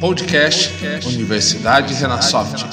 Podcast 0.00 0.72
Universidade 1.06 1.92
Renasoft. 1.94 2.64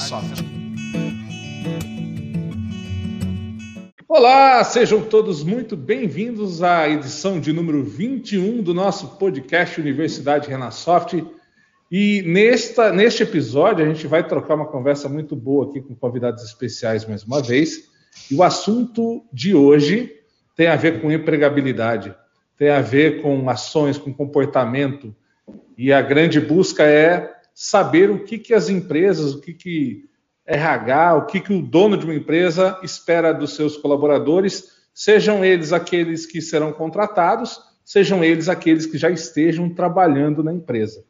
Olá, 4.08 4.64
sejam 4.64 5.02
todos 5.02 5.44
muito 5.44 5.76
bem-vindos 5.76 6.62
à 6.62 6.88
edição 6.88 7.38
de 7.38 7.52
número 7.52 7.84
21 7.84 8.62
do 8.62 8.72
nosso 8.72 9.18
podcast 9.18 9.78
Universidade 9.80 10.48
Renasoft. 10.48 11.22
E 11.90 12.22
nesta, 12.22 12.92
neste 12.92 13.22
episódio 13.22 13.84
a 13.84 13.88
gente 13.88 14.06
vai 14.06 14.26
trocar 14.26 14.54
uma 14.54 14.66
conversa 14.66 15.08
muito 15.08 15.36
boa 15.36 15.68
aqui 15.68 15.80
com 15.80 15.94
convidados 15.94 16.42
especiais 16.42 17.06
mais 17.06 17.24
uma 17.24 17.42
vez. 17.42 17.90
E 18.30 18.34
o 18.34 18.42
assunto 18.42 19.22
de 19.32 19.54
hoje 19.54 20.14
tem 20.56 20.66
a 20.66 20.76
ver 20.76 21.00
com 21.00 21.12
empregabilidade, 21.12 22.14
tem 22.58 22.70
a 22.70 22.82
ver 22.82 23.22
com 23.22 23.48
ações, 23.48 23.96
com 23.96 24.12
comportamento, 24.12 25.14
e 25.76 25.92
a 25.92 26.02
grande 26.02 26.40
busca 26.40 26.82
é 26.82 27.32
saber 27.54 28.10
o 28.10 28.24
que, 28.24 28.36
que 28.36 28.52
as 28.52 28.68
empresas, 28.68 29.32
o 29.32 29.40
que, 29.40 29.54
que 29.54 30.08
RH, 30.44 31.14
o 31.14 31.26
que, 31.26 31.40
que 31.40 31.52
o 31.52 31.62
dono 31.62 31.96
de 31.96 32.04
uma 32.04 32.14
empresa 32.14 32.78
espera 32.82 33.32
dos 33.32 33.54
seus 33.54 33.76
colaboradores, 33.76 34.72
sejam 34.92 35.44
eles 35.44 35.72
aqueles 35.72 36.26
que 36.26 36.42
serão 36.42 36.72
contratados, 36.72 37.60
sejam 37.84 38.24
eles 38.24 38.48
aqueles 38.48 38.86
que 38.86 38.98
já 38.98 39.08
estejam 39.08 39.70
trabalhando 39.70 40.42
na 40.42 40.52
empresa. 40.52 41.04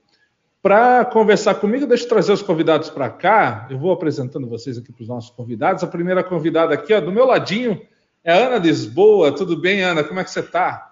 Para 0.61 1.05
conversar 1.07 1.55
comigo, 1.55 1.87
deixa 1.87 2.05
eu 2.05 2.09
trazer 2.09 2.33
os 2.33 2.43
convidados 2.43 2.91
para 2.91 3.09
cá. 3.09 3.67
Eu 3.71 3.79
vou 3.79 3.93
apresentando 3.93 4.47
vocês 4.47 4.77
aqui 4.77 4.93
para 4.93 5.03
os 5.03 5.09
nossos 5.09 5.31
convidados. 5.31 5.83
A 5.83 5.87
primeira 5.87 6.23
convidada 6.23 6.75
aqui, 6.75 6.93
ó, 6.93 7.01
do 7.01 7.13
meu 7.13 7.25
ladinho, 7.25 7.81
é 8.23 8.33
a 8.33 8.49
Ana 8.49 8.59
Lisboa. 8.59 9.33
Tudo 9.33 9.57
bem, 9.57 9.83
Ana? 9.83 10.05
Como 10.05 10.19
é 10.19 10.25
que 10.25 10.31
você 10.31 10.41
está? 10.41 10.88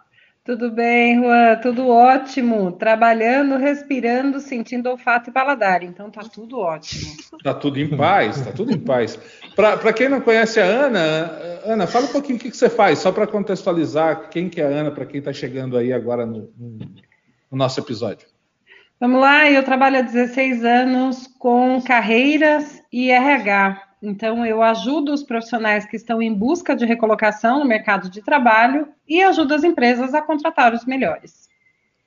Tudo 0.46 0.70
bem, 0.70 1.16
Juan, 1.16 1.56
tudo 1.56 1.88
ótimo. 1.88 2.70
Trabalhando, 2.70 3.56
respirando, 3.56 4.38
sentindo 4.38 4.88
olfato 4.88 5.28
e 5.28 5.32
paladar. 5.32 5.82
Então 5.82 6.08
tá 6.08 6.22
tudo 6.22 6.60
ótimo. 6.60 7.16
Tá 7.42 7.52
tudo 7.52 7.80
em 7.80 7.96
paz, 7.96 8.40
tá 8.40 8.52
tudo 8.52 8.70
em 8.70 8.78
paz. 8.78 9.18
Para 9.56 9.92
quem 9.92 10.08
não 10.08 10.20
conhece 10.20 10.60
a 10.60 10.64
Ana, 10.64 11.00
Ana, 11.64 11.86
fala 11.88 12.06
um 12.06 12.12
pouquinho 12.12 12.38
o 12.38 12.40
que, 12.40 12.52
que 12.52 12.56
você 12.56 12.70
faz, 12.70 13.00
só 13.00 13.10
para 13.10 13.26
contextualizar 13.26 14.30
quem 14.30 14.48
que 14.48 14.60
é 14.60 14.66
a 14.66 14.68
Ana, 14.68 14.92
para 14.92 15.04
quem 15.04 15.18
está 15.18 15.32
chegando 15.32 15.76
aí 15.76 15.92
agora 15.92 16.24
no, 16.24 16.48
no, 16.56 16.78
no 16.78 17.58
nosso 17.58 17.80
episódio. 17.80 18.28
Vamos 19.00 19.20
lá, 19.20 19.50
eu 19.50 19.64
trabalho 19.64 19.98
há 19.98 20.02
16 20.02 20.64
anos 20.64 21.26
com 21.40 21.82
carreiras 21.82 22.80
e 22.92 23.10
RH. 23.10 23.82
Então, 24.02 24.44
eu 24.44 24.62
ajudo 24.62 25.12
os 25.12 25.22
profissionais 25.22 25.86
que 25.86 25.96
estão 25.96 26.20
em 26.20 26.32
busca 26.32 26.76
de 26.76 26.84
recolocação 26.84 27.60
no 27.60 27.64
mercado 27.64 28.10
de 28.10 28.22
trabalho 28.22 28.88
e 29.08 29.22
ajudo 29.22 29.54
as 29.54 29.64
empresas 29.64 30.14
a 30.14 30.22
contratar 30.22 30.74
os 30.74 30.84
melhores. 30.84 31.48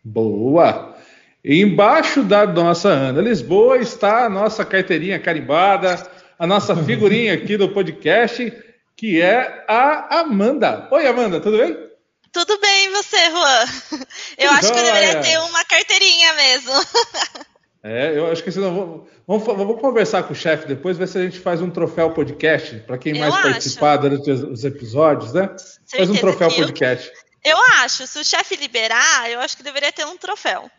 Boa! 0.04 0.96
embaixo 1.44 2.22
da 2.24 2.46
nossa 2.46 2.90
Ana 2.90 3.22
Lisboa 3.22 3.78
está 3.78 4.26
a 4.26 4.30
nossa 4.30 4.66
carteirinha 4.66 5.20
carimbada, 5.20 6.06
a 6.38 6.46
nossa 6.46 6.76
figurinha 6.84 7.34
aqui 7.34 7.58
do 7.58 7.70
podcast, 7.70 8.52
que 8.96 9.22
é 9.22 9.66
a 9.68 10.20
Amanda. 10.20 10.88
Oi, 10.92 11.08
Amanda, 11.08 11.40
tudo 11.40 11.58
bem? 11.58 11.90
Tudo 12.32 12.60
bem, 12.60 12.86
e 12.86 12.90
você, 12.90 13.30
Juan? 13.32 13.66
Eu 14.38 14.52
acho 14.52 14.72
que 14.72 14.80
eu 14.80 14.84
deveria 14.84 15.22
ter 15.22 15.40
uma 15.40 15.66
carteirinha 15.66 16.34
mesmo. 16.34 16.74
É, 17.82 18.18
eu 18.18 18.30
acho 18.30 18.44
que 18.44 18.52
senão 18.52 18.74
vamos, 18.74 19.08
vamos, 19.26 19.46
vamos 19.46 19.82
conversar 19.82 20.24
com 20.24 20.34
o 20.34 20.36
chefe 20.36 20.68
depois, 20.68 20.98
ver 20.98 21.08
se 21.08 21.18
a 21.18 21.24
gente 21.24 21.40
faz 21.40 21.62
um 21.62 21.70
troféu 21.70 22.12
podcast 22.12 22.76
para 22.80 22.98
quem 22.98 23.14
eu 23.14 23.20
mais 23.20 23.34
acho. 23.34 23.44
participar 23.44 23.98
durante 23.98 24.30
os 24.30 24.66
episódios, 24.66 25.34
né? 25.34 25.48
Certeza 25.58 25.98
faz 25.98 26.10
um 26.10 26.16
troféu 26.16 26.50
podcast. 26.52 27.10
Eu, 27.44 27.52
eu 27.52 27.58
acho, 27.84 28.06
se 28.06 28.20
o 28.20 28.26
chefe 28.26 28.58
liberar, 28.58 29.32
eu 29.32 29.40
acho 29.40 29.56
que 29.56 29.64
deveria 29.64 29.94
ter 29.94 30.06
um 30.06 30.18
troféu. 30.18 30.70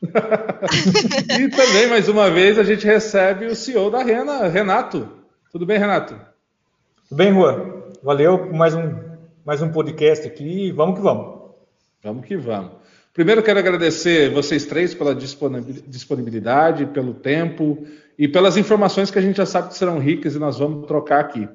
e 1.40 1.48
também, 1.48 1.88
mais 1.88 2.08
uma 2.08 2.30
vez, 2.30 2.58
a 2.58 2.62
gente 2.62 2.86
recebe 2.86 3.46
o 3.46 3.56
CEO 3.56 3.90
da 3.90 4.02
Rena, 4.02 4.46
Renato. 4.48 5.08
Tudo 5.50 5.66
bem, 5.66 5.78
Renato? 5.78 6.14
Tudo 7.08 7.16
bem, 7.16 7.32
Juan. 7.32 7.82
Valeu 8.02 8.52
mais 8.52 8.74
um, 8.74 8.94
mais 9.44 9.60
um 9.60 9.72
podcast 9.72 10.26
aqui. 10.26 10.70
Vamos 10.72 10.96
que 10.96 11.02
vamos. 11.02 11.50
Vamos 12.02 12.26
que 12.26 12.36
vamos. 12.36 12.83
Primeiro, 13.14 13.44
quero 13.44 13.60
agradecer 13.60 14.28
vocês 14.30 14.66
três 14.66 14.92
pela 14.92 15.14
disponibilidade, 15.14 16.86
pelo 16.86 17.14
tempo 17.14 17.86
e 18.18 18.26
pelas 18.26 18.56
informações 18.56 19.08
que 19.08 19.18
a 19.18 19.22
gente 19.22 19.36
já 19.36 19.46
sabe 19.46 19.68
que 19.68 19.78
serão 19.78 20.00
ricas 20.00 20.34
e 20.34 20.38
nós 20.40 20.58
vamos 20.58 20.84
trocar 20.88 21.20
aqui. 21.20 21.48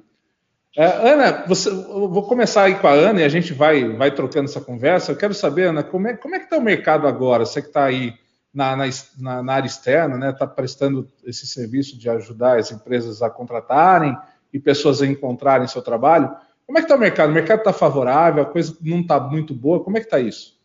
É, 0.78 0.86
Ana, 0.86 1.44
você, 1.46 1.68
eu 1.70 2.08
vou 2.08 2.24
começar 2.24 2.64
aí 2.64 2.76
com 2.76 2.88
a 2.88 2.94
Ana 2.94 3.20
e 3.20 3.24
a 3.26 3.30
gente 3.30 3.52
vai, 3.52 3.90
vai 3.90 4.10
trocando 4.10 4.46
essa 4.46 4.62
conversa. 4.62 5.12
Eu 5.12 5.18
quero 5.18 5.34
saber, 5.34 5.68
Ana, 5.68 5.84
como 5.84 6.08
é, 6.08 6.16
como 6.16 6.34
é 6.34 6.40
que 6.40 6.46
está 6.46 6.58
o 6.58 6.62
mercado 6.62 7.06
agora? 7.06 7.46
Você 7.46 7.62
que 7.62 7.68
está 7.68 7.84
aí 7.84 8.14
na, 8.54 8.78
na, 9.18 9.44
na, 9.44 9.54
área 9.54 9.68
externa, 9.68 10.18
né? 10.18 10.30
Está 10.30 10.48
prestando 10.48 11.10
esse 11.26 11.46
serviço 11.46 12.00
de 12.00 12.10
ajudar 12.10 12.58
as 12.58 12.72
empresas 12.72 13.22
a 13.22 13.30
contratarem 13.30 14.18
e 14.54 14.60
pessoas 14.60 15.02
a 15.02 15.08
encontrarem 15.08 15.68
seu 15.68 15.82
trabalho. 15.82 16.34
Como 16.66 16.78
é 16.78 16.82
que 16.82 16.86
está 16.86 16.96
o 16.96 17.00
mercado? 17.00 17.32
O 17.32 17.34
mercado 17.34 17.60
está 17.60 17.74
favorável? 17.74 18.44
A 18.44 18.46
coisa 18.46 18.78
não 18.80 19.02
está 19.02 19.20
muito 19.20 19.54
boa? 19.54 19.84
Como 19.84 19.98
é 19.98 20.00
que 20.00 20.08
está 20.08 20.22
isso? 20.22 20.59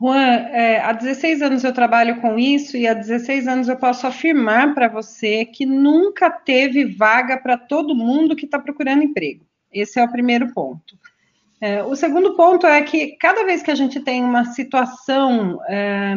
Juan, 0.00 0.26
é, 0.52 0.80
há 0.80 0.92
16 0.92 1.40
anos 1.40 1.64
eu 1.64 1.72
trabalho 1.72 2.20
com 2.20 2.38
isso 2.38 2.76
e 2.76 2.86
há 2.86 2.92
16 2.92 3.48
anos 3.48 3.68
eu 3.68 3.76
posso 3.76 4.06
afirmar 4.06 4.74
para 4.74 4.88
você 4.88 5.46
que 5.46 5.64
nunca 5.64 6.30
teve 6.30 6.84
vaga 6.84 7.38
para 7.38 7.56
todo 7.56 7.94
mundo 7.94 8.36
que 8.36 8.44
está 8.44 8.58
procurando 8.58 9.02
emprego. 9.02 9.46
Esse 9.72 9.98
é 9.98 10.04
o 10.04 10.10
primeiro 10.10 10.52
ponto. 10.52 10.98
É, 11.60 11.82
o 11.82 11.96
segundo 11.96 12.36
ponto 12.36 12.66
é 12.66 12.82
que 12.82 13.16
cada 13.16 13.44
vez 13.44 13.62
que 13.62 13.70
a 13.70 13.74
gente 13.74 13.98
tem 14.00 14.22
uma 14.22 14.44
situação 14.44 15.58
é, 15.66 16.14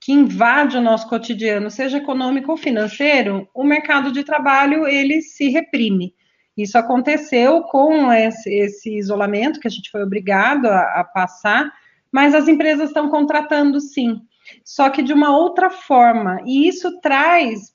que 0.00 0.12
invade 0.12 0.78
o 0.78 0.82
nosso 0.82 1.06
cotidiano, 1.06 1.70
seja 1.70 1.98
econômico 1.98 2.50
ou 2.50 2.56
financeiro, 2.56 3.46
o 3.54 3.62
mercado 3.62 4.10
de 4.10 4.24
trabalho 4.24 4.86
ele 4.88 5.20
se 5.20 5.50
reprime. 5.50 6.14
Isso 6.56 6.78
aconteceu 6.78 7.62
com 7.62 8.10
esse, 8.10 8.50
esse 8.52 8.96
isolamento 8.96 9.60
que 9.60 9.68
a 9.68 9.70
gente 9.70 9.90
foi 9.90 10.02
obrigado 10.02 10.66
a, 10.66 11.00
a 11.00 11.04
passar 11.04 11.70
mas 12.12 12.34
as 12.34 12.46
empresas 12.46 12.88
estão 12.88 13.08
contratando 13.08 13.80
sim, 13.80 14.20
só 14.64 14.90
que 14.90 15.02
de 15.02 15.12
uma 15.12 15.36
outra 15.36 15.70
forma, 15.70 16.40
e 16.44 16.68
isso 16.68 17.00
traz 17.00 17.72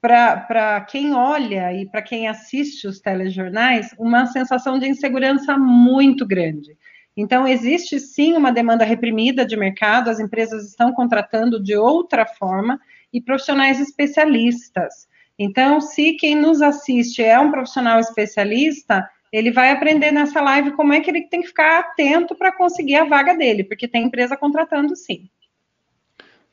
para 0.00 0.80
quem 0.88 1.14
olha 1.14 1.72
e 1.72 1.88
para 1.88 2.02
quem 2.02 2.26
assiste 2.26 2.88
os 2.88 2.98
telejornais 2.98 3.94
uma 3.96 4.26
sensação 4.26 4.76
de 4.76 4.88
insegurança 4.88 5.56
muito 5.56 6.26
grande. 6.26 6.76
Então, 7.16 7.46
existe 7.46 8.00
sim 8.00 8.32
uma 8.34 8.50
demanda 8.50 8.84
reprimida 8.84 9.44
de 9.44 9.56
mercado, 9.56 10.08
as 10.08 10.18
empresas 10.18 10.66
estão 10.66 10.92
contratando 10.92 11.62
de 11.62 11.76
outra 11.76 12.26
forma 12.26 12.80
e 13.12 13.20
profissionais 13.20 13.78
especialistas. 13.78 15.06
Então, 15.38 15.80
se 15.80 16.14
quem 16.14 16.34
nos 16.34 16.62
assiste 16.62 17.22
é 17.22 17.38
um 17.38 17.50
profissional 17.50 18.00
especialista, 18.00 19.08
ele 19.32 19.50
vai 19.50 19.70
aprender 19.70 20.12
nessa 20.12 20.40
live 20.40 20.72
como 20.72 20.92
é 20.92 21.00
que 21.00 21.10
ele 21.10 21.22
tem 21.22 21.40
que 21.40 21.48
ficar 21.48 21.80
atento 21.80 22.34
para 22.34 22.52
conseguir 22.52 22.96
a 22.96 23.04
vaga 23.04 23.34
dele, 23.34 23.64
porque 23.64 23.88
tem 23.88 24.04
empresa 24.04 24.36
contratando 24.36 24.94
sim. 24.94 25.28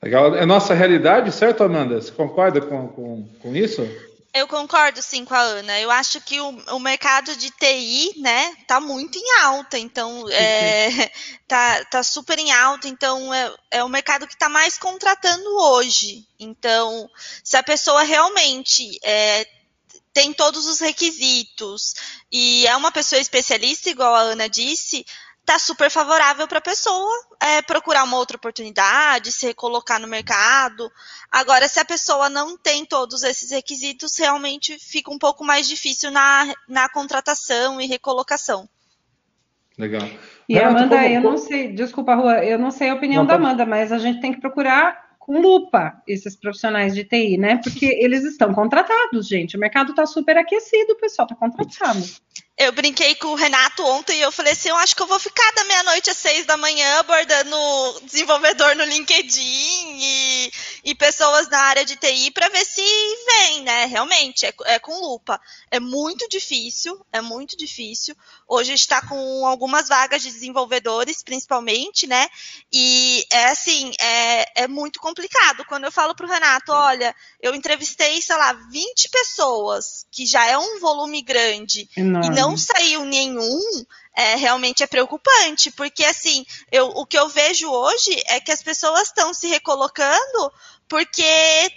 Legal. 0.01 0.33
É 0.33 0.45
nossa 0.45 0.73
realidade, 0.73 1.31
certo, 1.31 1.61
Amanda? 1.61 2.01
Você 2.01 2.11
concorda 2.11 2.61
com, 2.61 2.87
com, 2.87 3.27
com 3.41 3.55
isso? 3.55 3.81
Eu 4.33 4.47
concordo 4.47 5.01
sim 5.01 5.25
com 5.25 5.33
a 5.33 5.41
Ana. 5.41 5.79
Eu 5.79 5.91
acho 5.91 6.21
que 6.21 6.39
o, 6.39 6.49
o 6.71 6.79
mercado 6.79 7.35
de 7.35 7.49
TI, 7.49 8.21
né, 8.21 8.55
tá 8.67 8.79
muito 8.79 9.17
em 9.17 9.41
alta. 9.41 9.77
Então, 9.77 10.29
é, 10.29 11.11
tá, 11.47 11.83
tá 11.85 12.03
super 12.03 12.37
em 12.39 12.51
alta. 12.51 12.87
Então, 12.87 13.33
é, 13.33 13.53
é 13.71 13.83
o 13.83 13.89
mercado 13.89 14.25
que 14.25 14.33
está 14.33 14.47
mais 14.47 14.77
contratando 14.77 15.49
hoje. 15.57 16.25
Então, 16.39 17.09
se 17.43 17.57
a 17.57 17.63
pessoa 17.63 18.03
realmente 18.03 18.99
é, 19.03 19.45
tem 20.19 20.33
todos 20.33 20.67
os 20.67 20.81
requisitos 20.81 21.93
e 22.29 22.67
é 22.67 22.75
uma 22.75 22.91
pessoa 22.91 23.21
especialista, 23.21 23.89
igual 23.89 24.13
a 24.13 24.19
Ana 24.19 24.49
disse, 24.49 25.05
tá 25.45 25.57
super 25.57 25.89
favorável 25.89 26.45
para 26.45 26.57
a 26.57 26.61
pessoa 26.61 27.09
é, 27.41 27.61
procurar 27.61 28.03
uma 28.03 28.17
outra 28.17 28.35
oportunidade, 28.35 29.31
se 29.31 29.45
recolocar 29.45 29.97
no 29.97 30.09
mercado. 30.09 30.91
Agora, 31.31 31.69
se 31.69 31.79
a 31.79 31.85
pessoa 31.85 32.29
não 32.29 32.57
tem 32.57 32.85
todos 32.85 33.23
esses 33.23 33.51
requisitos, 33.51 34.17
realmente 34.17 34.77
fica 34.77 35.09
um 35.09 35.17
pouco 35.17 35.45
mais 35.45 35.69
difícil 35.69 36.11
na, 36.11 36.53
na 36.67 36.89
contratação 36.89 37.79
e 37.79 37.87
recolocação. 37.87 38.67
Legal. 39.77 40.05
E 40.49 40.55
Renato, 40.55 40.79
Amanda, 40.79 40.95
como... 40.97 41.15
eu 41.15 41.21
não 41.21 41.37
sei, 41.37 41.71
desculpa, 41.71 42.13
Rua, 42.13 42.43
eu 42.43 42.59
não 42.59 42.71
sei 42.71 42.89
a 42.89 42.95
opinião 42.95 43.23
não, 43.23 43.27
da 43.27 43.35
Amanda, 43.35 43.65
mas 43.65 43.93
a 43.93 43.97
gente 43.97 44.19
tem 44.19 44.33
que 44.33 44.41
procurar 44.41 45.08
com 45.29 45.39
lupa 45.39 46.01
esses 46.07 46.35
profissionais 46.35 46.95
de 46.95 47.03
TI, 47.03 47.37
né? 47.37 47.57
Porque 47.57 47.85
eles 47.85 48.23
estão 48.23 48.51
contratados, 48.51 49.27
gente. 49.27 49.55
O 49.55 49.59
mercado 49.59 49.91
está 49.91 50.03
super 50.07 50.35
aquecido, 50.35 50.93
o 50.93 50.97
pessoal 50.97 51.27
está 51.27 51.35
contratado. 51.35 52.03
Eu 52.59 52.73
brinquei 52.73 53.15
com 53.15 53.27
o 53.27 53.35
Renato 53.35 53.85
ontem 53.85 54.17
e 54.17 54.21
eu 54.21 54.33
falei 54.33 54.51
assim: 54.51 54.67
eu 54.67 54.75
acho 54.75 54.93
que 54.93 55.01
eu 55.01 55.07
vou 55.07 55.17
ficar 55.17 55.49
da 55.53 55.63
meia-noite 55.63 56.09
às 56.09 56.17
seis 56.17 56.45
da 56.45 56.57
manhã 56.57 56.99
abordando 56.99 57.55
desenvolvedor 58.03 58.75
no 58.75 58.83
LinkedIn 58.83 59.97
e, 59.97 60.51
e 60.83 60.93
pessoas 60.93 61.47
na 61.47 61.57
área 61.57 61.85
de 61.85 61.95
TI 61.95 62.31
para 62.31 62.49
ver 62.49 62.65
se 62.65 62.81
vem, 62.81 63.61
né? 63.61 63.85
Realmente, 63.85 64.45
é, 64.45 64.53
é, 64.65 64.77
com 64.77 64.91
lupa. 64.99 65.39
É 65.71 65.79
muito 65.79 66.27
difícil, 66.27 66.99
é 67.13 67.21
muito 67.21 67.55
difícil. 67.55 68.13
Hoje 68.45 68.73
está 68.73 69.01
com 69.07 69.47
algumas 69.47 69.87
vagas 69.87 70.21
de 70.21 70.29
desenvolvedores, 70.29 71.23
principalmente, 71.23 72.07
né? 72.07 72.27
E 72.73 73.25
é 73.31 73.45
assim, 73.45 73.93
é, 74.01 74.63
é 74.63 74.67
muito 74.67 74.99
complicado. 74.99 75.63
Quando 75.63 75.85
eu 75.85 75.91
falo 75.93 76.13
para 76.13 76.25
o 76.25 76.29
Renato, 76.29 76.73
olha, 76.73 77.15
eu 77.41 77.55
entrevistei, 77.55 78.21
sei 78.21 78.35
lá, 78.35 78.51
20 78.51 79.09
pessoas, 79.09 80.05
que 80.11 80.25
já 80.25 80.45
é 80.45 80.57
um 80.57 80.77
volume 80.81 81.21
grande, 81.21 81.89
Enorme. 81.95 82.27
e 82.27 82.29
não 82.31 82.48
saiu 82.57 83.05
nenhum, 83.05 83.61
é, 84.15 84.35
realmente 84.35 84.83
é 84.83 84.87
preocupante, 84.87 85.71
porque 85.71 86.03
assim, 86.05 86.45
eu, 86.71 86.87
o 86.89 87.05
que 87.05 87.17
eu 87.17 87.27
vejo 87.29 87.69
hoje 87.69 88.21
é 88.27 88.39
que 88.39 88.51
as 88.51 88.61
pessoas 88.61 89.07
estão 89.07 89.33
se 89.33 89.47
recolocando 89.47 90.51
porque 90.87 91.23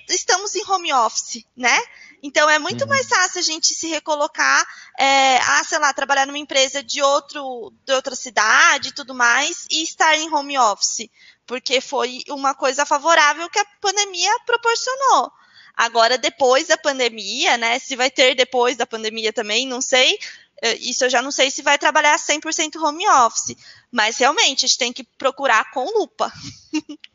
estamos 0.08 0.54
em 0.54 0.64
home 0.68 0.92
office, 0.92 1.44
né? 1.56 1.78
Então 2.22 2.48
é 2.48 2.58
muito 2.58 2.82
uhum. 2.82 2.88
mais 2.88 3.08
fácil 3.08 3.40
a 3.40 3.42
gente 3.42 3.74
se 3.74 3.88
recolocar, 3.88 4.64
é, 4.98 5.38
ah, 5.38 5.64
sei 5.64 5.78
lá, 5.78 5.92
trabalhar 5.92 6.26
numa 6.26 6.38
empresa 6.38 6.82
de, 6.82 7.02
outro, 7.02 7.72
de 7.84 7.92
outra 7.92 8.14
cidade 8.14 8.88
e 8.88 8.92
tudo 8.92 9.14
mais, 9.14 9.66
e 9.70 9.82
estar 9.82 10.16
em 10.16 10.32
home 10.32 10.56
office, 10.56 11.10
porque 11.46 11.80
foi 11.80 12.22
uma 12.28 12.54
coisa 12.54 12.86
favorável 12.86 13.50
que 13.50 13.58
a 13.58 13.66
pandemia 13.80 14.30
proporcionou. 14.46 15.32
Agora, 15.74 16.18
depois 16.18 16.68
da 16.68 16.76
pandemia, 16.76 17.56
né? 17.56 17.78
Se 17.78 17.96
vai 17.96 18.10
ter 18.10 18.34
depois 18.34 18.76
da 18.76 18.86
pandemia 18.86 19.32
também, 19.32 19.66
não 19.66 19.80
sei. 19.80 20.18
É, 20.62 20.74
isso 20.76 21.04
eu 21.04 21.10
já 21.10 21.20
não 21.20 21.32
sei 21.32 21.50
se 21.50 21.60
vai 21.60 21.76
trabalhar 21.76 22.16
100% 22.16 22.76
home 22.76 23.04
office, 23.08 23.56
mas 23.90 24.16
realmente 24.16 24.64
a 24.64 24.68
gente 24.68 24.78
tem 24.78 24.92
que 24.92 25.02
procurar 25.18 25.70
com 25.72 25.84
lupa. 25.98 26.32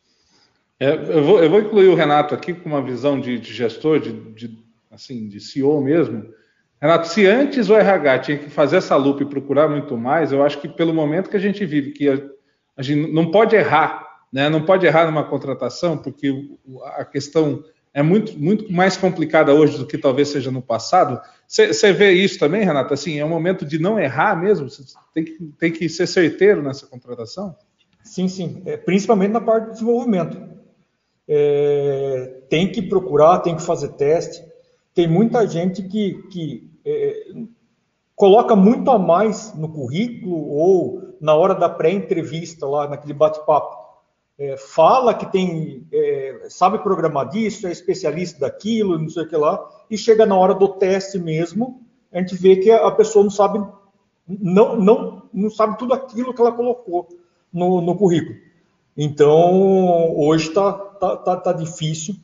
É, 0.79 0.91
eu, 0.93 1.23
vou, 1.23 1.43
eu, 1.43 1.49
vou, 1.49 1.59
incluir 1.59 1.87
o 1.87 1.95
Renato 1.95 2.35
aqui 2.35 2.53
com 2.53 2.69
uma 2.69 2.83
visão 2.83 3.19
de, 3.19 3.39
de 3.39 3.51
gestor, 3.51 3.99
de, 3.99 4.11
de, 4.11 4.59
assim, 4.91 5.27
de 5.27 5.39
CEO 5.39 5.81
mesmo. 5.81 6.31
Renato, 6.79 7.07
se 7.07 7.25
antes 7.25 7.67
o 7.67 7.75
RH 7.75 8.19
tinha 8.19 8.37
que 8.37 8.51
fazer 8.51 8.77
essa 8.77 8.95
lupa 8.95 9.23
e 9.23 9.25
procurar 9.25 9.67
muito 9.67 9.97
mais, 9.97 10.31
eu 10.31 10.43
acho 10.43 10.61
que 10.61 10.67
pelo 10.67 10.93
momento 10.93 11.31
que 11.31 11.35
a 11.35 11.39
gente 11.39 11.65
vive, 11.65 11.93
que 11.93 12.07
a, 12.07 12.21
a 12.75 12.83
gente 12.83 13.11
não 13.11 13.31
pode 13.31 13.55
errar, 13.55 14.07
né? 14.31 14.49
não 14.49 14.61
pode 14.61 14.85
errar 14.85 15.07
numa 15.07 15.23
contratação, 15.23 15.97
porque 15.97 16.47
a 16.95 17.03
questão 17.03 17.63
é 17.97 18.03
muito, 18.03 18.39
muito 18.39 18.71
mais 18.71 18.95
complicada 18.95 19.51
hoje 19.55 19.75
do 19.75 19.87
que 19.87 19.97
talvez 19.97 20.27
seja 20.27 20.51
no 20.51 20.61
passado. 20.61 21.19
Você 21.47 21.91
vê 21.91 22.11
isso 22.11 22.37
também, 22.37 22.63
Renato? 22.63 22.93
Assim, 22.93 23.17
é 23.17 23.25
um 23.25 23.29
momento 23.29 23.65
de 23.65 23.79
não 23.79 23.99
errar 23.99 24.39
mesmo? 24.39 24.69
Você 24.69 24.83
tem 25.15 25.25
que, 25.25 25.43
tem 25.57 25.71
que 25.71 25.89
ser 25.89 26.05
certeiro 26.05 26.61
nessa 26.61 26.85
contratação? 26.85 27.55
Sim, 28.03 28.27
sim. 28.27 28.61
É, 28.67 28.77
principalmente 28.77 29.31
na 29.31 29.41
parte 29.41 29.65
do 29.65 29.71
desenvolvimento. 29.71 30.39
É, 31.27 32.43
tem 32.47 32.71
que 32.71 32.83
procurar, 32.83 33.39
tem 33.39 33.55
que 33.55 33.63
fazer 33.63 33.87
teste. 33.93 34.45
Tem 34.93 35.07
muita 35.07 35.47
gente 35.47 35.81
que, 35.81 36.21
que 36.29 36.69
é, 36.85 37.31
coloca 38.15 38.55
muito 38.55 38.91
a 38.91 38.99
mais 38.99 39.55
no 39.55 39.69
currículo 39.69 40.35
ou 40.35 41.15
na 41.19 41.33
hora 41.33 41.55
da 41.55 41.67
pré-entrevista, 41.67 42.67
lá 42.67 42.87
naquele 42.87 43.15
bate-papo 43.15 43.86
é, 44.39 44.55
fala 44.55 45.15
que 45.15 45.25
tem, 45.31 45.87
é, 45.91 46.45
sabe 46.49 46.77
programar 46.79 47.29
disso, 47.29 47.67
é 47.67 47.71
especialista 47.71 48.41
daquilo, 48.41 48.99
não 48.99 49.09
sei 49.09 49.23
o 49.23 49.27
que 49.27 49.35
lá, 49.35 49.67
e 49.89 49.97
chega 49.97 50.25
na 50.25 50.37
hora 50.37 50.53
do 50.53 50.67
teste 50.67 51.17
mesmo, 51.17 51.81
a 52.11 52.19
gente 52.19 52.35
vê 52.35 52.57
que 52.57 52.69
a 52.69 52.91
pessoa 52.91 53.23
não 53.23 53.31
sabe, 53.31 53.65
não, 54.27 54.75
não, 54.75 55.23
não 55.33 55.49
sabe 55.49 55.77
tudo 55.77 55.93
aquilo 55.93 56.33
que 56.33 56.41
ela 56.41 56.51
colocou 56.51 57.07
no, 57.51 57.81
no 57.81 57.95
currículo. 57.97 58.37
Então, 58.95 60.15
hoje 60.15 60.49
está 60.49 60.71
tá, 60.73 61.17
tá, 61.17 61.37
tá, 61.37 61.53
difícil, 61.53 62.15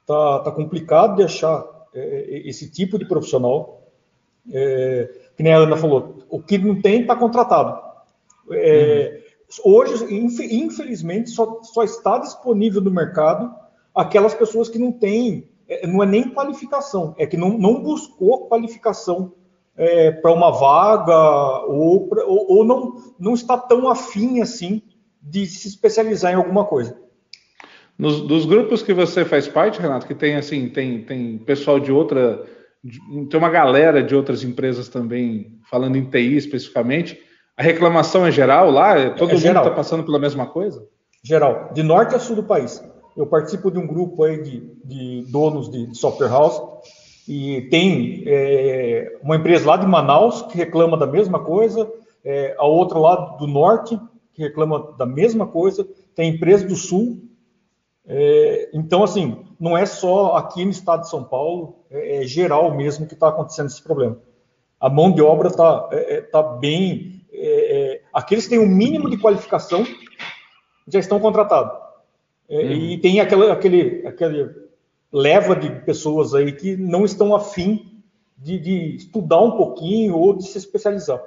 está 0.00 0.40
tá 0.40 0.50
complicado 0.50 1.16
de 1.16 1.22
achar 1.22 1.64
é, 1.94 2.42
esse 2.48 2.70
tipo 2.70 2.98
de 2.98 3.06
profissional. 3.06 3.82
É, 4.52 5.08
que 5.36 5.42
nem 5.42 5.52
a 5.52 5.58
Ana 5.58 5.76
falou, 5.76 6.18
o 6.28 6.40
que 6.40 6.58
não 6.58 6.80
tem 6.80 7.00
está 7.00 7.16
contratado. 7.16 7.80
É, 8.50 9.18
uhum 9.18 9.23
Hoje, 9.62 10.06
infelizmente, 10.14 11.30
só, 11.30 11.60
só 11.62 11.82
está 11.82 12.18
disponível 12.18 12.80
no 12.80 12.90
mercado 12.90 13.54
aquelas 13.94 14.34
pessoas 14.34 14.68
que 14.68 14.78
não 14.78 14.90
têm, 14.90 15.48
é, 15.68 15.86
não 15.86 16.02
é 16.02 16.06
nem 16.06 16.30
qualificação, 16.30 17.14
é 17.18 17.26
que 17.26 17.36
não, 17.36 17.56
não 17.56 17.82
buscou 17.82 18.48
qualificação 18.48 19.32
é, 19.76 20.10
para 20.10 20.32
uma 20.32 20.50
vaga 20.50 21.64
ou, 21.66 22.08
pra, 22.08 22.24
ou, 22.24 22.46
ou, 22.48 22.64
não, 22.64 22.94
não 23.18 23.34
está 23.34 23.56
tão 23.56 23.88
afim 23.88 24.40
assim 24.40 24.82
de 25.22 25.46
se 25.46 25.68
especializar 25.68 26.32
em 26.32 26.36
alguma 26.36 26.64
coisa. 26.64 26.98
Nos, 27.96 28.20
dos 28.22 28.44
grupos 28.44 28.82
que 28.82 28.92
você 28.92 29.24
faz 29.24 29.46
parte, 29.46 29.80
Renato, 29.80 30.06
que 30.06 30.14
tem 30.14 30.34
assim, 30.34 30.68
tem, 30.68 31.02
tem 31.04 31.38
pessoal 31.38 31.78
de 31.78 31.92
outra, 31.92 32.44
tem 33.30 33.38
uma 33.38 33.48
galera 33.48 34.02
de 34.02 34.14
outras 34.16 34.42
empresas 34.42 34.88
também 34.88 35.58
falando 35.70 35.96
em 35.96 36.04
TI 36.04 36.36
especificamente. 36.36 37.18
A 37.56 37.62
reclamação 37.62 38.26
é 38.26 38.32
geral 38.32 38.70
lá? 38.70 38.98
É, 38.98 39.10
todo 39.10 39.30
é 39.30 39.34
mundo 39.34 39.46
está 39.46 39.70
passando 39.70 40.04
pela 40.04 40.18
mesma 40.18 40.46
coisa? 40.46 40.86
Geral, 41.22 41.70
de 41.72 41.82
norte 41.82 42.14
a 42.14 42.18
sul 42.18 42.36
do 42.36 42.42
país. 42.42 42.82
Eu 43.16 43.26
participo 43.26 43.70
de 43.70 43.78
um 43.78 43.86
grupo 43.86 44.24
aí 44.24 44.42
de, 44.42 44.60
de 44.84 45.30
donos 45.30 45.70
de, 45.70 45.94
software 45.96 46.28
house 46.28 46.60
e 47.28 47.62
tem 47.70 48.24
é, 48.26 49.18
uma 49.22 49.36
empresa 49.36 49.66
lá 49.66 49.76
de 49.76 49.86
Manaus 49.86 50.42
que 50.42 50.56
reclama 50.56 50.96
da 50.96 51.06
mesma 51.06 51.38
coisa, 51.38 51.90
é, 52.24 52.54
a 52.58 52.66
outra 52.66 52.98
lá 52.98 53.14
do 53.38 53.46
norte 53.46 53.98
que 54.34 54.42
reclama 54.42 54.92
da 54.98 55.06
mesma 55.06 55.46
coisa, 55.46 55.86
tem 56.14 56.34
empresa 56.34 56.66
do 56.66 56.74
sul. 56.74 57.22
É, 58.04 58.68
então, 58.74 59.04
assim, 59.04 59.44
não 59.60 59.78
é 59.78 59.86
só 59.86 60.36
aqui 60.36 60.64
no 60.64 60.72
estado 60.72 61.02
de 61.02 61.08
São 61.08 61.22
Paulo, 61.22 61.84
é, 61.88 62.22
é 62.22 62.26
geral 62.26 62.74
mesmo 62.74 63.06
que 63.06 63.14
está 63.14 63.28
acontecendo 63.28 63.66
esse 63.66 63.82
problema. 63.82 64.18
A 64.80 64.90
mão 64.90 65.12
de 65.12 65.22
obra 65.22 65.48
está 65.48 65.88
é, 65.92 66.20
tá 66.20 66.42
bem 66.42 67.13
é, 67.34 67.94
é, 67.94 68.02
aqueles 68.12 68.44
que 68.44 68.50
têm 68.50 68.58
o 68.58 68.62
um 68.62 68.68
mínimo 68.68 69.10
de 69.10 69.18
qualificação 69.18 69.86
já 70.86 70.98
estão 70.98 71.18
contratados. 71.18 71.78
Uhum. 72.48 72.60
E 72.60 72.98
tem 72.98 73.20
aquela, 73.20 73.52
aquele, 73.52 74.06
aquele 74.06 74.50
leva 75.12 75.56
de 75.56 75.70
pessoas 75.82 76.34
aí 76.34 76.52
que 76.52 76.76
não 76.76 77.04
estão 77.04 77.34
afim 77.34 78.02
de, 78.36 78.58
de 78.58 78.96
estudar 78.96 79.40
um 79.40 79.52
pouquinho 79.52 80.16
ou 80.16 80.36
de 80.36 80.44
se 80.44 80.58
especializar. 80.58 81.22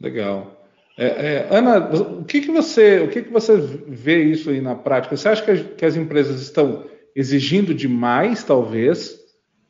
Legal. 0.00 0.52
É, 0.98 1.06
é, 1.06 1.48
Ana, 1.50 1.90
o 1.90 2.24
que, 2.24 2.40
que 2.40 2.50
você 2.50 3.00
o 3.00 3.08
que, 3.08 3.22
que 3.22 3.30
você 3.30 3.56
vê 3.56 4.24
isso 4.24 4.48
aí 4.48 4.62
na 4.62 4.74
prática? 4.74 5.16
Você 5.16 5.28
acha 5.28 5.44
que, 5.44 5.74
que 5.74 5.84
as 5.84 5.94
empresas 5.94 6.40
estão 6.40 6.84
exigindo 7.14 7.74
demais, 7.74 8.42
talvez, 8.44 9.15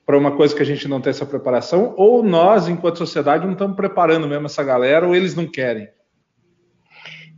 para 0.06 0.16
uma 0.16 0.36
coisa 0.36 0.54
que 0.54 0.62
a 0.62 0.66
gente 0.66 0.86
não 0.86 1.00
tem 1.00 1.10
essa 1.10 1.26
preparação, 1.26 1.92
ou 1.96 2.22
nós, 2.22 2.68
enquanto 2.68 2.98
sociedade, 2.98 3.44
não 3.44 3.54
estamos 3.54 3.76
preparando 3.76 4.28
mesmo 4.28 4.46
essa 4.46 4.62
galera, 4.62 5.04
ou 5.04 5.16
eles 5.16 5.34
não 5.34 5.50
querem? 5.50 5.88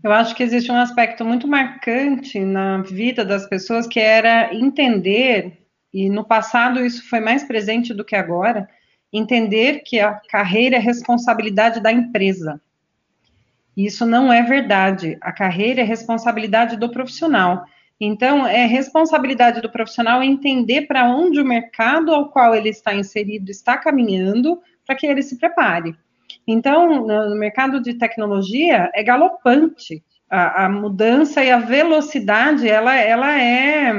Eu 0.04 0.12
acho 0.12 0.34
que 0.34 0.42
existe 0.42 0.70
um 0.70 0.76
aspecto 0.76 1.24
muito 1.24 1.48
marcante 1.48 2.38
na 2.38 2.82
vida 2.82 3.24
das 3.24 3.48
pessoas 3.48 3.86
que 3.86 3.98
era 3.98 4.54
entender, 4.54 5.66
e 5.92 6.10
no 6.10 6.24
passado 6.24 6.84
isso 6.84 7.08
foi 7.08 7.20
mais 7.20 7.42
presente 7.42 7.94
do 7.94 8.04
que 8.04 8.14
agora, 8.14 8.68
entender 9.10 9.80
que 9.84 9.98
a 9.98 10.20
carreira 10.30 10.76
é 10.76 10.78
responsabilidade 10.78 11.80
da 11.80 11.90
empresa. 11.90 12.60
Isso 13.74 14.04
não 14.04 14.30
é 14.30 14.42
verdade. 14.42 15.16
A 15.20 15.32
carreira 15.32 15.80
é 15.80 15.84
responsabilidade 15.84 16.76
do 16.76 16.90
profissional. 16.90 17.64
Então, 18.00 18.46
é 18.46 18.64
responsabilidade 18.64 19.60
do 19.60 19.70
profissional 19.70 20.22
entender 20.22 20.82
para 20.82 21.08
onde 21.08 21.40
o 21.40 21.44
mercado 21.44 22.14
ao 22.14 22.30
qual 22.30 22.54
ele 22.54 22.68
está 22.68 22.94
inserido 22.94 23.50
está 23.50 23.76
caminhando 23.76 24.60
para 24.86 24.94
que 24.94 25.06
ele 25.06 25.22
se 25.22 25.36
prepare. 25.36 25.96
Então, 26.46 27.06
no 27.06 27.36
mercado 27.36 27.80
de 27.80 27.94
tecnologia, 27.94 28.90
é 28.94 29.02
galopante. 29.02 30.02
A, 30.30 30.66
a 30.66 30.68
mudança 30.68 31.42
e 31.42 31.50
a 31.50 31.58
velocidade, 31.58 32.68
ela, 32.68 32.94
ela 32.94 33.40
é 33.40 33.92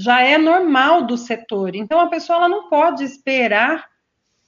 já 0.00 0.22
é 0.22 0.38
normal 0.38 1.02
do 1.02 1.16
setor. 1.16 1.74
Então, 1.74 1.98
a 1.98 2.08
pessoa 2.08 2.36
ela 2.36 2.48
não 2.48 2.68
pode 2.68 3.02
esperar 3.02 3.88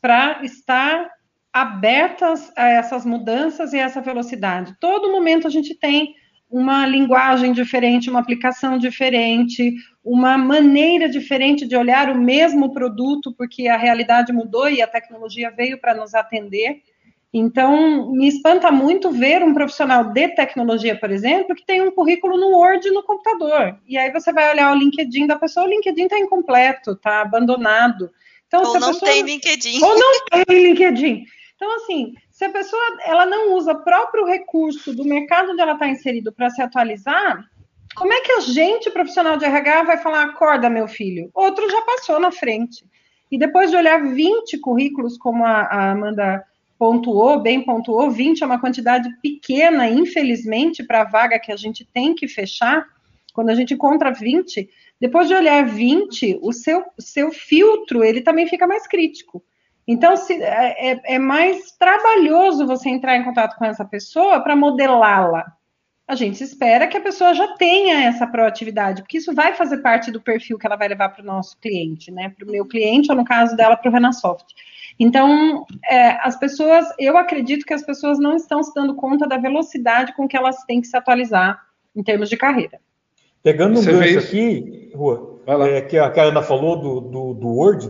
para 0.01 0.45
estar 0.45 1.11
aberta 1.53 2.33
a 2.57 2.69
essas 2.69 3.05
mudanças 3.05 3.73
e 3.73 3.79
essa 3.79 4.01
velocidade. 4.01 4.77
Todo 4.81 5.11
momento 5.11 5.49
a 5.49 5.51
gente 5.51 5.75
tem 5.75 6.15
uma 6.51 6.85
linguagem 6.87 7.53
diferente, 7.53 8.11
uma 8.11 8.19
aplicação 8.19 8.77
diferente, 8.77 9.73
uma 10.05 10.37
maneira 10.37 11.09
diferente 11.09 11.67
de 11.67 11.77
olhar 11.77 12.11
o 12.11 12.19
mesmo 12.19 12.73
produto, 12.73 13.33
porque 13.37 13.69
a 13.69 13.77
realidade 13.77 14.33
mudou 14.33 14.69
e 14.69 14.83
a 14.83 14.87
tecnologia 14.87 15.51
veio 15.51 15.81
para 15.81 15.95
nos 15.95 16.15
atender. 16.15 16.83
Então, 17.33 18.11
me 18.11 18.27
espanta 18.27 18.73
muito 18.73 19.13
ver 19.13 19.45
um 19.45 19.55
profissional 19.55 20.05
de 20.05 20.29
tecnologia, 20.29 20.99
por 20.99 21.13
exemplo, 21.13 21.55
que 21.55 21.65
tem 21.65 21.81
um 21.81 21.93
currículo 21.93 22.37
no 22.37 22.49
Word 22.49 22.91
no 22.91 23.05
computador. 23.05 23.79
E 23.87 23.97
aí 23.97 24.11
você 24.11 24.33
vai 24.33 24.51
olhar 24.51 24.73
o 24.73 24.79
LinkedIn 24.79 25.29
da 25.29 25.39
pessoa, 25.39 25.67
o 25.67 25.71
LinkedIn 25.71 26.05
está 26.05 26.19
incompleto, 26.19 26.93
está 26.93 27.21
abandonado. 27.21 28.11
Então, 28.49 28.65
ou 28.65 28.81
não 28.81 28.89
pessoa... 28.89 29.13
tem 29.13 29.23
LinkedIn. 29.23 29.81
Ou 29.81 29.97
não 29.97 30.45
tem 30.45 30.61
LinkedIn. 30.61 31.25
Então, 31.55 31.77
assim, 31.77 32.15
se 32.41 32.47
a 32.47 32.51
pessoa 32.51 32.83
ela 33.05 33.27
não 33.27 33.53
usa 33.55 33.73
o 33.73 33.85
próprio 33.85 34.25
recurso 34.25 34.97
do 34.97 35.05
mercado 35.05 35.53
onde 35.53 35.61
ela 35.61 35.75
está 35.75 35.87
inserido 35.87 36.33
para 36.33 36.49
se 36.49 36.63
atualizar, 36.63 37.45
Como 37.95 38.15
é 38.15 38.21
que 38.23 38.33
a 38.33 38.41
gente, 38.41 38.91
profissional 38.91 39.37
de 39.37 39.45
RH, 39.45 39.83
vai 39.83 39.99
falar, 39.99 40.23
acorda, 40.23 40.71
meu 40.71 40.89
filho? 40.89 41.29
Outro 41.35 41.69
já 41.69 41.83
passou 41.83 42.19
na 42.19 42.33
frente. 42.33 42.83
E 43.31 43.39
depois 43.39 43.71
de 43.71 43.77
olhar 43.77 44.03
20 44.03 44.57
currículos, 44.57 45.19
como 45.19 45.45
a, 45.45 45.65
a 45.65 45.91
Amanda 45.91 46.43
pontuou, 46.79 47.43
bem 47.43 47.63
pontuou, 47.63 48.11
20 48.11 48.43
é 48.43 48.47
uma 48.47 48.59
quantidade 48.59 49.11
pequena, 49.21 49.87
infelizmente, 49.87 50.83
para 50.83 51.03
a 51.03 51.11
vaga 51.11 51.39
que 51.39 51.53
a 51.53 51.57
gente 51.57 51.85
tem 51.85 52.15
que 52.15 52.27
fechar. 52.27 52.87
Quando 53.35 53.51
a 53.51 53.55
gente 53.55 53.75
encontra 53.75 54.13
20, 54.13 54.67
depois 54.99 55.29
de 55.29 55.35
olhar 55.35 55.67
20, 55.67 56.39
o 56.41 56.55
seu, 56.55 56.87
seu 56.99 57.33
filtro, 57.33 58.03
ele 58.03 58.23
também 58.23 58.47
fica 58.47 58.67
mais 58.67 58.87
crítico. 58.87 59.45
Então, 59.91 60.17
se, 60.17 60.41
é, 60.41 60.93
é, 60.93 61.01
é 61.15 61.19
mais 61.19 61.73
trabalhoso 61.73 62.67
você 62.67 62.89
entrar 62.89 63.17
em 63.17 63.25
contato 63.25 63.57
com 63.57 63.65
essa 63.65 63.85
pessoa 63.85 64.41
para 64.41 64.55
modelá-la 64.55 65.45
a 66.11 66.17
gente 66.17 66.43
espera 66.43 66.89
que 66.89 66.97
a 66.97 67.01
pessoa 67.01 67.33
já 67.33 67.55
tenha 67.55 68.03
essa 68.03 68.27
proatividade, 68.27 69.01
porque 69.01 69.19
isso 69.19 69.33
vai 69.33 69.55
fazer 69.55 69.77
parte 69.79 70.11
do 70.11 70.21
perfil 70.21 70.59
que 70.59 70.67
ela 70.67 70.75
vai 70.75 70.89
levar 70.89 71.11
para 71.11 71.23
o 71.23 71.25
nosso 71.25 71.57
cliente, 71.61 72.11
né? 72.11 72.35
Para 72.37 72.49
o 72.49 72.51
meu 72.51 72.67
cliente, 72.67 73.13
ou 73.13 73.17
no 73.17 73.25
caso 73.25 73.55
dela, 73.55 73.77
para 73.77 73.89
o 73.89 73.93
Renasoft. 73.93 74.45
Então, 74.99 75.65
é, 75.89 76.19
as 76.27 76.37
pessoas, 76.37 76.85
eu 76.99 77.17
acredito 77.17 77.65
que 77.65 77.73
as 77.73 77.87
pessoas 77.87 78.19
não 78.19 78.35
estão 78.35 78.61
se 78.61 78.75
dando 78.75 78.97
conta 78.97 79.25
da 79.25 79.39
velocidade 79.39 80.13
com 80.17 80.27
que 80.27 80.37
elas 80.37 80.57
têm 80.65 80.81
que 80.81 80.89
se 80.89 80.97
atualizar 80.97 81.61
em 81.95 82.03
termos 82.03 82.29
de 82.29 82.37
carreira. 82.37 82.81
Pegando 83.41 83.79
um 83.79 83.85
gancho 83.85 84.19
aqui, 84.19 84.91
Rua, 84.93 85.41
é, 85.47 85.81
que 85.83 85.97
a 85.97 86.13
Ana 86.25 86.43
falou 86.43 86.77
do, 86.77 87.01
do, 87.01 87.35
do 87.35 87.49
Word, 87.51 87.89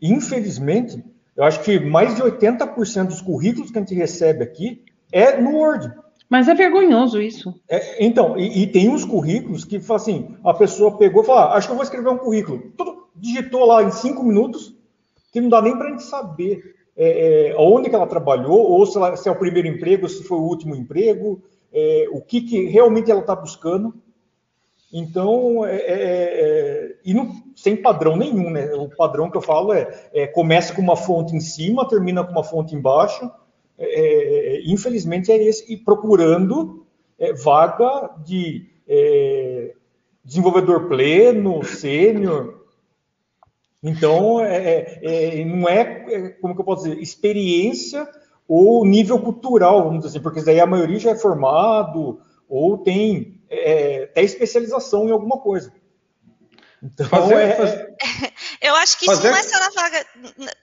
infelizmente, 0.00 1.02
eu 1.38 1.44
acho 1.44 1.62
que 1.62 1.78
mais 1.78 2.16
de 2.16 2.22
80% 2.22 3.06
dos 3.06 3.22
currículos 3.22 3.70
que 3.70 3.78
a 3.78 3.80
gente 3.80 3.94
recebe 3.94 4.42
aqui 4.42 4.82
é 5.12 5.40
no 5.40 5.52
Word. 5.52 5.88
Mas 6.28 6.48
é 6.48 6.54
vergonhoso 6.54 7.22
isso. 7.22 7.54
É, 7.70 8.04
então, 8.04 8.36
e, 8.36 8.64
e, 8.64 8.66
tem 8.66 8.88
uns 8.88 9.04
currículos 9.04 9.64
que, 9.64 9.80
assim, 9.90 10.36
a 10.44 10.52
pessoa 10.52 10.98
pegou 10.98 11.22
e 11.22 11.26
falou, 11.26 11.42
ah, 11.42 11.54
acho 11.54 11.68
que 11.68 11.70
eu 11.70 11.76
vou 11.76 11.84
escrever 11.84 12.08
um 12.08 12.18
currículo. 12.18 12.72
Tudo 12.76 13.06
digitou 13.14 13.64
lá 13.64 13.84
em 13.84 13.90
cinco 13.92 14.24
minutos, 14.24 14.74
que 15.32 15.40
não 15.40 15.48
dá 15.48 15.62
nem 15.62 15.78
para 15.78 15.86
a 15.86 15.90
gente 15.90 16.02
saber 16.02 16.74
é, 16.96 17.50
é, 17.50 17.56
onde 17.56 17.88
que 17.88 17.94
ela 17.94 18.08
trabalhou, 18.08 18.58
ou 18.58 18.84
se, 18.84 18.96
ela, 18.96 19.16
se, 19.16 19.28
é 19.28 19.32
o 19.32 19.38
primeiro 19.38 19.68
emprego, 19.68 20.08
se 20.08 20.24
foi 20.24 20.38
o 20.38 20.42
último 20.42 20.74
emprego, 20.74 21.40
é, 21.72 22.08
o 22.10 22.20
que, 22.20 22.40
que 22.40 22.64
realmente 22.64 23.12
ela 23.12 23.20
está 23.20 23.36
buscando. 23.36 23.94
Então, 24.92 25.64
é, 25.64 25.76
é, 25.76 25.92
é, 25.92 26.96
e 27.04 27.14
não, 27.14 27.30
sem 27.58 27.76
padrão 27.76 28.16
nenhum, 28.16 28.50
né? 28.50 28.72
O 28.74 28.88
padrão 28.88 29.28
que 29.28 29.36
eu 29.36 29.40
falo 29.42 29.72
é, 29.72 30.28
começa 30.28 30.72
com 30.72 30.80
uma 30.80 30.94
fonte 30.94 31.34
em 31.34 31.40
cima, 31.40 31.88
termina 31.88 32.22
com 32.22 32.30
uma 32.30 32.44
fonte 32.44 32.72
embaixo, 32.72 33.28
é, 33.76 34.58
é, 34.58 34.62
infelizmente, 34.64 35.32
é 35.32 35.36
esse, 35.36 35.72
e 35.72 35.76
procurando 35.76 36.86
é, 37.18 37.32
vaga 37.32 38.10
de 38.24 38.70
é, 38.86 39.74
desenvolvedor 40.24 40.86
pleno, 40.86 41.64
sênior. 41.64 42.62
Então, 43.82 44.38
é, 44.38 45.00
é, 45.02 45.44
não 45.44 45.68
é, 45.68 46.30
como 46.40 46.54
que 46.54 46.60
eu 46.60 46.64
posso 46.64 46.84
dizer, 46.84 47.02
experiência 47.02 48.08
ou 48.46 48.86
nível 48.86 49.18
cultural, 49.18 49.82
vamos 49.82 49.98
dizer 49.98 50.10
assim, 50.10 50.22
porque 50.22 50.44
daí 50.44 50.60
a 50.60 50.66
maioria 50.66 51.00
já 51.00 51.10
é 51.10 51.16
formado 51.16 52.20
ou 52.48 52.78
tem 52.78 53.40
até 53.50 54.22
especialização 54.22 55.08
em 55.08 55.10
alguma 55.10 55.38
coisa. 55.38 55.72
Então, 56.82 57.08
fazer, 57.08 57.34
é... 57.34 57.56
fazer... 57.56 57.94
Eu 58.60 58.74
acho 58.76 58.98
que 58.98 59.06
fazer... 59.06 59.30
isso 59.30 59.30
não 59.30 59.36
é 59.38 59.42
só 59.42 59.58
na 59.58 59.70
vaga, 59.70 60.06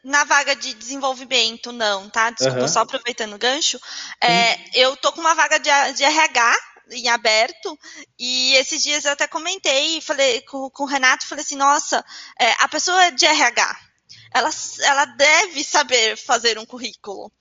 na 0.03 0.24
vaga 0.24 0.55
de 0.55 0.74
desenvolvimento, 0.74 1.72
não, 1.72 2.10
tá? 2.10 2.29
Desculpa, 2.29 2.62
uhum. 2.62 2.67
só 2.67 2.81
aproveitando 2.81 3.34
o 3.34 3.38
gancho. 3.38 3.79
É, 4.22 4.57
eu 4.79 4.95
tô 4.98 5.12
com 5.12 5.22
uma 5.22 5.34
vaga 5.34 5.60
de, 5.60 5.69
de 5.93 6.03
RH 6.03 6.55
em 6.91 7.10
aberto, 7.10 7.77
e 8.19 8.53
esses 8.55 8.84
dias 8.84 9.05
eu 9.05 9.12
até 9.12 9.27
comentei, 9.27 10.00
falei 10.01 10.41
com, 10.41 10.69
com 10.69 10.84
o 10.84 10.88
Renato, 10.88 11.27
falei 11.27 11.43
assim, 11.43 11.55
nossa, 11.55 12.03
é, 12.39 12.51
a 12.60 12.67
pessoa 12.67 13.05
é 13.05 13.12
de 13.12 13.25
RH, 13.25 13.77
ela, 14.34 14.50
ela 14.81 15.05
deve 15.05 15.63
saber 15.63 16.17
fazer 16.17 16.60
um 16.60 16.65
currículo. 16.65 17.31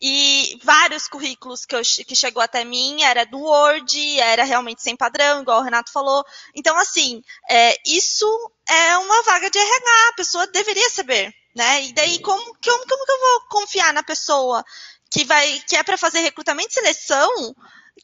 E 0.00 0.58
vários 0.62 1.08
currículos 1.08 1.64
que, 1.64 1.74
eu, 1.74 1.82
que 2.06 2.14
chegou 2.14 2.42
até 2.42 2.64
mim 2.64 3.02
era 3.02 3.24
do 3.24 3.38
Word, 3.38 4.20
era 4.20 4.44
realmente 4.44 4.82
sem 4.82 4.96
padrão, 4.96 5.42
igual 5.42 5.60
o 5.60 5.64
Renato 5.64 5.90
falou. 5.90 6.24
Então, 6.54 6.76
assim, 6.78 7.22
é, 7.50 7.76
isso 7.86 8.26
é 8.68 8.98
uma 8.98 9.22
vaga 9.22 9.50
de 9.50 9.58
RH, 9.58 10.08
a 10.08 10.16
pessoa 10.16 10.46
deveria 10.46 10.88
saber, 10.90 11.34
né? 11.56 11.84
E 11.84 11.92
daí, 11.92 12.18
como, 12.20 12.42
como, 12.42 12.86
como 12.86 13.04
que 13.06 13.12
eu 13.12 13.20
vou 13.20 13.40
confiar 13.48 13.92
na 13.92 14.02
pessoa 14.02 14.64
que 15.10 15.24
vai 15.24 15.60
que 15.68 15.76
é 15.76 15.82
para 15.82 15.98
fazer 15.98 16.20
recrutamento 16.20 16.70
e 16.70 16.74
seleção 16.74 17.54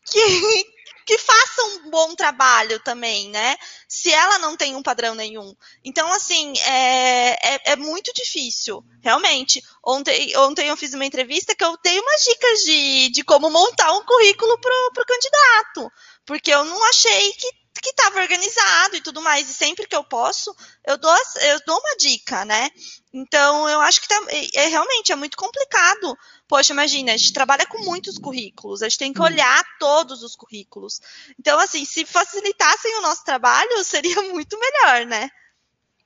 que, 0.06 0.64
que 1.07 1.19
faça 1.19 1.64
um 1.64 1.90
bom 1.90 2.14
trabalho 2.14 2.78
também, 2.80 3.28
né? 3.30 3.57
Se 3.88 4.12
ela 4.12 4.38
não 4.38 4.57
tem 4.57 4.75
um 4.75 4.83
padrão 4.83 5.14
nenhum. 5.14 5.54
Então, 5.85 6.11
assim, 6.12 6.52
é, 6.59 7.54
é, 7.54 7.73
é 7.73 7.76
muito 7.76 8.12
difícil, 8.14 8.85
realmente. 9.02 9.62
Ontem, 9.85 10.37
ontem 10.37 10.69
eu 10.69 10.76
fiz 10.76 10.95
uma 10.95 11.04
entrevista 11.04 11.54
que 11.54 11.64
eu 11.64 11.76
dei 11.83 11.99
umas 11.99 12.23
dicas 12.23 12.61
de, 12.61 13.09
de 13.11 13.25
como 13.25 13.50
montar 13.50 13.92
um 13.92 14.04
currículo 14.04 14.59
para 14.61 15.02
o 15.02 15.07
candidato. 15.07 15.92
Porque 16.25 16.52
eu 16.52 16.64
não 16.64 16.83
achei 16.85 17.33
que 17.33 17.49
que 17.80 17.90
estava 17.90 18.20
organizado 18.20 18.96
e 18.96 19.00
tudo 19.00 19.22
mais, 19.22 19.49
e 19.49 19.54
sempre 19.54 19.87
que 19.87 19.96
eu 19.96 20.04
posso, 20.04 20.54
eu 20.87 20.99
dou, 20.99 21.14
eu 21.42 21.60
dou 21.66 21.78
uma 21.78 21.96
dica, 21.96 22.44
né? 22.44 22.70
Então, 23.12 23.68
eu 23.68 23.80
acho 23.80 24.00
que 24.00 24.08
tá, 24.08 24.20
é, 24.28 24.64
é, 24.64 24.66
realmente 24.68 25.12
é 25.12 25.16
muito 25.16 25.37
complicado 25.37 26.16
Poxa, 26.50 26.72
imagina, 26.72 27.12
a 27.12 27.16
gente 27.16 27.32
trabalha 27.32 27.64
com 27.64 27.78
muitos 27.84 28.18
currículos, 28.18 28.82
a 28.82 28.88
gente 28.88 28.99
tem 28.99 29.12
que 29.12 29.22
olhar 29.22 29.64
todos 29.78 30.25
os 30.25 30.34
currículos. 30.34 31.00
Então, 31.38 31.56
assim, 31.60 31.84
se 31.84 32.04
facilitassem 32.04 32.99
o 32.99 33.02
nosso 33.02 33.25
trabalho, 33.25 33.70
seria 33.84 34.20
muito 34.22 34.58
melhor, 34.58 35.06
né? 35.06 35.30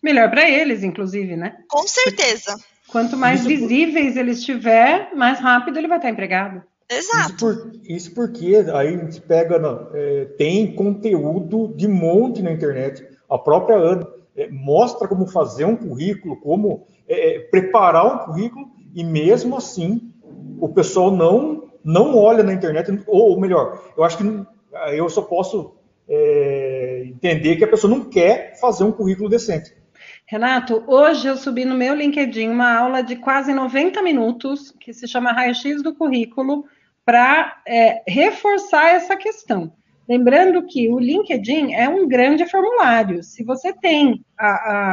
Melhor 0.03 0.31
para 0.31 0.47
eles, 0.47 0.83
inclusive, 0.83 1.35
né? 1.35 1.57
Com 1.67 1.89
certeza. 1.89 2.55
Quanto 2.89 3.17
mais 3.17 3.43
visíveis 3.43 4.13
por... 4.13 4.21
eles 4.21 4.45
tiver, 4.45 5.15
mais 5.15 5.41
rápido 5.41 5.79
ele 5.79 5.89
vai 5.89 5.97
estar 5.97 6.11
empregado. 6.11 6.63
Exato. 6.91 7.29
Isso, 7.29 7.37
por, 7.39 7.73
isso 7.85 8.15
porque 8.15 8.57
aí 8.73 8.95
a 8.95 8.99
gente 8.99 9.21
pega, 9.21 9.89
é, 9.95 10.27
tem 10.37 10.75
conteúdo 10.75 11.73
de 11.75 11.89
monte 11.89 12.43
na 12.43 12.53
internet. 12.53 13.07
A 13.29 13.39
própria 13.39 13.77
Ana 13.77 14.07
é, 14.37 14.49
mostra 14.51 15.09
como 15.09 15.27
fazer 15.27 15.65
um 15.65 15.77
currículo, 15.77 16.37
como 16.41 16.87
é, 17.09 17.39
preparar 17.51 18.07
um 18.07 18.19
currículo, 18.27 18.67
e 18.95 19.03
mesmo 19.03 19.57
assim 19.57 20.13
o 20.61 20.69
pessoal 20.69 21.11
não 21.11 21.65
não 21.85 22.17
olha 22.17 22.43
na 22.43 22.55
internet, 22.55 22.91
ou 23.07 23.39
melhor, 23.39 23.79
eu 23.95 24.03
acho 24.03 24.17
que 24.17 24.25
eu 24.95 25.07
só 25.11 25.21
posso 25.21 25.75
é, 26.09 27.03
entender 27.05 27.57
que 27.57 27.65
a 27.65 27.69
pessoa 27.69 27.91
não 27.91 28.07
quer 28.07 28.59
fazer 28.59 28.85
um 28.85 28.93
currículo 28.93 29.29
decente. 29.29 29.75
Renato, 30.27 30.85
hoje 30.87 31.29
eu 31.29 31.37
subi 31.37 31.65
no 31.65 31.75
meu 31.75 31.95
LinkedIn 31.95 32.49
uma 32.49 32.75
aula 32.77 33.03
de 33.03 33.17
quase 33.17 33.53
90 33.53 34.03
minutos, 34.03 34.73
que 34.81 34.93
se 34.93 35.07
chama 35.07 35.33
Raio-X 35.33 35.83
do 35.83 35.95
Currículo, 35.95 36.65
para 37.05 37.61
é, 37.67 38.03
reforçar 38.09 38.89
essa 38.89 39.17
questão. 39.17 39.73
Lembrando 40.09 40.67
que 40.67 40.89
o 40.89 40.99
LinkedIn 40.99 41.75
é 41.75 41.89
um 41.89 42.07
grande 42.07 42.47
formulário. 42.47 43.23
Se 43.23 43.43
você 43.43 43.73
tem 43.73 44.25
a, 44.39 44.49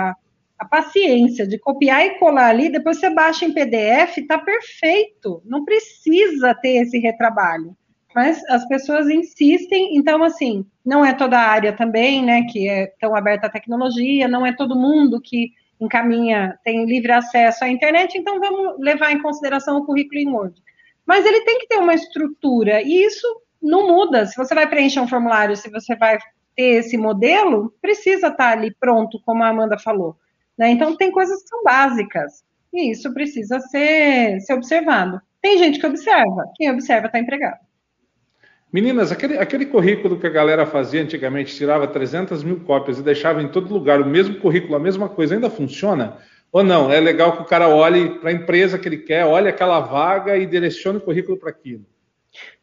a 0.10 0.15
a 0.62 0.65
paciência 0.65 1.48
de 1.48 1.58
copiar 1.58 2.06
e 2.06 2.20
colar 2.20 2.50
ali, 2.50 2.72
depois 2.72 3.00
você 3.00 3.10
baixa 3.10 3.44
em 3.46 3.51
PDF, 3.51 4.20
está 4.20 4.38
perfeito. 4.38 5.41
Não 5.44 5.65
precisa 5.65 6.53
ter 6.53 6.84
esse 6.84 7.00
retrabalho. 7.00 7.75
Mas 8.13 8.44
as 8.50 8.68
pessoas 8.68 9.10
insistem, 9.10 9.96
então, 9.96 10.24
assim, 10.24 10.65
não 10.86 11.06
é 11.06 11.13
toda 11.13 11.38
a 11.38 11.48
área 11.48 11.74
também, 11.74 12.24
né, 12.24 12.44
que 12.44 12.68
é 12.68 12.88
tão 13.00 13.15
aberta 13.15 13.48
à 13.48 13.50
tecnologia, 13.50 14.27
não 14.27 14.46
é 14.46 14.53
todo 14.53 14.75
mundo 14.75 15.22
que 15.22 15.51
encaminha, 15.80 16.60
tem 16.63 16.86
livre 16.86 17.12
acesso 17.12 17.63
à 17.63 17.70
internet, 17.70 18.18
então 18.18 18.39
vamos 18.39 18.75
levar 18.80 19.12
em 19.12 19.22
consideração 19.22 19.77
o 19.77 19.86
currículo 19.86 20.20
em 20.20 20.30
Word. 20.30 20.62
Mas 21.06 21.25
ele 21.25 21.41
tem 21.41 21.60
que 21.60 21.68
ter 21.68 21.77
uma 21.77 21.96
estrutura, 21.96 22.82
e 22.82 23.03
isso 23.03 23.27
não 23.62 23.88
muda. 23.88 24.25
Se 24.25 24.36
você 24.38 24.53
vai 24.53 24.68
preencher 24.68 25.00
um 25.00 25.08
formulário, 25.08 25.56
se 25.56 25.70
você 25.70 25.96
vai 25.96 26.20
ter 26.56 26.80
esse 26.80 26.98
modelo, 26.98 27.74
precisa 27.82 28.27
estar 28.27 28.58
ali 28.58 28.75
pronto, 28.80 29.20
como 29.25 29.44
a 29.44 29.48
Amanda 29.48 29.80
falou. 29.80 30.15
Né? 30.58 30.70
Então, 30.70 30.96
tem 30.96 31.12
coisas 31.12 31.41
que 31.41 31.50
são 31.50 31.63
básicas, 31.63 32.44
e 32.74 32.91
isso 32.91 33.12
precisa 33.13 33.60
ser, 33.60 34.39
ser 34.41 34.53
observado. 34.53 35.20
Tem 35.41 35.58
gente 35.58 35.80
que 35.80 35.88
observa, 35.88 36.46
quem 36.56 36.70
observa 36.70 37.08
está 37.08 37.18
empregado. 37.18 37.60
Meninas, 38.71 39.11
aquele, 39.11 39.37
aquele 39.37 39.65
currículo 39.65 40.17
que 40.17 40.25
a 40.25 40.29
galera 40.29 40.65
fazia 40.65 41.01
antigamente, 41.01 41.55
tirava 41.55 41.87
300 41.87 42.43
mil 42.43 42.61
cópias 42.61 42.99
e 42.99 43.03
deixava 43.03 43.41
em 43.41 43.49
todo 43.49 43.73
lugar 43.73 43.99
o 43.99 44.05
mesmo 44.05 44.35
currículo, 44.35 44.75
a 44.75 44.79
mesma 44.79 45.09
coisa, 45.09 45.35
ainda 45.35 45.49
funciona? 45.49 46.17
Ou 46.51 46.63
não? 46.63 46.91
É 46.91 46.99
legal 46.99 47.33
que 47.33 47.41
o 47.41 47.45
cara 47.45 47.67
olhe 47.67 48.19
para 48.19 48.29
a 48.29 48.33
empresa 48.33 48.79
que 48.79 48.87
ele 48.87 48.99
quer, 48.99 49.25
olhe 49.25 49.49
aquela 49.49 49.81
vaga 49.81 50.37
e 50.37 50.45
direcione 50.45 50.99
o 50.99 51.01
currículo 51.01 51.37
para 51.37 51.49
aquilo. 51.49 51.85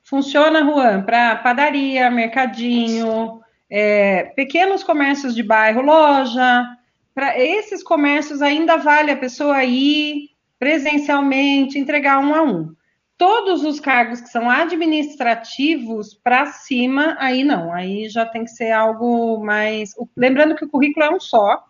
Funciona, 0.03 0.65
Juan, 0.65 1.03
para 1.03 1.37
padaria, 1.37 2.11
mercadinho, 2.11 3.41
é, 3.69 4.25
pequenos 4.35 4.83
comércios 4.83 5.35
de 5.35 5.43
bairro, 5.43 5.83
loja, 5.83 6.67
para 7.15 7.39
esses 7.39 7.83
comércios 7.83 8.41
ainda 8.41 8.77
vale 8.79 9.11
a 9.11 9.17
pessoa 9.17 9.63
ir 9.65 10.31
presencialmente, 10.59 11.79
entregar 11.79 12.19
um 12.19 12.35
a 12.35 12.43
um. 12.43 12.75
Todos 13.19 13.65
os 13.65 13.81
cargos 13.81 14.21
que 14.21 14.29
são 14.29 14.49
administrativos 14.49 16.15
para 16.15 16.47
cima, 16.47 17.17
aí 17.19 17.43
não, 17.43 17.73
aí 17.73 18.09
já 18.09 18.25
tem 18.25 18.45
que 18.45 18.51
ser 18.51 18.71
algo 18.71 19.45
mais. 19.45 19.91
Lembrando 20.17 20.55
que 20.55 20.65
o 20.65 20.69
currículo 20.69 21.05
é 21.05 21.11
um 21.11 21.19
só, 21.19 21.65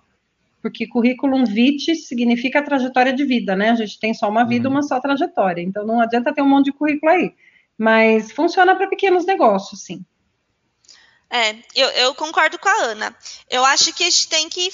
porque 0.60 0.86
currículo 0.86 1.44
vitae 1.46 1.96
significa 1.96 2.62
trajetória 2.62 3.14
de 3.14 3.24
vida, 3.24 3.56
né? 3.56 3.70
A 3.70 3.74
gente 3.74 3.98
tem 3.98 4.12
só 4.12 4.28
uma 4.28 4.44
vida, 4.44 4.68
uhum. 4.68 4.74
uma 4.74 4.82
só 4.82 5.00
trajetória, 5.00 5.62
então 5.62 5.86
não 5.86 6.00
adianta 6.00 6.34
ter 6.34 6.42
um 6.42 6.48
monte 6.48 6.66
de 6.66 6.72
currículo 6.72 7.10
aí. 7.10 7.34
Mas 7.78 8.30
funciona 8.30 8.76
para 8.76 8.88
pequenos 8.88 9.24
negócios, 9.24 9.84
sim. 9.84 10.04
É, 11.30 11.52
eu, 11.74 11.88
eu, 11.90 12.14
concordo 12.14 12.58
com 12.58 12.68
a 12.68 12.84
Ana. 12.84 13.14
Eu 13.50 13.64
acho 13.64 13.92
que 13.94 14.02
a 14.02 14.10
gente 14.10 14.28
tem 14.28 14.48
que 14.48 14.68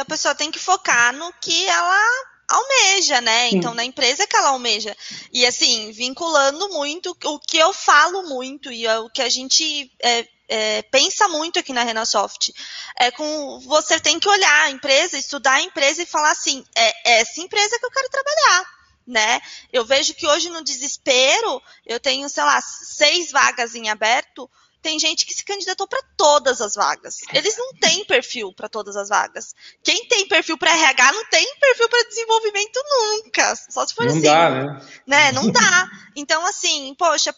a 0.00 0.04
pessoa 0.04 0.34
tem 0.34 0.50
que 0.50 0.58
focar 0.58 1.12
no 1.12 1.32
que 1.40 1.66
ela 1.66 2.35
almeja, 2.48 3.20
né? 3.20 3.50
Sim. 3.50 3.56
Então, 3.56 3.74
na 3.74 3.84
empresa 3.84 4.26
que 4.26 4.36
ela 4.36 4.50
almeja. 4.50 4.96
E 5.32 5.44
assim, 5.46 5.90
vinculando 5.92 6.68
muito 6.70 7.16
o 7.24 7.38
que 7.38 7.58
eu 7.58 7.72
falo 7.72 8.22
muito 8.24 8.72
e 8.72 8.86
o 8.86 9.10
que 9.10 9.22
a 9.22 9.28
gente 9.28 9.90
é, 10.02 10.26
é, 10.48 10.82
pensa 10.82 11.28
muito 11.28 11.58
aqui 11.58 11.72
na 11.72 11.82
Renasoft. 11.82 12.54
É 12.98 13.10
com 13.10 13.60
você 13.60 14.00
tem 14.00 14.18
que 14.18 14.28
olhar 14.28 14.64
a 14.64 14.70
empresa, 14.70 15.18
estudar 15.18 15.54
a 15.54 15.62
empresa 15.62 16.02
e 16.02 16.06
falar 16.06 16.30
assim, 16.30 16.64
é 16.74 17.20
essa 17.20 17.40
empresa 17.40 17.78
que 17.78 17.86
eu 17.86 17.90
quero 17.90 18.08
trabalhar. 18.10 18.76
Né? 19.06 19.40
Eu 19.72 19.84
vejo 19.84 20.14
que 20.14 20.26
hoje 20.26 20.50
no 20.50 20.64
desespero 20.64 21.62
eu 21.86 22.00
tenho, 22.00 22.28
sei 22.28 22.42
lá, 22.42 22.60
seis 22.60 23.30
vagas 23.30 23.76
em 23.76 23.88
aberto 23.88 24.50
tem 24.86 25.00
gente 25.00 25.26
que 25.26 25.34
se 25.34 25.44
candidatou 25.44 25.88
para 25.88 26.00
todas 26.16 26.60
as 26.60 26.76
vagas. 26.76 27.18
Eles 27.32 27.58
não 27.58 27.74
têm 27.74 28.04
perfil 28.04 28.52
para 28.52 28.68
todas 28.68 28.94
as 28.94 29.08
vagas. 29.08 29.52
Quem 29.82 30.06
tem 30.06 30.28
perfil 30.28 30.56
para 30.56 30.70
RH 30.70 31.10
não 31.10 31.24
tem 31.24 31.44
perfil 31.60 31.88
para 31.88 32.08
desenvolvimento 32.08 32.80
nunca. 32.88 33.56
Só 33.68 33.84
se 33.84 33.92
for 33.92 34.04
não 34.04 34.12
assim. 34.12 34.22
Dá, 34.22 34.48
né? 34.48 34.80
né? 35.04 35.32
Não 35.32 35.50
dá. 35.50 35.90
Então, 36.14 36.46
assim, 36.46 36.94
poxa, 36.96 37.34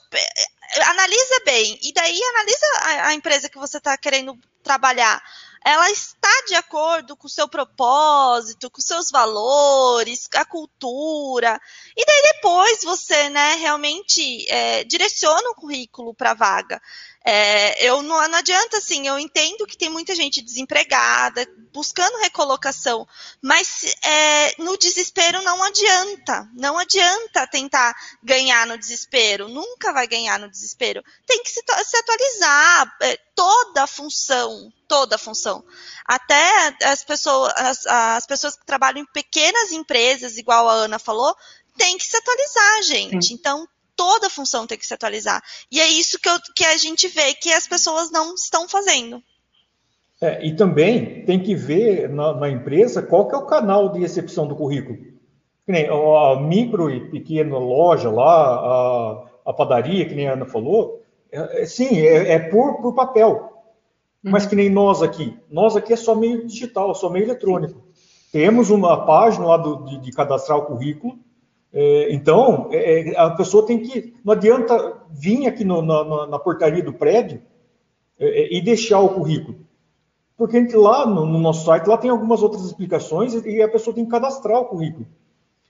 analisa 0.89 1.41
bem. 1.47 1.79
E 1.83 1.91
daí 1.95 2.21
analisa 2.23 2.67
a, 2.83 3.07
a 3.07 3.15
empresa 3.15 3.49
que 3.49 3.57
você 3.57 3.79
está 3.79 3.97
querendo 3.97 4.39
trabalhar 4.63 5.23
ela 5.65 5.91
está 5.91 6.29
de 6.47 6.55
acordo 6.55 7.17
com 7.17 7.27
o 7.27 7.31
seu 7.31 7.49
propósito, 7.49 8.71
com 8.71 8.81
seus 8.81 9.11
valores, 9.11 10.29
a 10.35 10.45
cultura. 10.45 11.61
E 11.97 12.05
daí 12.05 12.23
depois 12.35 12.83
você, 12.85 13.29
né, 13.29 13.55
realmente 13.55 14.51
é, 14.51 14.85
direciona 14.85 15.51
o 15.51 15.55
currículo 15.55 16.15
para 16.15 16.31
a 16.31 16.35
vaga. 16.35 16.81
É, 17.25 17.85
eu 17.87 18.01
não, 18.01 18.27
não, 18.29 18.39
adianta 18.39 18.79
assim, 18.79 19.07
eu 19.07 19.19
entendo 19.19 19.67
que 19.67 19.77
tem 19.77 19.91
muita 19.91 20.15
gente 20.15 20.41
desempregada, 20.41 21.47
buscando 21.75 22.17
recolocação, 22.23 23.07
mas 23.43 23.95
é, 24.03 24.55
no 24.63 24.79
desespero 24.79 25.43
não 25.43 25.63
adianta, 25.63 26.49
não 26.55 26.79
adianta 26.79 27.47
tentar 27.47 27.95
ganhar 28.23 28.67
no 28.67 28.79
desespero, 28.79 29.49
nunca 29.49 29.93
vai 29.93 30.07
ganhar 30.07 30.39
no 30.39 30.51
desespero. 30.51 31.05
Tem 31.27 31.43
que 31.43 31.51
se, 31.51 31.61
se 31.61 31.97
atualizar, 31.99 32.97
é, 33.03 33.19
toda 33.35 33.83
a 33.83 33.87
função, 33.87 34.73
toda 34.89 35.17
a 35.17 35.19
função. 35.19 35.63
Até 36.05 36.75
as 36.85 37.05
pessoas, 37.05 37.53
as, 37.57 37.87
as 37.87 38.27
pessoas 38.27 38.57
que 38.57 38.67
trabalham 38.67 39.03
em 39.03 39.13
pequenas 39.13 39.71
empresas, 39.71 40.39
igual 40.39 40.69
a 40.69 40.73
Ana 40.73 40.99
falou, 40.99 41.37
tem 41.77 41.97
que 41.99 42.07
se 42.07 42.17
atualizar, 42.17 42.83
gente. 42.83 43.27
Sim. 43.27 43.35
Então 43.35 43.69
toda 43.95 44.29
a 44.29 44.31
função 44.31 44.67
tem 44.67 44.79
que 44.79 44.87
se 44.87 44.95
atualizar. 44.95 45.43
E 45.71 45.81
é 45.81 45.89
isso 45.89 46.21
que, 46.21 46.29
eu, 46.29 46.37
que 46.55 46.65
a 46.65 46.77
gente 46.77 47.09
vê 47.09 47.35
que 47.35 47.53
as 47.53 47.67
pessoas 47.67 48.11
não 48.11 48.35
estão 48.35 48.69
fazendo. 48.69 49.23
É, 50.21 50.45
e 50.45 50.55
também 50.57 51.25
tem 51.25 51.41
que 51.41 51.55
ver 51.55 52.09
na, 52.09 52.33
na, 52.33 52.49
empresa 52.49 53.03
qual 53.03 53.29
que 53.29 53.35
é 53.35 53.39
o 53.39 53.47
canal 53.47 53.91
de 53.93 54.01
recepção 54.01 54.47
do 54.49 54.57
currículo. 54.57 54.99
Que 55.67 55.73
nem 55.73 55.87
a 55.89 56.41
micro 56.41 56.91
e 56.91 57.11
pequena 57.11 57.59
loja 57.59 58.11
lá, 58.11 58.25
a, 58.25 59.27
a 59.47 59.53
padaria, 59.53 60.07
que 60.07 60.15
nem 60.15 60.29
a 60.29 60.33
Ana 60.33 60.47
falou, 60.47 61.03
é, 61.31 61.63
é, 61.63 61.67
sim, 61.67 61.99
é, 61.99 62.33
é 62.33 62.39
por, 62.39 62.81
por 62.81 62.95
papel. 62.95 63.58
Uhum. 64.25 64.31
Mas 64.33 64.47
que 64.47 64.57
nem 64.57 64.69
nós 64.69 65.03
aqui. 65.03 65.39
Nós 65.51 65.77
aqui 65.77 65.93
é 65.93 65.97
só 65.97 66.15
meio 66.15 66.47
digital, 66.47 66.95
só 66.95 67.09
meio 67.09 67.25
eletrônico. 67.25 67.83
Temos 68.33 68.71
uma 68.71 69.07
página 69.07 69.47
lá 69.47 69.57
do, 69.57 69.85
de, 69.85 69.99
de 70.01 70.13
cadastrar 70.13 70.59
o 70.59 70.67
currículo, 70.67 71.19
é, 71.73 72.13
então, 72.13 72.69
é, 72.73 73.11
é, 73.11 73.19
a 73.19 73.31
pessoa 73.31 73.67
tem 73.67 73.79
que. 73.81 74.15
Não 74.25 74.33
adianta 74.33 75.03
vir 75.11 75.47
aqui 75.47 75.65
no, 75.65 75.83
na, 75.83 76.27
na, 76.27 76.39
portaria 76.39 76.83
do 76.83 76.93
prédio 76.93 77.43
é, 78.19 78.27
é, 78.27 78.57
e 78.57 78.61
deixar 78.63 79.01
o 79.01 79.11
currículo. 79.11 79.59
Porque 80.37 80.57
a 80.57 80.61
gente, 80.61 80.77
lá 80.77 81.05
no, 81.05 81.27
no, 81.27 81.39
nosso 81.39 81.67
site 81.67 81.87
lá 81.87 81.99
tem 81.99 82.11
algumas 82.11 82.43
outras 82.43 82.65
explicações 82.65 83.35
e 83.35 83.61
a 83.61 83.69
pessoa 83.69 83.95
tem 83.95 84.05
que 84.05 84.11
cadastrar 84.11 84.61
o 84.61 84.67
currículo. 84.67 85.07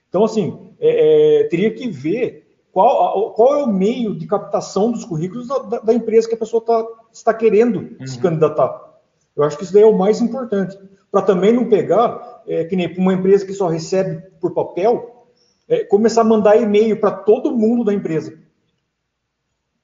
Então, 0.07 0.23
assim, 0.23 0.71
é, 0.79 1.47
teria 1.49 1.71
que 1.71 1.87
ver 1.89 2.48
qual, 2.71 3.33
qual 3.33 3.55
é 3.55 3.63
o 3.63 3.67
meio 3.67 4.15
de 4.15 4.27
captação 4.27 4.91
dos 4.91 5.03
currículos 5.03 5.47
da, 5.47 5.79
da, 5.79 5.93
empresa 5.93 6.27
que 6.27 6.35
a 6.35 6.37
pessoa 6.37 6.63
tá, 6.63 6.85
está 7.11 7.33
querendo 7.33 7.97
uhum. 7.99 8.07
se 8.07 8.19
candidatar. 8.19 8.87
Eu 9.35 9.43
acho 9.43 9.57
que 9.57 9.63
isso 9.63 9.73
daí 9.73 9.83
é 9.83 9.85
o 9.85 9.97
mais 9.97 10.21
importante. 10.21 10.77
Para 11.11 11.23
também 11.23 11.51
não 11.51 11.67
pegar, 11.67 12.43
que 12.69 12.75
nem 12.75 12.95
uma 12.97 13.13
empresa 13.13 13.45
que 13.45 13.53
só 13.53 13.67
recebe 13.67 14.21
por 14.39 14.53
papel, 14.53 15.25
é, 15.67 15.83
começar 15.83 16.21
a 16.21 16.25
mandar 16.25 16.57
e-mail 16.57 16.99
para 16.99 17.11
todo 17.11 17.55
mundo 17.55 17.83
da 17.83 17.93
empresa. 17.93 18.37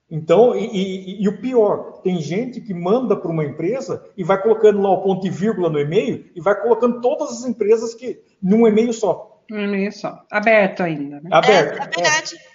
Então, 0.09 0.55
e, 0.55 0.65
e, 0.65 1.23
e, 1.23 1.27
o 1.27 1.39
pior, 1.39 2.01
tem 2.03 2.19
gente 2.21 2.61
que 2.61 2.73
manda 2.73 3.15
para 3.15 3.31
uma 3.31 3.43
empresa 3.43 4.03
e 4.15 4.23
vai 4.23 4.41
colocando 4.41 4.81
lá 4.81 4.91
o 4.91 5.01
ponto 5.01 5.25
e 5.25 5.29
vírgula 5.29 5.69
no 5.69 5.79
e-mail 5.79 6.25
e 6.35 6.41
vai 6.41 6.59
colocando 6.59 7.01
todas 7.01 7.31
as 7.31 7.45
empresas 7.45 7.93
que 7.93 8.19
num 8.41 8.67
e-mail 8.67 8.93
só. 8.93 9.43
Um 9.51 9.59
e-mail 9.59 9.91
só. 9.91 10.23
Aberto 10.31 10.81
ainda. 10.83 11.19
Né? 11.21 11.29
Aberto. 11.31 11.79
É, 11.79 11.83
é 11.83 11.87
verdade. 11.87 12.35
É 12.35 12.54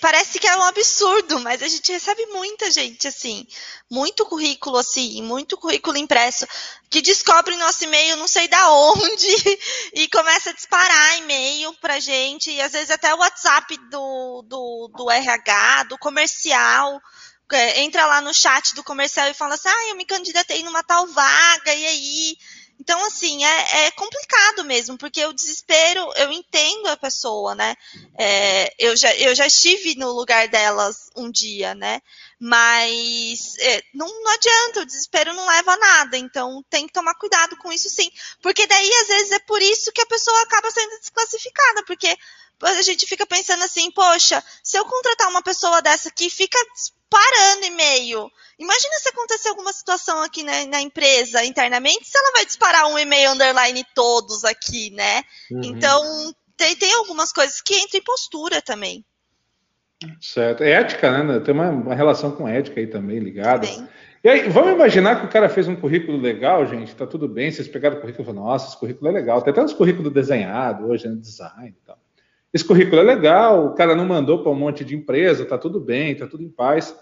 parece 0.00 0.38
que 0.38 0.46
é 0.46 0.56
um 0.56 0.62
absurdo, 0.62 1.40
mas 1.40 1.62
a 1.62 1.68
gente 1.68 1.90
recebe 1.90 2.24
muita 2.26 2.70
gente, 2.70 3.08
assim, 3.08 3.46
muito 3.90 4.24
currículo, 4.26 4.76
assim, 4.76 5.22
muito 5.22 5.56
currículo 5.56 5.96
impresso, 5.96 6.46
que 6.88 7.02
descobre 7.02 7.56
nosso 7.56 7.84
e-mail 7.84 8.16
não 8.16 8.28
sei 8.28 8.46
da 8.46 8.70
onde 8.70 9.58
e 9.94 10.08
começa 10.08 10.50
a 10.50 10.54
disparar 10.54 11.18
e-mail 11.18 11.72
pra 11.80 12.00
gente, 12.00 12.50
e 12.50 12.60
às 12.60 12.72
vezes 12.72 12.90
até 12.90 13.14
o 13.14 13.18
WhatsApp 13.18 13.76
do, 13.90 14.42
do, 14.42 14.90
do 14.96 15.10
RH, 15.10 15.84
do 15.84 15.98
comercial, 15.98 17.00
é, 17.52 17.82
entra 17.82 18.06
lá 18.06 18.20
no 18.20 18.34
chat 18.34 18.74
do 18.74 18.82
comercial 18.82 19.28
e 19.28 19.34
fala 19.34 19.54
assim, 19.54 19.68
ah, 19.68 19.88
eu 19.90 19.96
me 19.96 20.04
candidatei 20.04 20.62
numa 20.62 20.82
tal 20.82 21.06
vaga, 21.06 21.74
e 21.74 21.86
aí 21.86 22.36
então, 22.78 23.04
assim, 23.06 23.44
é, 23.44 23.86
é, 23.86 23.90
complicado 23.92 24.64
mesmo, 24.64 24.98
porque 24.98 25.24
o 25.24 25.32
desespero, 25.32 26.12
eu 26.16 26.30
entendo 26.32 26.88
a 26.88 26.96
pessoa, 26.96 27.54
né? 27.54 27.74
É, 28.18 28.74
eu, 28.78 28.96
já, 28.96 29.14
eu 29.16 29.34
já 29.34 29.46
estive 29.46 29.94
no 29.94 30.12
lugar 30.12 30.48
delas 30.48 31.08
um 31.16 31.30
dia, 31.30 31.74
né? 31.74 32.00
Mas 32.38 33.56
é, 33.58 33.82
não, 33.94 34.06
não 34.06 34.32
adianta, 34.32 34.80
o 34.80 34.86
desespero 34.86 35.32
não 35.32 35.46
leva 35.46 35.72
a 35.72 35.76
nada, 35.76 36.18
então 36.18 36.64
tem 36.68 36.86
que 36.86 36.92
tomar 36.92 37.14
cuidado 37.14 37.56
com 37.56 37.72
isso 37.72 37.88
sim. 37.88 38.10
Porque 38.42 38.66
daí, 38.66 38.90
às 39.02 39.08
vezes, 39.08 39.30
é 39.30 39.38
por 39.40 39.62
isso 39.62 39.92
que 39.92 40.02
a 40.02 40.06
pessoa 40.06 40.42
acaba 40.42 40.70
sendo 40.70 40.98
desclassificada, 40.98 41.84
porque 41.86 42.14
a 42.62 42.82
gente 42.82 43.06
fica 43.06 43.26
pensando 43.26 43.62
assim, 43.64 43.90
poxa, 43.90 44.42
se 44.62 44.76
eu 44.78 44.84
contratar 44.84 45.28
uma 45.28 45.42
pessoa 45.42 45.82
dessa 45.82 46.10
que 46.10 46.30
fica 46.30 46.58
parando 47.14 47.66
e-mail. 47.66 48.30
Imagina 48.58 48.94
se 48.98 49.08
acontecer 49.08 49.48
alguma 49.48 49.72
situação 49.72 50.20
aqui 50.22 50.42
na, 50.42 50.66
na, 50.66 50.80
empresa 50.80 51.44
internamente, 51.44 52.08
se 52.08 52.18
ela 52.18 52.32
vai 52.32 52.44
disparar 52.44 52.86
um 52.88 52.98
e-mail 52.98 53.30
underline 53.30 53.84
todos 53.94 54.44
aqui, 54.44 54.90
né? 54.90 55.22
Uhum. 55.50 55.60
Então, 55.62 56.34
tem, 56.56 56.74
tem 56.74 56.92
algumas 56.94 57.32
coisas 57.32 57.60
que 57.60 57.74
entram 57.74 58.00
em 58.00 58.04
postura 58.04 58.60
também. 58.60 59.04
Certo. 60.20 60.64
É 60.64 60.72
ética, 60.72 61.22
né? 61.22 61.40
Tem 61.40 61.54
uma, 61.54 61.70
uma 61.70 61.94
relação 61.94 62.32
com 62.32 62.48
ética 62.48 62.80
aí 62.80 62.86
também 62.86 63.20
ligada. 63.20 63.66
Também. 63.66 63.88
E 64.24 64.28
aí, 64.28 64.48
vamos 64.48 64.72
imaginar 64.72 65.20
que 65.20 65.26
o 65.26 65.30
cara 65.30 65.48
fez 65.48 65.68
um 65.68 65.76
currículo 65.76 66.18
legal, 66.18 66.66
gente, 66.66 66.94
tá 66.96 67.06
tudo 67.06 67.28
bem, 67.28 67.50
vocês 67.50 67.68
pegaram 67.68 67.98
o 67.98 68.00
currículo 68.00 68.24
e 68.24 68.26
falaram, 68.26 68.46
nossa, 68.46 68.68
esse 68.68 68.78
currículo 68.78 69.08
é 69.08 69.12
legal. 69.12 69.42
Tem 69.42 69.52
até 69.52 69.62
uns 69.62 69.74
currículos 69.74 70.12
desenhados 70.12 70.88
hoje, 70.88 71.06
né, 71.06 71.14
design 71.16 71.68
e 71.68 71.86
tal. 71.86 71.98
Esse 72.54 72.64
currículo 72.64 73.00
é 73.00 73.04
legal, 73.04 73.66
o 73.66 73.74
cara 73.74 73.94
não 73.94 74.06
mandou 74.06 74.42
para 74.42 74.52
um 74.52 74.54
monte 74.54 74.84
de 74.84 74.94
empresa, 74.94 75.44
tá 75.44 75.58
tudo 75.58 75.78
bem, 75.80 76.14
tá 76.14 76.26
tudo 76.26 76.42
em 76.42 76.48
paz 76.48 76.94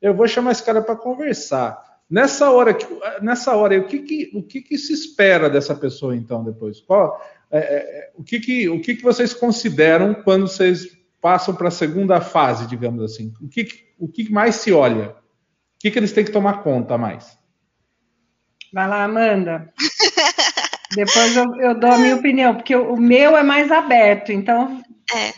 eu 0.00 0.14
vou 0.14 0.26
chamar 0.26 0.52
esse 0.52 0.64
cara 0.64 0.80
para 0.80 0.96
conversar. 0.96 1.78
Nessa 2.08 2.50
hora, 2.50 2.76
nessa 3.20 3.54
hora, 3.54 3.78
o 3.78 3.84
que, 3.84 4.00
que 4.00 4.30
o 4.34 4.42
que, 4.42 4.60
que, 4.60 4.78
se 4.78 4.92
espera 4.92 5.48
dessa 5.48 5.74
pessoa 5.74 6.16
então 6.16 6.42
depois? 6.42 6.80
Qual, 6.80 7.20
é, 7.50 7.58
é, 7.58 7.62
é 7.62 8.10
o 8.16 8.24
que, 8.24 8.40
que, 8.40 8.68
o 8.68 8.80
que, 8.80 8.96
que 8.96 9.02
vocês 9.02 9.32
consideram 9.32 10.14
quando 10.14 10.48
vocês 10.48 10.98
passam 11.20 11.54
para 11.54 11.68
a 11.68 11.72
segunda 11.72 12.20
fase, 12.20 12.66
digamos 12.66 13.02
assim? 13.04 13.32
O 13.40 13.48
que, 13.48 13.68
o 13.98 14.08
que 14.08 14.32
mais 14.32 14.56
se 14.56 14.72
olha? 14.72 15.10
O 15.10 15.14
que, 15.78 15.90
que 15.90 15.98
eles 15.98 16.12
têm 16.12 16.24
que 16.24 16.32
tomar 16.32 16.62
conta 16.62 16.98
mais? 16.98 17.38
Vai 18.72 18.88
lá, 18.88 19.04
Amanda. 19.04 19.72
Depois 20.94 21.36
eu, 21.36 21.54
eu, 21.56 21.78
dou 21.78 21.90
a 21.90 21.98
minha 21.98 22.16
opinião, 22.16 22.56
porque 22.56 22.74
o, 22.74 22.96
meu 22.96 23.36
é 23.36 23.42
mais 23.44 23.70
aberto, 23.70 24.32
então. 24.32 24.82
É. 25.12 25.34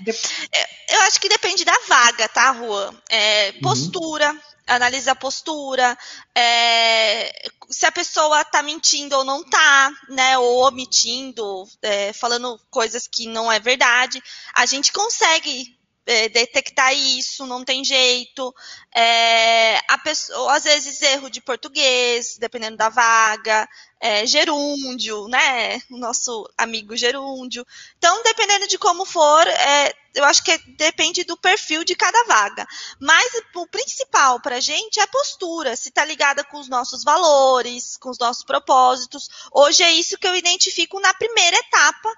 Eu 0.91 1.01
acho 1.03 1.21
que 1.21 1.29
depende 1.29 1.65
da 1.65 1.79
vaga, 1.89 2.29
tá, 2.29 2.55
Juan? 2.55 2.95
É, 3.09 3.51
uhum. 3.51 3.61
postura. 3.61 4.33
Uhum 4.33 4.53
analisa 4.67 5.13
a 5.13 5.17
postura, 5.17 5.99
é, 6.35 7.51
se 7.69 7.85
a 7.85 7.93
pessoa 7.93 8.43
está 8.43 8.63
mentindo 8.63 9.17
ou 9.17 9.25
não 9.25 9.41
está, 9.41 9.91
né, 10.09 10.39
ou 10.39 10.67
omitindo, 10.67 11.67
é, 11.83 12.13
falando 12.13 12.61
coisas 12.71 13.07
que 13.07 13.27
não 13.27 13.51
é 13.51 13.59
verdade, 13.59 14.23
a 14.55 14.65
gente 14.67 14.93
consegue 14.93 15.77
é, 16.07 16.29
detectar 16.29 16.93
isso, 16.95 17.47
não 17.47 17.65
tem 17.65 17.85
jeito. 17.85 18.55
É, 18.95 19.81
pessoa, 20.03 20.57
às 20.57 20.65
vezes, 20.65 21.01
erro 21.01 21.31
de 21.31 21.41
português, 21.41 22.37
dependendo 22.39 22.77
da 22.77 22.89
vaga, 22.89 23.69
é, 24.01 24.27
gerúndio, 24.27 25.29
né? 25.29 25.81
O 25.91 25.97
nosso 25.97 26.49
amigo 26.59 26.97
gerúndio. 26.97 27.65
Então, 27.97 28.23
dependendo 28.23 28.67
de 28.67 28.77
como 28.79 29.05
for, 29.05 29.47
é, 29.47 29.95
eu 30.15 30.25
acho 30.25 30.43
que 30.43 30.57
depende 30.77 31.25
do 31.25 31.37
perfil 31.37 31.85
de 31.85 31.95
cada 31.95 32.25
vaga. 32.25 32.67
Mas 33.01 33.33
o 33.55 33.67
principal 33.67 34.41
para 34.41 34.57
a 34.57 34.61
gente 34.61 35.01
é 35.01 35.05
a 35.05 35.07
postura, 35.07 35.77
se 35.77 35.89
está 35.89 36.05
ligada 36.05 36.45
com 36.45 36.59
os 36.59 36.69
nossos 36.69 37.03
valores, 37.05 37.97
com 37.97 38.11
os 38.11 38.19
nossos 38.19 38.45
propósitos. 38.45 39.29
Hoje 39.53 39.83
é 39.83 39.93
isso 39.93 40.19
que 40.19 40.27
eu 40.27 40.35
identifico 40.35 41.01
na 41.01 41.15
primeira 41.15 41.57
etapa 41.57 42.13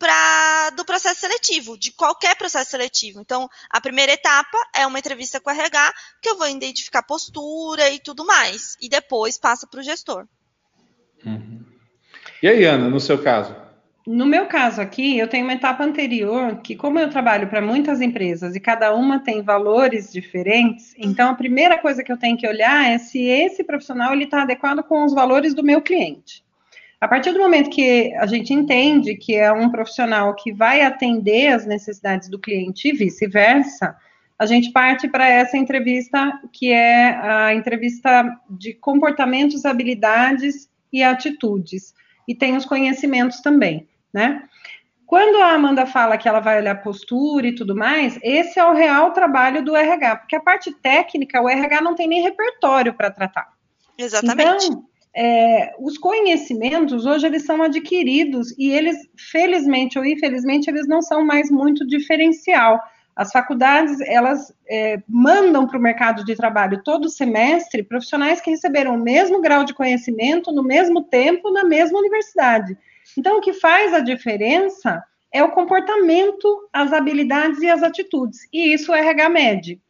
pra, 0.00 0.70
do 0.70 0.84
processo 0.84 1.20
seletivo, 1.20 1.76
de 1.78 1.92
qualquer 1.92 2.34
processo 2.34 2.70
seletivo. 2.70 3.20
Então, 3.20 3.48
a 3.68 3.82
primeira 3.82 4.12
etapa 4.12 4.56
é 4.74 4.86
uma 4.86 4.98
entrevista 4.98 5.38
com 5.38 5.50
o 5.50 5.52
RH, 5.52 5.92
que 6.22 6.30
eu 6.30 6.38
vou 6.38 6.48
identificar 6.48 7.02
postura 7.02 7.90
e 7.90 8.00
tudo 8.00 8.24
mais. 8.24 8.76
E 8.80 8.88
depois 8.88 9.38
passa 9.38 9.66
para 9.66 9.78
o 9.78 9.82
gestor. 9.82 10.26
Uhum. 11.24 11.62
E 12.42 12.48
aí, 12.48 12.64
Ana, 12.64 12.88
no 12.88 12.98
seu 12.98 13.22
caso? 13.22 13.54
No 14.06 14.24
meu 14.24 14.46
caso 14.46 14.80
aqui, 14.80 15.18
eu 15.18 15.28
tenho 15.28 15.44
uma 15.44 15.52
etapa 15.52 15.84
anterior 15.84 16.62
que, 16.62 16.74
como 16.74 16.98
eu 16.98 17.10
trabalho 17.10 17.48
para 17.48 17.60
muitas 17.60 18.00
empresas 18.00 18.56
e 18.56 18.60
cada 18.60 18.94
uma 18.94 19.18
tem 19.18 19.42
valores 19.42 20.10
diferentes, 20.10 20.94
então 20.96 21.28
a 21.28 21.34
primeira 21.34 21.76
coisa 21.76 22.02
que 22.02 22.10
eu 22.10 22.18
tenho 22.18 22.38
que 22.38 22.48
olhar 22.48 22.90
é 22.90 22.96
se 22.96 23.22
esse 23.22 23.62
profissional 23.62 24.14
está 24.14 24.42
adequado 24.42 24.82
com 24.82 25.04
os 25.04 25.12
valores 25.12 25.52
do 25.52 25.62
meu 25.62 25.82
cliente. 25.82 26.42
A 27.00 27.08
partir 27.08 27.32
do 27.32 27.38
momento 27.38 27.70
que 27.70 28.14
a 28.16 28.26
gente 28.26 28.52
entende 28.52 29.14
que 29.14 29.34
é 29.34 29.50
um 29.50 29.70
profissional 29.70 30.34
que 30.34 30.52
vai 30.52 30.82
atender 30.82 31.48
as 31.48 31.64
necessidades 31.64 32.28
do 32.28 32.38
cliente 32.38 32.88
e 32.88 32.92
vice-versa, 32.92 33.96
a 34.38 34.44
gente 34.44 34.70
parte 34.70 35.08
para 35.08 35.26
essa 35.26 35.56
entrevista, 35.56 36.30
que 36.52 36.70
é 36.70 37.16
a 37.16 37.54
entrevista 37.54 38.24
de 38.50 38.74
comportamentos, 38.74 39.64
habilidades 39.64 40.68
e 40.92 41.02
atitudes. 41.02 41.94
E 42.28 42.34
tem 42.34 42.56
os 42.56 42.66
conhecimentos 42.66 43.40
também, 43.40 43.88
né? 44.12 44.42
Quando 45.06 45.42
a 45.42 45.54
Amanda 45.54 45.86
fala 45.86 46.16
que 46.16 46.28
ela 46.28 46.38
vai 46.38 46.58
olhar 46.58 46.82
postura 46.82 47.48
e 47.48 47.54
tudo 47.54 47.74
mais, 47.74 48.18
esse 48.22 48.60
é 48.60 48.64
o 48.64 48.74
real 48.74 49.12
trabalho 49.12 49.64
do 49.64 49.74
RH, 49.74 50.16
porque 50.16 50.36
a 50.36 50.40
parte 50.40 50.70
técnica, 50.72 51.40
o 51.40 51.48
RH 51.48 51.80
não 51.80 51.94
tem 51.94 52.06
nem 52.06 52.22
repertório 52.22 52.94
para 52.94 53.10
tratar. 53.10 53.48
Exatamente. 53.98 54.66
Então, 54.66 54.89
é, 55.14 55.74
os 55.78 55.98
conhecimentos 55.98 57.04
hoje 57.04 57.26
eles 57.26 57.44
são 57.44 57.62
adquiridos 57.62 58.56
e 58.56 58.70
eles, 58.70 58.96
felizmente 59.30 59.98
ou 59.98 60.04
infelizmente, 60.04 60.68
eles 60.68 60.86
não 60.86 61.02
são 61.02 61.24
mais 61.24 61.50
muito 61.50 61.86
diferencial. 61.86 62.80
As 63.16 63.32
faculdades 63.32 64.00
elas 64.02 64.52
é, 64.68 65.02
mandam 65.08 65.66
para 65.66 65.78
o 65.78 65.82
mercado 65.82 66.24
de 66.24 66.36
trabalho 66.36 66.82
todo 66.84 67.10
semestre 67.10 67.82
profissionais 67.82 68.40
que 68.40 68.50
receberam 68.50 68.94
o 68.94 69.02
mesmo 69.02 69.40
grau 69.40 69.64
de 69.64 69.74
conhecimento 69.74 70.52
no 70.52 70.62
mesmo 70.62 71.02
tempo 71.02 71.50
na 71.50 71.64
mesma 71.64 71.98
universidade. 71.98 72.78
Então, 73.18 73.38
o 73.38 73.40
que 73.40 73.52
faz 73.52 73.92
a 73.92 74.00
diferença 74.00 75.02
é 75.32 75.42
o 75.42 75.50
comportamento, 75.50 76.68
as 76.72 76.92
habilidades 76.92 77.60
e 77.60 77.68
as 77.68 77.82
atitudes. 77.82 78.38
E 78.52 78.72
isso 78.72 78.94
é 78.94 79.00
RH 79.00 79.28
mede. 79.28 79.80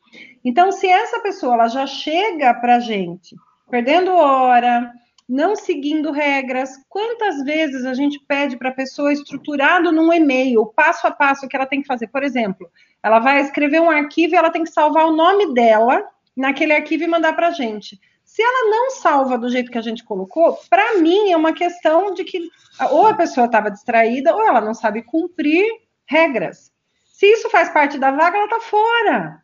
Então, 0.42 0.72
se 0.72 0.86
essa 0.88 1.20
pessoa 1.20 1.54
ela 1.54 1.68
já 1.68 1.86
chega 1.86 2.54
para 2.54 2.76
a 2.76 2.80
gente 2.80 3.36
perdendo 3.70 4.12
hora, 4.12 4.92
não 5.30 5.54
seguindo 5.54 6.10
regras. 6.10 6.70
Quantas 6.88 7.44
vezes 7.44 7.86
a 7.86 7.94
gente 7.94 8.18
pede 8.26 8.56
para 8.58 8.70
a 8.70 8.74
pessoa 8.74 9.12
estruturado 9.12 9.92
num 9.92 10.12
e-mail, 10.12 10.66
passo 10.74 11.06
a 11.06 11.10
passo 11.12 11.46
que 11.46 11.54
ela 11.54 11.66
tem 11.66 11.80
que 11.80 11.86
fazer? 11.86 12.08
Por 12.08 12.24
exemplo, 12.24 12.68
ela 13.00 13.20
vai 13.20 13.40
escrever 13.40 13.80
um 13.80 13.88
arquivo 13.88 14.34
e 14.34 14.36
ela 14.36 14.50
tem 14.50 14.64
que 14.64 14.70
salvar 14.70 15.06
o 15.06 15.14
nome 15.14 15.54
dela 15.54 16.04
naquele 16.36 16.72
arquivo 16.72 17.04
e 17.04 17.06
mandar 17.06 17.34
para 17.34 17.48
a 17.48 17.52
gente. 17.52 17.98
Se 18.24 18.42
ela 18.42 18.70
não 18.70 18.90
salva 18.90 19.38
do 19.38 19.48
jeito 19.48 19.70
que 19.70 19.78
a 19.78 19.82
gente 19.82 20.02
colocou, 20.02 20.58
para 20.68 20.98
mim 20.98 21.30
é 21.30 21.36
uma 21.36 21.52
questão 21.52 22.12
de 22.12 22.24
que 22.24 22.48
ou 22.90 23.06
a 23.06 23.14
pessoa 23.14 23.46
estava 23.46 23.70
distraída 23.70 24.34
ou 24.34 24.42
ela 24.42 24.60
não 24.60 24.74
sabe 24.74 25.02
cumprir 25.02 25.64
regras. 26.06 26.72
Se 27.04 27.26
isso 27.26 27.48
faz 27.50 27.68
parte 27.68 27.98
da 27.98 28.10
vaga, 28.10 28.36
ela 28.36 28.46
está 28.46 28.60
fora. 28.60 29.42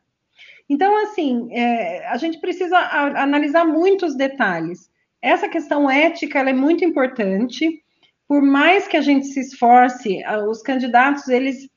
Então, 0.69 0.97
assim, 1.05 1.49
é, 1.53 2.09
a 2.09 2.17
gente 2.17 2.41
precisa 2.41 2.77
analisar 2.77 3.65
muitos 3.65 4.17
detalhes. 4.17 4.91
Essa 5.21 5.49
questão 5.49 5.91
ética 5.91 6.41
é 6.41 6.53
muito 6.53 6.85
importante. 6.85 7.83
Por 8.29 8.43
mais 8.43 8.87
que 8.89 8.97
a 8.97 9.01
gente 9.01 9.27
se 9.27 9.41
esforce, 9.41 10.23
os 10.49 10.63
candidatos 10.63 11.29
eles 11.29 11.69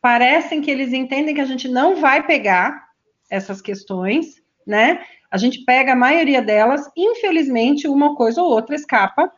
parecem 0.00 0.60
que 0.60 0.70
eles 0.70 0.92
entendem 0.92 1.34
que 1.34 1.40
a 1.40 1.46
gente 1.46 1.66
não 1.66 1.96
vai 1.96 2.26
pegar 2.26 2.88
essas 3.30 3.62
questões, 3.62 4.42
né? 4.66 5.02
A 5.30 5.36
gente 5.38 5.64
pega 5.64 5.92
a 5.92 5.96
maioria 5.96 6.42
delas, 6.42 6.88
infelizmente, 6.96 7.88
uma 7.88 8.14
coisa 8.14 8.42
ou 8.42 8.50
outra 8.50 8.76
escapa, 8.76 9.32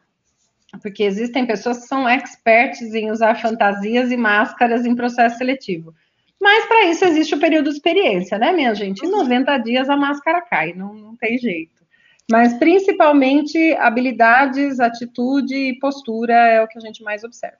porque 0.82 1.04
existem 1.04 1.46
pessoas 1.46 1.78
que 1.78 1.86
são 1.86 2.08
experts 2.08 2.92
em 2.94 3.10
usar 3.10 3.40
fantasias 3.40 4.10
e 4.10 4.16
máscaras 4.16 4.84
em 4.84 4.94
processo 4.94 5.38
seletivo. 5.38 5.94
Mas 6.40 6.66
para 6.66 6.86
isso 6.86 7.04
existe 7.04 7.34
o 7.34 7.40
período 7.40 7.70
de 7.70 7.76
experiência, 7.76 8.36
né, 8.36 8.52
minha 8.52 8.74
gente? 8.74 9.06
Em 9.06 9.10
90 9.10 9.56
dias 9.58 9.88
a 9.88 9.96
máscara 9.96 10.42
cai, 10.42 10.74
não, 10.74 10.92
não 10.92 11.16
tem 11.16 11.38
jeito. 11.38 11.85
Mas 12.30 12.54
principalmente 12.54 13.74
habilidades, 13.74 14.80
atitude 14.80 15.54
e 15.54 15.78
postura 15.78 16.34
é 16.34 16.62
o 16.62 16.66
que 16.66 16.78
a 16.78 16.80
gente 16.80 17.02
mais 17.02 17.22
observa. 17.22 17.58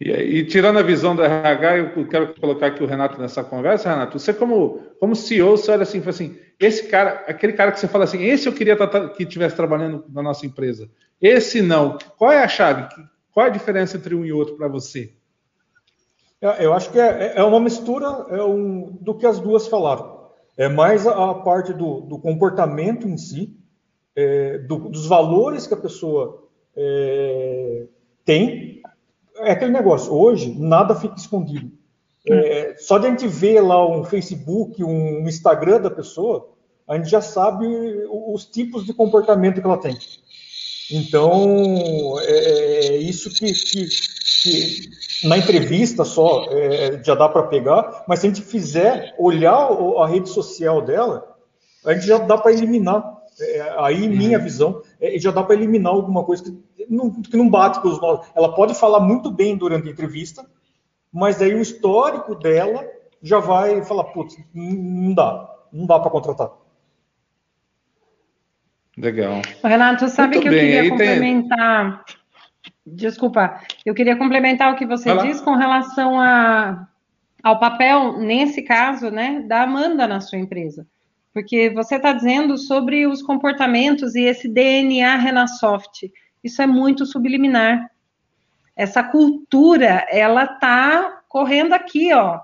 E, 0.00 0.10
e, 0.10 0.44
tirando 0.44 0.78
a 0.78 0.82
visão 0.82 1.14
do 1.14 1.22
RH, 1.22 1.76
eu 1.76 2.08
quero 2.08 2.34
colocar 2.34 2.66
aqui 2.66 2.82
o 2.82 2.86
Renato 2.86 3.20
nessa 3.20 3.44
conversa, 3.44 3.90
Renato. 3.90 4.18
Você 4.18 4.34
como, 4.34 4.80
como 4.98 5.14
CEO, 5.14 5.56
você 5.56 5.70
olha 5.70 5.82
assim, 5.82 6.02
assim, 6.04 6.36
esse 6.58 6.88
cara, 6.88 7.24
aquele 7.28 7.52
cara 7.52 7.70
que 7.70 7.78
você 7.78 7.86
fala 7.86 8.04
assim, 8.04 8.24
esse 8.24 8.48
eu 8.48 8.52
queria 8.52 8.76
que 9.10 9.22
estivesse 9.22 9.54
trabalhando 9.54 10.04
na 10.08 10.22
nossa 10.22 10.44
empresa. 10.44 10.90
Esse 11.20 11.62
não. 11.62 11.98
Qual 12.18 12.32
é 12.32 12.42
a 12.42 12.48
chave? 12.48 12.88
Qual 13.30 13.46
é 13.46 13.48
a 13.48 13.52
diferença 13.52 13.96
entre 13.96 14.14
um 14.14 14.24
e 14.24 14.32
outro 14.32 14.56
para 14.56 14.66
você? 14.66 15.12
É, 16.40 16.64
eu 16.64 16.72
acho 16.72 16.90
que 16.90 16.98
é, 16.98 17.34
é 17.36 17.44
uma 17.44 17.60
mistura 17.60 18.06
é 18.30 18.42
um, 18.42 18.98
do 19.00 19.14
que 19.14 19.24
as 19.24 19.38
duas 19.38 19.68
falaram. 19.68 20.21
É 20.62 20.68
mais 20.68 21.08
a, 21.08 21.34
parte 21.34 21.72
do, 21.72 22.02
do, 22.02 22.20
comportamento 22.20 23.08
em 23.08 23.18
si, 23.18 23.52
é, 24.14 24.58
do, 24.58 24.90
dos 24.90 25.08
valores 25.08 25.66
que 25.66 25.74
a 25.74 25.76
pessoa 25.76 26.44
é, 26.76 27.88
tem. 28.24 28.80
É 29.38 29.50
aquele 29.50 29.72
negócio, 29.72 30.12
hoje 30.14 30.56
nada 30.56 30.94
fica 30.94 31.16
escondido. 31.16 31.68
É, 32.28 32.76
só 32.78 32.96
de 32.98 33.08
a 33.08 33.10
gente 33.10 33.26
ver 33.26 33.60
lá 33.60 33.84
um 33.84 34.04
Facebook, 34.04 34.84
um 34.84 35.28
Instagram 35.28 35.80
da 35.80 35.90
pessoa, 35.90 36.50
a 36.86 36.96
gente 36.96 37.10
já 37.10 37.20
sabe 37.20 37.66
os 38.08 38.44
tipos 38.44 38.84
de 38.86 38.94
comportamento 38.94 39.60
que 39.60 39.66
ela 39.66 39.78
tem. 39.78 39.98
Então, 40.92 42.20
é, 42.20 42.88
é 42.88 42.96
isso 42.98 43.30
que, 43.30 43.50
que, 43.52 43.88
que 44.42 45.26
na 45.26 45.38
entrevista 45.38 46.04
só 46.04 46.46
é, 46.50 47.02
já 47.02 47.14
dá 47.14 47.30
para 47.30 47.44
pegar, 47.44 48.04
mas 48.06 48.18
se 48.18 48.26
a 48.26 48.28
gente 48.28 48.42
fizer 48.42 49.14
olhar 49.18 49.70
a 49.98 50.06
rede 50.06 50.28
social 50.28 50.82
dela, 50.82 51.36
a 51.86 51.94
gente 51.94 52.06
já 52.06 52.18
dá 52.18 52.36
para 52.36 52.52
eliminar. 52.52 53.10
É, 53.40 53.74
aí, 53.78 54.06
minha 54.06 54.36
uhum. 54.36 54.44
visão, 54.44 54.82
é, 55.00 55.18
já 55.18 55.30
dá 55.30 55.42
para 55.42 55.54
eliminar 55.54 55.92
alguma 55.92 56.22
coisa 56.24 56.44
que 56.44 56.86
não, 56.90 57.10
que 57.10 57.36
não 57.38 57.48
bate 57.48 57.80
com 57.80 57.88
os 57.88 57.98
nossos. 57.98 58.26
Ela 58.34 58.54
pode 58.54 58.74
falar 58.74 59.00
muito 59.00 59.30
bem 59.30 59.56
durante 59.56 59.88
a 59.88 59.90
entrevista, 59.90 60.44
mas 61.10 61.40
aí 61.40 61.54
o 61.54 61.62
histórico 61.62 62.34
dela 62.34 62.86
já 63.22 63.38
vai 63.38 63.82
falar: 63.82 64.04
putz, 64.04 64.36
não 64.52 65.14
dá, 65.14 65.48
não 65.72 65.86
dá 65.86 65.98
para 65.98 66.10
contratar. 66.10 66.50
Legal. 68.96 69.40
Renato, 69.64 70.08
sabe 70.08 70.36
Muito 70.36 70.42
que 70.42 70.48
eu 70.48 70.52
bem. 70.52 70.70
queria 70.70 70.90
complementar. 70.90 72.04
Tem... 72.04 72.16
Desculpa, 72.84 73.60
eu 73.86 73.94
queria 73.94 74.16
complementar 74.16 74.72
o 74.72 74.76
que 74.76 74.84
você 74.84 75.16
disse 75.18 75.42
com 75.42 75.54
relação 75.54 76.20
a, 76.20 76.86
ao 77.42 77.58
papel, 77.58 78.18
nesse 78.18 78.62
caso, 78.62 79.10
né, 79.10 79.44
da 79.46 79.62
Amanda 79.62 80.06
na 80.06 80.20
sua 80.20 80.38
empresa. 80.38 80.86
Porque 81.32 81.70
você 81.70 81.96
está 81.96 82.12
dizendo 82.12 82.58
sobre 82.58 83.06
os 83.06 83.22
comportamentos 83.22 84.14
e 84.14 84.22
esse 84.22 84.48
DNA 84.48 85.16
Renasoft. 85.16 86.12
Isso 86.44 86.60
é 86.60 86.66
muito 86.66 87.06
subliminar. 87.06 87.90
Essa 88.76 89.02
cultura, 89.02 90.06
ela 90.10 90.44
está 90.44 91.22
correndo 91.28 91.72
aqui, 91.72 92.12
ó. 92.12 92.40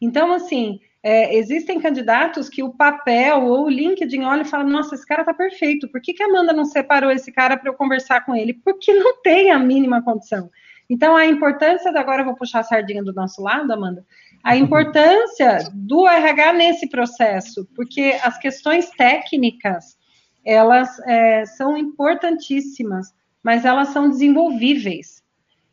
Então, 0.00 0.32
assim, 0.32 0.78
é, 1.02 1.34
existem 1.36 1.80
candidatos 1.80 2.48
que 2.48 2.62
o 2.62 2.74
papel 2.74 3.42
ou 3.42 3.64
o 3.64 3.70
LinkedIn 3.70 4.22
olha 4.22 4.42
e 4.42 4.46
fala: 4.46 4.64
Nossa, 4.64 4.94
esse 4.94 5.06
cara 5.06 5.24
tá 5.24 5.32
perfeito, 5.32 5.88
por 5.88 6.00
que, 6.00 6.12
que 6.12 6.22
a 6.22 6.26
Amanda 6.26 6.52
não 6.52 6.64
separou 6.64 7.10
esse 7.10 7.32
cara 7.32 7.56
para 7.56 7.70
eu 7.70 7.74
conversar 7.74 8.24
com 8.24 8.34
ele? 8.34 8.52
Porque 8.52 8.92
não 8.92 9.20
tem 9.22 9.50
a 9.50 9.58
mínima 9.58 10.02
condição. 10.02 10.50
Então, 10.90 11.16
a 11.16 11.24
importância, 11.24 11.90
agora 11.92 12.22
eu 12.22 12.26
vou 12.26 12.34
puxar 12.34 12.60
a 12.60 12.64
sardinha 12.64 13.02
do 13.02 13.12
nosso 13.12 13.40
lado, 13.40 13.72
Amanda, 13.72 14.04
a 14.42 14.56
importância 14.56 15.58
do 15.72 16.06
RH 16.06 16.52
nesse 16.54 16.88
processo, 16.88 17.66
porque 17.76 18.18
as 18.22 18.36
questões 18.38 18.90
técnicas, 18.90 19.96
elas 20.44 20.98
é, 21.06 21.46
são 21.46 21.76
importantíssimas, 21.76 23.14
mas 23.42 23.64
elas 23.64 23.88
são 23.88 24.08
desenvolvíveis. 24.08 25.22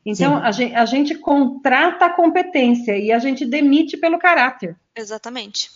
Então, 0.06 0.38
a 0.38 0.52
gente, 0.52 0.76
a 0.76 0.86
gente, 0.86 1.16
contrata 1.16 2.06
a 2.06 2.10
competência 2.10 2.98
e 2.98 3.12
a 3.12 3.20
gente 3.20 3.46
demite 3.46 3.98
pelo 3.98 4.18
caráter. 4.20 4.78
Exatamente. 4.98 5.70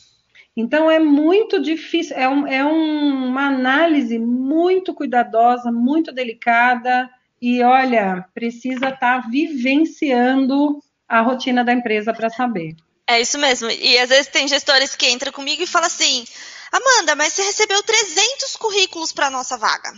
Então, 0.55 0.91
é 0.91 0.99
muito 0.99 1.61
difícil, 1.61 2.17
é, 2.17 2.27
um, 2.27 2.45
é 2.45 2.65
um, 2.65 3.27
uma 3.27 3.47
análise 3.47 4.19
muito 4.19 4.93
cuidadosa, 4.93 5.71
muito 5.71 6.11
delicada, 6.11 7.09
e 7.41 7.63
olha, 7.63 8.25
precisa 8.33 8.89
estar 8.89 9.21
tá 9.21 9.27
vivenciando 9.29 10.83
a 11.07 11.21
rotina 11.21 11.63
da 11.63 11.71
empresa 11.71 12.13
para 12.13 12.29
saber. 12.29 12.75
É 13.07 13.21
isso 13.21 13.37
mesmo. 13.37 13.69
E 13.69 13.97
às 13.97 14.09
vezes 14.09 14.27
tem 14.27 14.47
gestores 14.47 14.95
que 14.95 15.09
entram 15.09 15.31
comigo 15.31 15.63
e 15.63 15.67
falam 15.67 15.87
assim: 15.87 16.25
Amanda, 16.71 17.15
mas 17.15 17.33
você 17.33 17.43
recebeu 17.43 17.81
300 17.81 18.55
currículos 18.57 19.11
para 19.13 19.29
nossa 19.29 19.57
vaga 19.57 19.93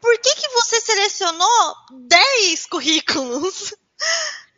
por 0.00 0.18
que, 0.18 0.34
que 0.34 0.48
você 0.48 0.80
selecionou 0.80 1.76
10 1.92 2.66
currículos? 2.66 3.74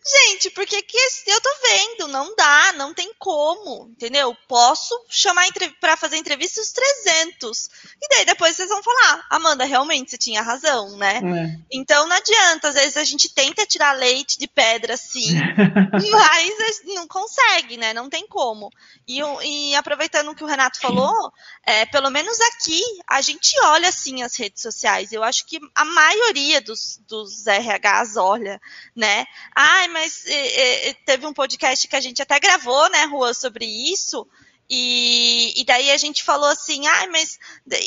Gente, 0.05 0.51
porque 0.51 0.83
que 0.83 0.97
eu 1.29 1.41
tô 1.41 1.49
vendo, 1.62 2.09
não 2.09 2.35
dá, 2.35 2.73
não 2.73 2.93
tem 2.93 3.12
como, 3.19 3.88
entendeu? 3.91 4.37
Posso 4.49 4.93
chamar 5.09 5.47
para 5.81 5.97
fazer 5.97 6.17
entrevista 6.17 6.61
os 6.61 6.73
300. 6.73 7.71
E 8.03 8.09
daí 8.09 8.25
depois 8.25 8.57
vocês 8.57 8.69
vão 8.69 8.83
falar, 8.83 9.25
Amanda, 9.31 9.65
realmente 9.65 10.11
você 10.11 10.19
tinha 10.19 10.43
razão, 10.43 10.97
né? 10.97 11.19
É. 11.19 11.59
Então 11.71 12.09
não 12.09 12.17
adianta, 12.17 12.69
às 12.69 12.75
vezes 12.75 12.97
a 12.97 13.05
gente 13.05 13.33
tenta 13.33 13.65
tirar 13.65 13.93
leite 13.93 14.41
de 14.41 14.49
pedra 14.49 14.97
sim, 14.97 15.35
mas 16.11 16.83
não 16.85 17.07
consegue, 17.07 17.77
né? 17.77 17.93
Não 17.93 18.11
tem 18.11 18.27
como. 18.27 18.71
E, 19.07 19.21
e 19.45 19.75
aproveitando 19.77 20.31
o 20.31 20.35
que 20.35 20.43
o 20.43 20.49
Renato 20.49 20.81
falou, 20.81 21.33
é, 21.65 21.87
pelo 21.87 22.11
menos 22.11 22.41
aqui 22.41 22.81
a 23.07 23.21
gente 23.21 23.55
olha 23.67 23.88
assim 23.88 24.23
as 24.23 24.35
redes 24.35 24.62
sociais. 24.62 25.12
Eu 25.12 25.23
acho 25.23 25.47
que 25.47 25.61
a 25.77 25.85
maioria 25.85 26.61
dos, 26.61 27.01
dos 27.07 27.45
RHs 27.47 28.17
olha, 28.17 28.61
né? 28.97 29.25
Ai, 29.55 29.92
mas 29.93 30.25
é, 30.27 30.89
é, 30.89 30.95
teve 30.95 31.27
um 31.27 31.33
podcast 31.33 31.87
que 31.87 31.97
a 31.97 32.01
gente 32.01 32.23
até 32.23 32.41
gravou, 32.41 32.89
né, 32.91 33.05
Rua, 33.05 33.35
sobre 33.35 33.65
isso. 33.65 34.27
E, 34.75 35.53
e, 35.61 35.65
daí 35.65 35.91
a 35.91 35.99
gente 35.99 36.23
falou 36.23 36.49
assim, 36.49 36.87
ai, 36.87 37.05
ah, 37.05 37.11
mas 37.11 37.39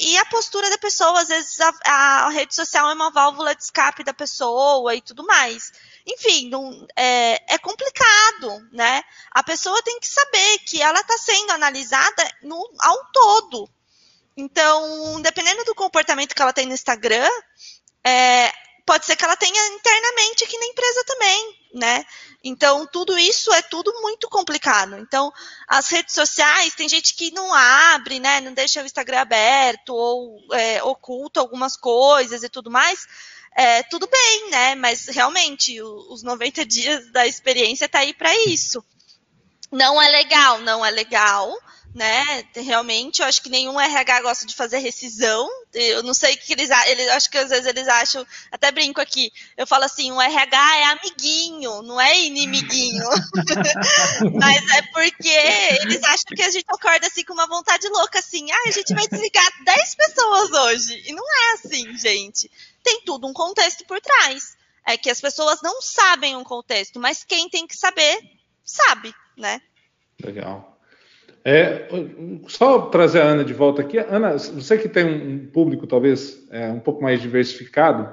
e 0.04 0.18
a 0.20 0.26
postura 0.26 0.70
da 0.70 0.78
pessoa? 0.78 1.20
Às 1.20 1.30
vezes 1.30 1.60
a, 1.60 1.74
a, 1.84 2.30
rede 2.30 2.54
social 2.54 2.90
é 2.90 2.94
uma 2.94 3.10
válvula 3.10 3.56
de 3.56 3.64
escape 3.64 4.04
da 4.04 4.14
pessoa 4.14 4.94
e 4.94 5.02
tudo 5.02 5.26
mais. 5.26 5.72
Enfim, 6.06 6.48
não, 6.50 6.86
é, 6.96 7.56
é, 7.56 7.58
complicado, 7.58 8.70
né? 8.72 9.02
A 9.32 9.42
pessoa 9.42 9.82
tem 9.82 10.00
que 10.00 10.08
saber 10.08 10.60
que 10.60 10.80
ela 10.80 11.00
está 11.00 11.18
sendo 11.18 11.52
analisada 11.54 12.32
no, 12.44 12.72
ao 12.80 13.06
todo. 13.12 13.68
Então, 14.38 15.20
dependendo 15.22 15.64
do 15.64 15.74
comportamento 15.74 16.36
que 16.36 16.42
ela 16.42 16.54
tem 16.54 16.68
no 16.68 16.74
Instagram, 16.74 17.30
é, 18.04 18.54
pode 18.86 19.06
ser 19.06 19.16
que 19.16 19.26
ela 19.26 19.36
tenha 19.36 19.68
internamente 19.68 20.44
aqui 20.44 20.58
na 20.58 20.66
empresa 20.68 21.04
também, 21.06 21.60
né? 21.74 22.06
Então, 22.44 22.86
tudo 22.86 23.18
isso 23.18 23.52
é 23.52 23.62
tudo 23.64 23.92
muito 24.02 24.30
complicado. 24.30 24.98
Então, 24.98 25.34
as 25.68 25.90
redes 25.90 26.14
sociais, 26.14 26.76
tem 26.76 26.88
gente 26.88 27.16
que 27.16 27.32
não 27.32 27.52
abre, 27.54 28.20
né? 28.20 28.40
Não 28.42 28.54
deixa 28.54 28.84
o 28.84 28.86
Instagram 28.86 29.22
aberto 29.22 29.90
ou 29.90 30.40
é, 30.54 30.84
oculta 30.84 31.40
algumas 31.40 31.76
coisas 31.76 32.44
e 32.44 32.50
tudo 32.50 32.70
mais. 32.70 33.08
É, 33.56 33.82
tudo 33.84 34.08
bem, 34.08 34.50
né? 34.52 34.76
Mas 34.76 35.08
realmente, 35.08 35.82
os 35.82 36.22
90 36.22 36.66
dias 36.66 37.12
da 37.12 37.26
experiência 37.26 37.90
tá 37.90 38.00
aí 38.00 38.14
para 38.14 38.36
isso. 38.48 38.86
Não 39.72 40.00
é 40.00 40.10
legal, 40.10 40.60
não 40.60 40.86
é 40.86 40.92
legal 40.92 41.58
né? 41.96 42.46
Realmente, 42.54 43.22
eu 43.22 43.26
acho 43.26 43.42
que 43.42 43.50
nenhum 43.50 43.80
RH 43.80 44.22
gosta 44.22 44.46
de 44.46 44.54
fazer 44.54 44.80
rescisão. 44.80 45.50
Eu 45.74 46.04
não 46.04 46.14
sei 46.14 46.34
o 46.36 46.38
que 46.38 46.52
eles, 46.52 46.70
eles 46.88 47.08
acho 47.12 47.30
que 47.30 47.38
às 47.38 47.50
vezes 47.50 47.66
eles 47.66 47.88
acham, 47.88 48.28
até 48.52 48.70
brinco 48.70 49.00
aqui. 49.00 49.32
Eu 49.56 49.66
falo 49.66 49.86
assim, 49.86 50.12
o 50.12 50.22
RH 50.22 50.78
é 50.78 50.84
amiguinho, 50.84 51.82
não 51.84 52.00
é 52.00 52.20
inimiguinho. 52.20 53.08
Mas 54.36 54.70
é 54.74 54.82
porque 54.92 55.30
eles 55.84 56.04
acham 56.04 56.36
que 56.36 56.44
a 56.44 56.52
gente 56.52 56.66
acorda 56.68 57.08
assim 57.08 57.24
com 57.24 57.34
uma 57.34 57.48
vontade 57.48 57.88
louca 57.88 58.20
assim, 58.20 58.52
ah, 58.52 58.64
a 58.68 58.72
gente 58.72 58.94
vai 58.94 59.08
desligar 59.08 59.50
10 59.64 59.96
pessoas 59.96 60.52
hoje. 60.52 61.02
E 61.08 61.14
não 61.14 61.24
é 61.24 61.54
assim, 61.54 61.98
gente. 61.98 62.52
Tem 62.84 63.04
tudo 63.06 63.26
um 63.26 63.34
contexto 63.34 63.86
por 63.86 64.02
trás. 64.02 64.58
É 64.86 64.98
que 64.98 65.10
as 65.10 65.22
pessoas 65.22 65.62
não 65.62 65.82
sabem 65.82 66.36
um 66.36 66.44
contexto, 66.44 67.00
mas 67.00 67.24
quem 67.24 67.50
tem 67.50 67.66
que 67.66 67.78
saber, 67.78 68.20
sabe, 68.66 69.16
né? 69.38 69.62
Legal. 70.22 70.75
É, 71.48 71.88
só 72.48 72.88
trazer 72.88 73.22
a 73.22 73.26
Ana 73.26 73.46
de 73.46 73.54
volta 73.54 73.84
aqui. 73.84 74.00
Ana, 74.00 74.36
você 74.36 74.80
que 74.80 74.90
tem 74.90 75.06
um 75.06 75.46
público 75.46 75.86
talvez 75.86 76.44
é, 76.50 76.70
um 76.70 76.80
pouco 76.80 77.04
mais 77.04 77.22
diversificado, 77.22 78.10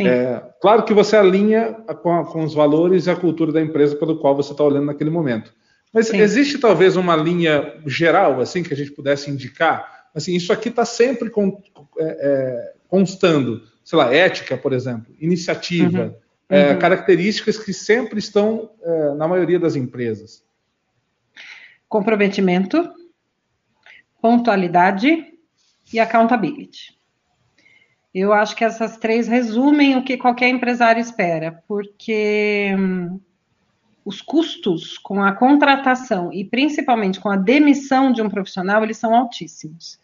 é, 0.00 0.42
claro 0.58 0.82
que 0.84 0.94
você 0.94 1.14
alinha 1.14 1.74
com, 2.02 2.14
a, 2.14 2.24
com, 2.24 2.42
os 2.42 2.54
valores 2.54 3.06
e 3.06 3.10
a 3.10 3.16
cultura 3.16 3.52
da 3.52 3.60
empresa 3.60 3.94
pelo 3.94 4.18
qual 4.18 4.34
você 4.34 4.52
está 4.52 4.64
olhando 4.64 4.86
naquele 4.86 5.10
momento. 5.10 5.52
Mas 5.92 6.08
Sim. 6.08 6.18
existe 6.18 6.56
talvez 6.56 6.96
uma 6.96 7.14
linha 7.14 7.74
geral 7.84 8.40
assim 8.40 8.62
que 8.62 8.72
a 8.72 8.76
gente 8.76 8.92
pudesse 8.92 9.30
indicar? 9.30 10.06
Assim, 10.14 10.34
isso 10.34 10.50
aqui 10.50 10.70
está 10.70 10.86
sempre 10.86 11.28
com, 11.28 11.60
é, 11.98 12.04
é, 12.04 12.72
constando, 12.88 13.60
sei 13.84 13.98
lá, 13.98 14.14
ética, 14.14 14.56
por 14.56 14.72
exemplo, 14.72 15.14
iniciativa, 15.20 16.04
uhum. 16.04 16.14
É, 16.48 16.72
uhum. 16.72 16.78
características 16.78 17.58
que 17.58 17.72
sempre 17.72 18.18
estão 18.18 18.70
na 19.16 19.26
maioria 19.26 19.58
das 19.58 19.74
empresas 19.74 20.42
comprometimento, 21.92 22.90
pontualidade 24.18 25.26
e 25.92 26.00
accountability. 26.00 26.98
Eu 28.14 28.32
acho 28.32 28.56
que 28.56 28.64
essas 28.64 28.96
três 28.96 29.28
resumem 29.28 29.96
o 29.96 30.02
que 30.02 30.16
qualquer 30.16 30.48
empresário 30.48 31.02
espera, 31.02 31.62
porque 31.68 32.74
hum, 32.78 33.20
os 34.06 34.22
custos 34.22 34.96
com 34.96 35.22
a 35.22 35.32
contratação 35.32 36.32
e 36.32 36.46
principalmente 36.46 37.20
com 37.20 37.28
a 37.28 37.36
demissão 37.36 38.10
de 38.10 38.22
um 38.22 38.30
profissional, 38.30 38.82
eles 38.82 38.96
são 38.96 39.14
altíssimos. 39.14 40.00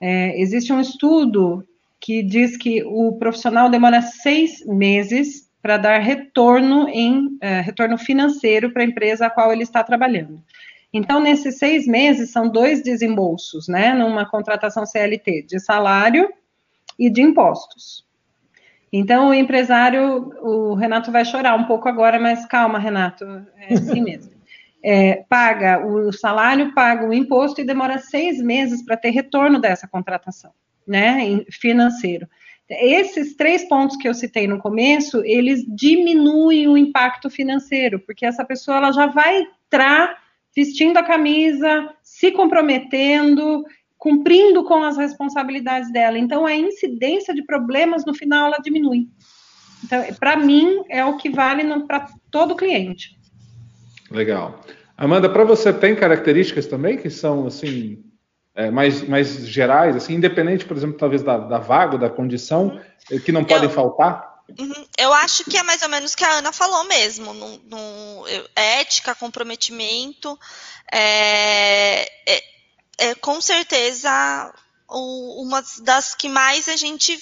É, 0.00 0.40
existe 0.40 0.72
um 0.72 0.80
estudo 0.80 1.62
que 2.00 2.22
diz 2.22 2.56
que 2.56 2.82
o 2.84 3.18
profissional 3.18 3.68
demora 3.68 4.00
seis 4.00 4.64
meses 4.64 5.46
para 5.60 5.76
dar 5.76 5.98
retorno 5.98 6.88
em 6.88 7.36
é, 7.42 7.60
retorno 7.60 7.98
financeiro 7.98 8.72
para 8.72 8.82
a 8.82 8.86
empresa 8.86 9.26
a 9.26 9.30
qual 9.30 9.52
ele 9.52 9.64
está 9.64 9.84
trabalhando. 9.84 10.42
Então, 10.92 11.20
nesses 11.20 11.58
seis 11.58 11.86
meses, 11.86 12.30
são 12.30 12.48
dois 12.48 12.82
desembolsos, 12.82 13.68
né, 13.68 13.92
numa 13.92 14.28
contratação 14.28 14.86
CLT, 14.86 15.42
de 15.42 15.60
salário 15.60 16.28
e 16.98 17.10
de 17.10 17.20
impostos. 17.20 18.06
Então, 18.92 19.28
o 19.28 19.34
empresário, 19.34 20.32
o 20.40 20.74
Renato 20.74 21.12
vai 21.12 21.24
chorar 21.24 21.54
um 21.54 21.64
pouco 21.64 21.88
agora, 21.88 22.18
mas 22.18 22.46
calma, 22.46 22.78
Renato, 22.78 23.24
é 23.56 23.74
assim 23.74 24.00
mesmo. 24.00 24.32
É, 24.82 25.24
paga 25.28 25.84
o 25.84 26.12
salário, 26.12 26.72
paga 26.72 27.06
o 27.06 27.12
imposto 27.12 27.60
e 27.60 27.64
demora 27.64 27.98
seis 27.98 28.40
meses 28.40 28.82
para 28.82 28.96
ter 28.96 29.10
retorno 29.10 29.60
dessa 29.60 29.86
contratação, 29.86 30.52
né, 30.86 31.44
financeiro. 31.50 32.26
Esses 32.70 33.34
três 33.34 33.66
pontos 33.68 33.96
que 33.96 34.08
eu 34.08 34.14
citei 34.14 34.46
no 34.46 34.58
começo, 34.58 35.22
eles 35.24 35.64
diminuem 35.66 36.68
o 36.68 36.76
impacto 36.76 37.28
financeiro, 37.28 37.98
porque 38.00 38.24
essa 38.24 38.44
pessoa 38.44 38.76
ela 38.76 38.92
já 38.92 39.06
vai 39.06 39.42
entrar 39.66 40.16
vestindo 40.58 40.96
a 40.96 41.04
camisa, 41.04 41.88
se 42.02 42.32
comprometendo, 42.32 43.64
cumprindo 43.96 44.64
com 44.64 44.82
as 44.82 44.96
responsabilidades 44.96 45.92
dela. 45.92 46.18
Então, 46.18 46.44
a 46.44 46.52
incidência 46.52 47.32
de 47.32 47.44
problemas 47.44 48.04
no 48.04 48.12
final 48.12 48.48
ela 48.48 48.58
diminui. 48.58 49.06
Então, 49.84 50.02
para 50.18 50.36
mim, 50.36 50.82
é 50.88 51.04
o 51.04 51.16
que 51.16 51.30
vale 51.30 51.62
para 51.84 52.08
todo 52.28 52.56
cliente. 52.56 53.16
Legal. 54.10 54.60
Amanda, 54.96 55.28
para 55.28 55.44
você 55.44 55.72
tem 55.72 55.94
características 55.94 56.66
também 56.66 56.96
que 56.96 57.08
são 57.08 57.46
assim 57.46 58.02
é, 58.56 58.68
mais, 58.68 59.06
mais 59.06 59.46
gerais, 59.46 59.94
assim, 59.94 60.14
independente, 60.14 60.64
por 60.64 60.76
exemplo, 60.76 60.98
talvez 60.98 61.22
da, 61.22 61.38
da 61.38 61.60
vaga, 61.60 61.96
da 61.96 62.10
condição, 62.10 62.80
que 63.24 63.30
não 63.30 63.44
podem 63.44 63.68
Eu... 63.68 63.70
faltar? 63.70 64.27
Uhum. 64.56 64.86
Eu 64.96 65.12
acho 65.12 65.44
que 65.44 65.56
é 65.56 65.62
mais 65.62 65.82
ou 65.82 65.88
menos 65.88 66.12
o 66.12 66.16
que 66.16 66.24
a 66.24 66.38
Ana 66.38 66.52
falou 66.52 66.84
mesmo. 66.84 67.34
No, 67.34 67.58
no 67.58 68.24
ética, 68.56 69.14
comprometimento, 69.14 70.38
é, 70.90 72.10
é, 72.26 72.44
é 72.98 73.14
com 73.16 73.40
certeza 73.40 74.10
o, 74.88 75.42
uma 75.42 75.62
das 75.82 76.14
que 76.14 76.28
mais 76.28 76.68
a 76.68 76.76
gente 76.76 77.20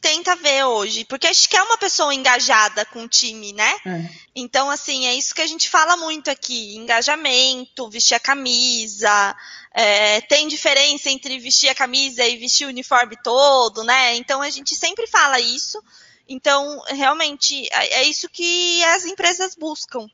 tenta 0.00 0.36
ver 0.36 0.64
hoje, 0.64 1.04
porque 1.04 1.26
a 1.26 1.32
gente 1.32 1.48
quer 1.48 1.62
uma 1.62 1.76
pessoa 1.76 2.14
engajada 2.14 2.84
com 2.86 3.02
o 3.02 3.08
time, 3.08 3.52
né? 3.52 3.76
É. 3.84 4.08
Então, 4.34 4.70
assim, 4.70 5.06
é 5.06 5.14
isso 5.14 5.34
que 5.34 5.42
a 5.42 5.46
gente 5.46 5.68
fala 5.68 5.96
muito 5.96 6.30
aqui: 6.30 6.76
engajamento, 6.76 7.90
vestir 7.90 8.14
a 8.14 8.20
camisa. 8.20 9.36
É, 9.74 10.20
tem 10.22 10.48
diferença 10.48 11.10
entre 11.10 11.38
vestir 11.38 11.68
a 11.68 11.74
camisa 11.74 12.24
e 12.24 12.36
vestir 12.36 12.66
o 12.66 12.70
uniforme 12.70 13.16
todo, 13.22 13.84
né? 13.84 14.16
Então 14.16 14.40
a 14.40 14.50
gente 14.50 14.74
sempre 14.74 15.06
fala 15.06 15.38
isso. 15.40 15.82
Então, 16.28 16.82
realmente, 16.88 17.66
é, 17.72 18.00
é 18.00 18.02
isso 18.04 18.28
que 18.30 18.84
as 18.84 19.06
empresas 19.06 19.56
buscam. 19.58 20.06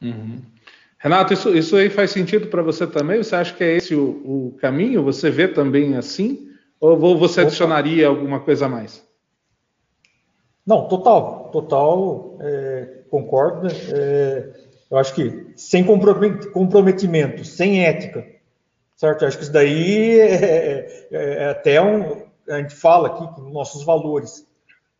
Uhum. 0.00 0.42
Renato, 0.98 1.34
isso, 1.34 1.54
isso 1.54 1.76
aí 1.76 1.90
faz 1.90 2.10
sentido 2.10 2.46
para 2.48 2.62
você 2.62 2.86
também? 2.86 3.22
Você 3.22 3.36
acha 3.36 3.54
que 3.54 3.62
é 3.62 3.76
esse 3.76 3.94
o, 3.94 4.08
o, 4.24 4.56
caminho? 4.58 5.02
Você 5.04 5.30
vê 5.30 5.46
também 5.46 5.96
assim? 5.96 6.50
Ou 6.80 7.18
você 7.18 7.42
adicionaria 7.42 8.06
alguma 8.08 8.40
coisa 8.40 8.66
a 8.66 8.68
mais? 8.68 9.04
Não, 10.66 10.88
total, 10.88 11.50
total, 11.52 12.38
é, 12.40 13.02
concordo. 13.10 13.66
Né? 13.66 13.72
É, 13.92 14.50
eu 14.90 14.96
acho 14.96 15.14
que 15.14 15.52
sem 15.54 15.84
comprometimento, 15.84 17.44
sem 17.44 17.84
ética, 17.84 18.26
certo? 18.96 19.22
Eu 19.22 19.28
acho 19.28 19.36
que 19.36 19.44
isso 19.44 19.52
daí 19.52 20.18
é, 20.18 21.08
é, 21.10 21.44
é 21.44 21.48
até 21.50 21.80
um, 21.80 22.22
a 22.48 22.58
gente 22.58 22.74
fala 22.74 23.08
aqui 23.08 23.34
que 23.34 23.40
nossos 23.50 23.84
valores 23.84 24.45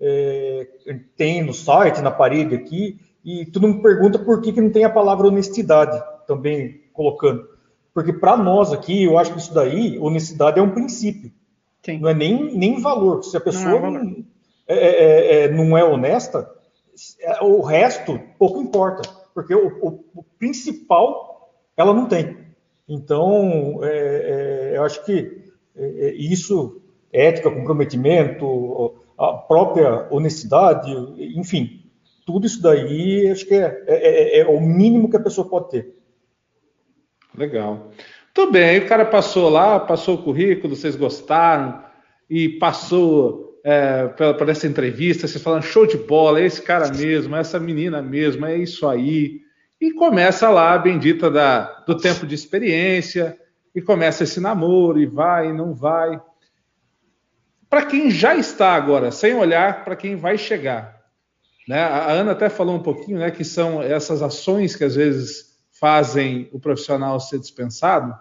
é, 0.01 0.69
tem 1.17 1.43
no 1.43 1.55
site, 1.55 2.01
na 2.01 2.11
parede 2.11 2.55
aqui, 2.55 3.01
e 3.25 3.45
todo 3.47 3.67
mundo 3.67 3.83
pergunta 3.83 4.19
por 4.19 4.41
que, 4.41 4.53
que 4.53 4.61
não 4.61 4.71
tem 4.71 4.85
a 4.85 4.91
palavra 4.91 5.27
honestidade 5.27 6.01
também 6.27 6.83
colocando. 6.93 7.49
Porque 7.93 8.13
para 8.13 8.37
nós 8.37 8.73
aqui, 8.73 9.05
eu 9.05 9.19
acho 9.19 9.33
que 9.33 9.39
isso 9.39 9.55
daí, 9.55 9.99
honestidade 9.99 10.59
é 10.59 10.63
um 10.63 10.71
princípio. 10.71 11.33
Sim. 11.83 11.99
Não 11.99 12.09
é 12.09 12.15
nem, 12.15 12.57
nem 12.57 12.81
valor. 12.81 13.23
Se 13.23 13.37
a 13.37 13.41
pessoa 13.41 13.81
não 13.81 13.87
é, 13.89 14.05
não 14.05 14.25
é, 14.69 14.77
é, 14.77 15.45
é, 15.45 15.49
não 15.51 15.79
é 15.79 15.85
honesta, 15.85 16.51
é, 17.21 17.43
o 17.43 17.61
resto 17.63 18.21
pouco 18.39 18.61
importa. 18.61 19.09
Porque 19.33 19.55
o, 19.55 19.69
o, 19.81 20.05
o 20.15 20.23
principal 20.39 21.55
ela 21.77 21.95
não 21.95 22.07
tem. 22.07 22.37
Então, 22.89 23.81
eu 24.73 24.85
acho 24.85 25.05
que 25.05 25.43
isso, 26.17 26.81
ética, 27.13 27.51
comprometimento, 27.51 28.95
a 29.19 29.33
própria 29.33 30.07
honestidade, 30.11 30.93
enfim, 31.37 31.83
tudo 32.27 32.47
isso 32.47 32.61
daí 32.61 33.29
acho 33.31 33.47
que 33.47 33.55
é, 33.55 33.85
é, 33.87 34.39
é, 34.39 34.41
é 34.41 34.47
o 34.47 34.61
mínimo 34.61 35.09
que 35.09 35.17
a 35.17 35.23
pessoa 35.23 35.49
pode 35.49 35.71
ter. 35.71 35.95
Legal. 37.37 37.91
Tudo 38.35 38.53
bem, 38.53 38.65
aí 38.65 38.79
o 38.79 38.89
cara 38.89 39.05
passou 39.05 39.49
lá, 39.49 39.81
passou 39.81 40.17
o 40.17 40.23
currículo, 40.23 40.77
vocês 40.77 40.97
gostaram, 40.97 41.83
e 42.29 42.49
passou 42.49 43.61
é, 43.65 44.09
para 44.09 44.51
essa 44.51 44.67
entrevista, 44.67 45.27
vocês 45.27 45.43
falam 45.43 45.63
show 45.63 45.87
de 45.87 45.97
bola, 45.97 46.41
é 46.41 46.45
esse 46.45 46.61
cara 46.61 46.89
mesmo, 46.93 47.35
é 47.35 47.41
essa 47.41 47.59
menina 47.59 48.03
mesmo, 48.03 48.45
é 48.45 48.57
isso 48.57 48.87
aí. 48.87 49.41
E 49.81 49.93
começa 49.93 50.51
lá 50.51 50.75
a 50.75 50.79
bendita 50.79 51.31
da, 51.31 51.83
do 51.87 51.97
tempo 51.97 52.27
de 52.27 52.35
experiência, 52.35 53.39
e 53.75 53.81
começa 53.81 54.25
esse 54.25 54.41
namoro, 54.41 55.01
e 55.01 55.07
vai, 55.07 55.49
e 55.49 55.53
não 55.53 55.75
vai. 55.75 56.21
Para 57.77 57.85
quem 57.85 58.11
já 58.11 58.35
está 58.35 58.73
agora, 58.73 59.11
sem 59.11 59.35
olhar 59.35 59.85
para 59.85 59.95
quem 59.95 60.17
vai 60.17 60.39
chegar. 60.39 60.99
Né? 61.69 61.79
A 61.79 62.11
Ana 62.11 62.33
até 62.33 62.49
falou 62.49 62.75
um 62.75 62.83
pouquinho 62.83 63.19
né, 63.19 63.31
que 63.31 63.45
são 63.45 63.83
essas 63.83 64.23
ações 64.23 64.75
que 64.75 64.83
às 64.83 64.95
vezes 64.95 65.59
fazem 65.79 66.49
o 66.53 66.59
profissional 66.59 67.21
ser 67.21 67.39
dispensado. 67.39 68.19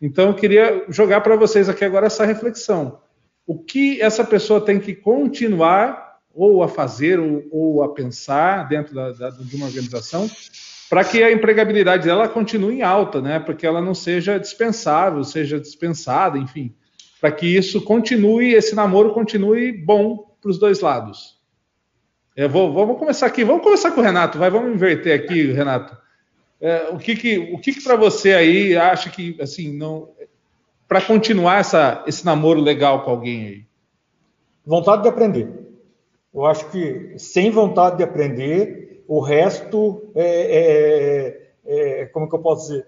Então, 0.00 0.28
eu 0.28 0.34
queria 0.36 0.84
jogar 0.88 1.20
para 1.20 1.34
vocês 1.34 1.68
aqui 1.68 1.84
agora 1.84 2.06
essa 2.06 2.24
reflexão. 2.24 3.00
O 3.44 3.58
que 3.58 4.00
essa 4.00 4.22
pessoa 4.22 4.60
tem 4.60 4.78
que 4.78 4.94
continuar 4.94 6.20
ou 6.32 6.62
a 6.62 6.68
fazer 6.68 7.18
ou, 7.18 7.42
ou 7.50 7.82
a 7.82 7.92
pensar 7.92 8.68
dentro 8.68 8.94
da, 8.94 9.10
da, 9.10 9.30
de 9.30 9.56
uma 9.56 9.66
organização 9.66 10.30
para 10.88 11.02
que 11.02 11.24
a 11.24 11.32
empregabilidade 11.32 12.04
dela 12.04 12.28
continue 12.28 12.82
alta, 12.82 13.20
né? 13.20 13.40
Porque 13.40 13.66
ela 13.66 13.80
não 13.80 13.94
seja 13.94 14.38
dispensável, 14.38 15.24
seja 15.24 15.58
dispensada, 15.58 16.38
enfim 16.38 16.72
para 17.22 17.30
que 17.30 17.46
isso 17.46 17.80
continue, 17.80 18.52
esse 18.52 18.74
namoro 18.74 19.14
continue 19.14 19.70
bom 19.70 20.34
para 20.40 20.50
os 20.50 20.58
dois 20.58 20.80
lados. 20.80 21.38
Eu 22.34 22.50
vou, 22.50 22.72
vamos 22.72 22.98
começar 22.98 23.26
aqui, 23.26 23.44
vamos 23.44 23.62
começar 23.62 23.92
com 23.92 24.00
o 24.00 24.02
Renato, 24.02 24.38
vai, 24.38 24.50
vamos 24.50 24.74
inverter 24.74 25.20
aqui, 25.20 25.52
Renato. 25.52 25.96
É, 26.60 26.88
o 26.90 26.98
que 26.98 27.14
que, 27.14 27.38
o 27.38 27.60
que, 27.60 27.74
que 27.74 27.80
para 27.80 27.94
você 27.94 28.34
aí 28.34 28.76
acha 28.76 29.08
que, 29.08 29.40
assim, 29.40 29.72
não, 29.72 30.08
para 30.88 31.00
continuar 31.00 31.60
essa, 31.60 32.02
esse 32.08 32.26
namoro 32.26 32.60
legal 32.60 33.04
com 33.04 33.12
alguém 33.12 33.46
aí? 33.46 33.64
Vontade 34.66 35.02
de 35.02 35.08
aprender. 35.08 35.48
Eu 36.34 36.44
acho 36.44 36.68
que 36.72 37.14
sem 37.18 37.52
vontade 37.52 37.98
de 37.98 38.02
aprender, 38.02 39.04
o 39.06 39.20
resto 39.20 40.10
é, 40.16 41.52
é, 41.66 42.00
é 42.00 42.06
como 42.06 42.28
que 42.28 42.34
eu 42.34 42.40
posso 42.40 42.66
dizer, 42.66 42.86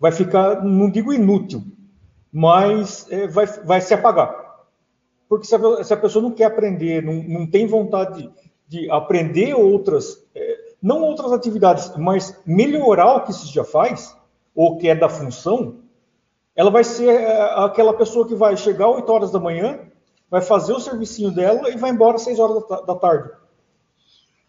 vai 0.00 0.12
ficar, 0.12 0.64
não 0.64 0.90
digo 0.90 1.12
inútil, 1.12 1.62
mas 2.32 3.06
é, 3.10 3.26
vai, 3.26 3.46
vai 3.46 3.80
se 3.80 3.94
apagar. 3.94 4.46
Porque 5.28 5.46
se 5.46 5.54
a, 5.54 5.84
se 5.84 5.92
a 5.92 5.96
pessoa 5.96 6.22
não 6.22 6.30
quer 6.30 6.44
aprender, 6.44 7.02
não, 7.02 7.14
não 7.14 7.46
tem 7.46 7.66
vontade 7.66 8.22
de, 8.22 8.30
de 8.82 8.90
aprender 8.90 9.54
outras, 9.54 10.24
é, 10.34 10.74
não 10.82 11.02
outras 11.02 11.32
atividades, 11.32 11.92
mas 11.96 12.40
melhorar 12.46 13.16
o 13.16 13.24
que 13.24 13.32
se 13.32 13.52
já 13.52 13.64
faz, 13.64 14.16
ou 14.54 14.78
que 14.78 14.88
é 14.88 14.94
da 14.94 15.08
função, 15.08 15.80
ela 16.54 16.70
vai 16.70 16.82
ser 16.82 17.08
é, 17.10 17.64
aquela 17.64 17.92
pessoa 17.92 18.26
que 18.26 18.34
vai 18.34 18.56
chegar 18.56 18.88
8 18.88 19.12
horas 19.12 19.30
da 19.30 19.38
manhã, 19.38 19.80
vai 20.30 20.40
fazer 20.40 20.72
o 20.72 20.80
servicinho 20.80 21.30
dela 21.30 21.70
e 21.70 21.76
vai 21.76 21.90
embora 21.90 22.16
às 22.16 22.22
6 22.22 22.38
horas 22.38 22.68
da, 22.68 22.94
tarde. 22.94 23.30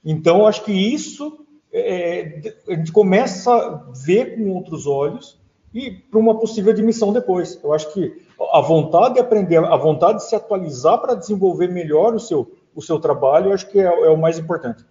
Então, 0.04 0.48
acho 0.48 0.64
que 0.64 0.72
isso 0.72 1.46
é, 1.72 2.54
a 2.68 2.74
gente 2.74 2.92
começa 2.92 3.54
a 3.54 3.92
ver 3.92 4.38
com 4.38 4.50
outros 4.52 4.88
olhos 4.88 5.40
e 5.78 5.92
para 5.92 6.20
uma 6.20 6.40
possível 6.40 6.72
admissão 6.72 7.14
depois. 7.14 7.60
Eu 7.64 7.72
acho 7.72 7.94
que 7.94 8.12
a 8.52 8.60
vontade 8.62 9.16
de 9.16 9.20
aprender, 9.20 9.58
a 9.58 9.78
vontade 9.78 10.18
de 10.18 10.28
se 10.28 10.36
atualizar 10.36 10.98
para 10.98 11.14
desenvolver 11.14 11.68
melhor 11.68 12.16
o 12.16 12.20
seu, 12.20 12.52
o 12.74 12.82
seu 12.82 13.00
trabalho, 13.00 13.48
eu 13.48 13.54
acho 13.54 13.70
que 13.70 13.80
é, 13.80 13.84
é 13.84 14.10
o 14.10 14.18
mais 14.18 14.40
importante. 14.40 14.84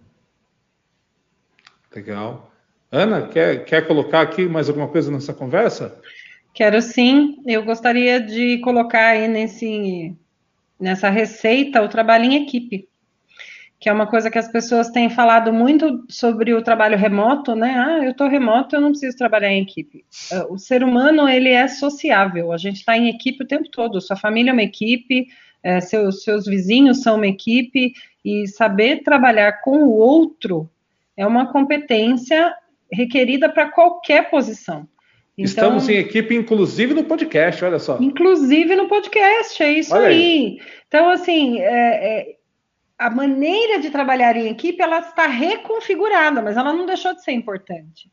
Legal. 1.93 2.49
Ana, 2.89 3.27
quer, 3.27 3.65
quer 3.65 3.85
colocar 3.85 4.21
aqui 4.21 4.47
mais 4.47 4.69
alguma 4.69 4.87
coisa 4.87 5.11
nessa 5.11 5.33
conversa? 5.33 5.99
Quero 6.53 6.81
sim. 6.81 7.37
Eu 7.45 7.65
gostaria 7.65 8.21
de 8.21 8.59
colocar 8.59 9.07
aí 9.07 9.27
nesse, 9.27 10.15
nessa 10.79 11.09
receita 11.09 11.81
o 11.81 11.89
trabalho 11.89 12.23
em 12.23 12.43
equipe 12.43 12.87
que 13.79 13.89
é 13.89 13.93
uma 13.93 14.07
coisa 14.07 14.31
que 14.31 14.39
as 14.39 14.51
pessoas 14.51 14.89
têm 14.89 15.09
falado 15.09 15.53
muito 15.53 16.03
sobre 16.09 16.53
o 16.53 16.63
trabalho 16.63 16.97
remoto, 16.97 17.55
né? 17.55 17.75
Ah, 17.77 18.03
eu 18.03 18.11
estou 18.11 18.27
remoto, 18.27 18.75
eu 18.75 18.81
não 18.81 18.89
preciso 18.89 19.17
trabalhar 19.17 19.51
em 19.51 19.61
equipe. 19.61 20.03
Ah, 20.31 20.47
o 20.49 20.57
ser 20.57 20.83
humano, 20.83 21.29
ele 21.29 21.49
é 21.49 21.67
sociável, 21.67 22.51
a 22.51 22.57
gente 22.57 22.77
está 22.77 22.97
em 22.97 23.07
equipe 23.07 23.43
o 23.43 23.47
tempo 23.47 23.69
todo, 23.69 24.01
sua 24.01 24.15
família 24.15 24.49
é 24.49 24.53
uma 24.53 24.63
equipe, 24.63 25.27
é, 25.61 25.79
seus, 25.79 26.23
seus 26.23 26.45
vizinhos 26.45 27.01
são 27.01 27.17
uma 27.17 27.27
equipe, 27.27 27.93
e 28.25 28.47
saber 28.47 29.03
trabalhar 29.03 29.61
com 29.61 29.83
o 29.83 29.91
outro 29.91 30.69
é 31.15 31.25
uma 31.25 31.51
competência 31.51 32.53
requerida 32.91 33.47
para 33.49 33.69
qualquer 33.69 34.29
posição. 34.29 34.87
Então, 35.37 35.45
Estamos 35.45 35.87
em 35.87 35.97
equipe, 35.97 36.35
inclusive 36.35 36.95
no 36.95 37.03
podcast, 37.03 37.63
olha 37.63 37.77
só. 37.77 37.99
Inclusive 38.01 38.75
no 38.75 38.87
podcast, 38.87 39.61
é 39.61 39.71
isso 39.71 39.95
aí. 39.95 40.05
aí. 40.05 40.61
Então, 40.87 41.09
assim, 41.09 41.59
é, 41.59 41.65
é, 41.67 42.36
a 42.97 43.09
maneira 43.09 43.79
de 43.79 43.89
trabalhar 43.89 44.35
em 44.35 44.47
equipe 44.47 44.81
ela 44.81 44.99
está 44.99 45.27
reconfigurada, 45.27 46.41
mas 46.41 46.57
ela 46.57 46.73
não 46.73 46.85
deixou 46.85 47.13
de 47.13 47.23
ser 47.23 47.31
importante. 47.31 48.11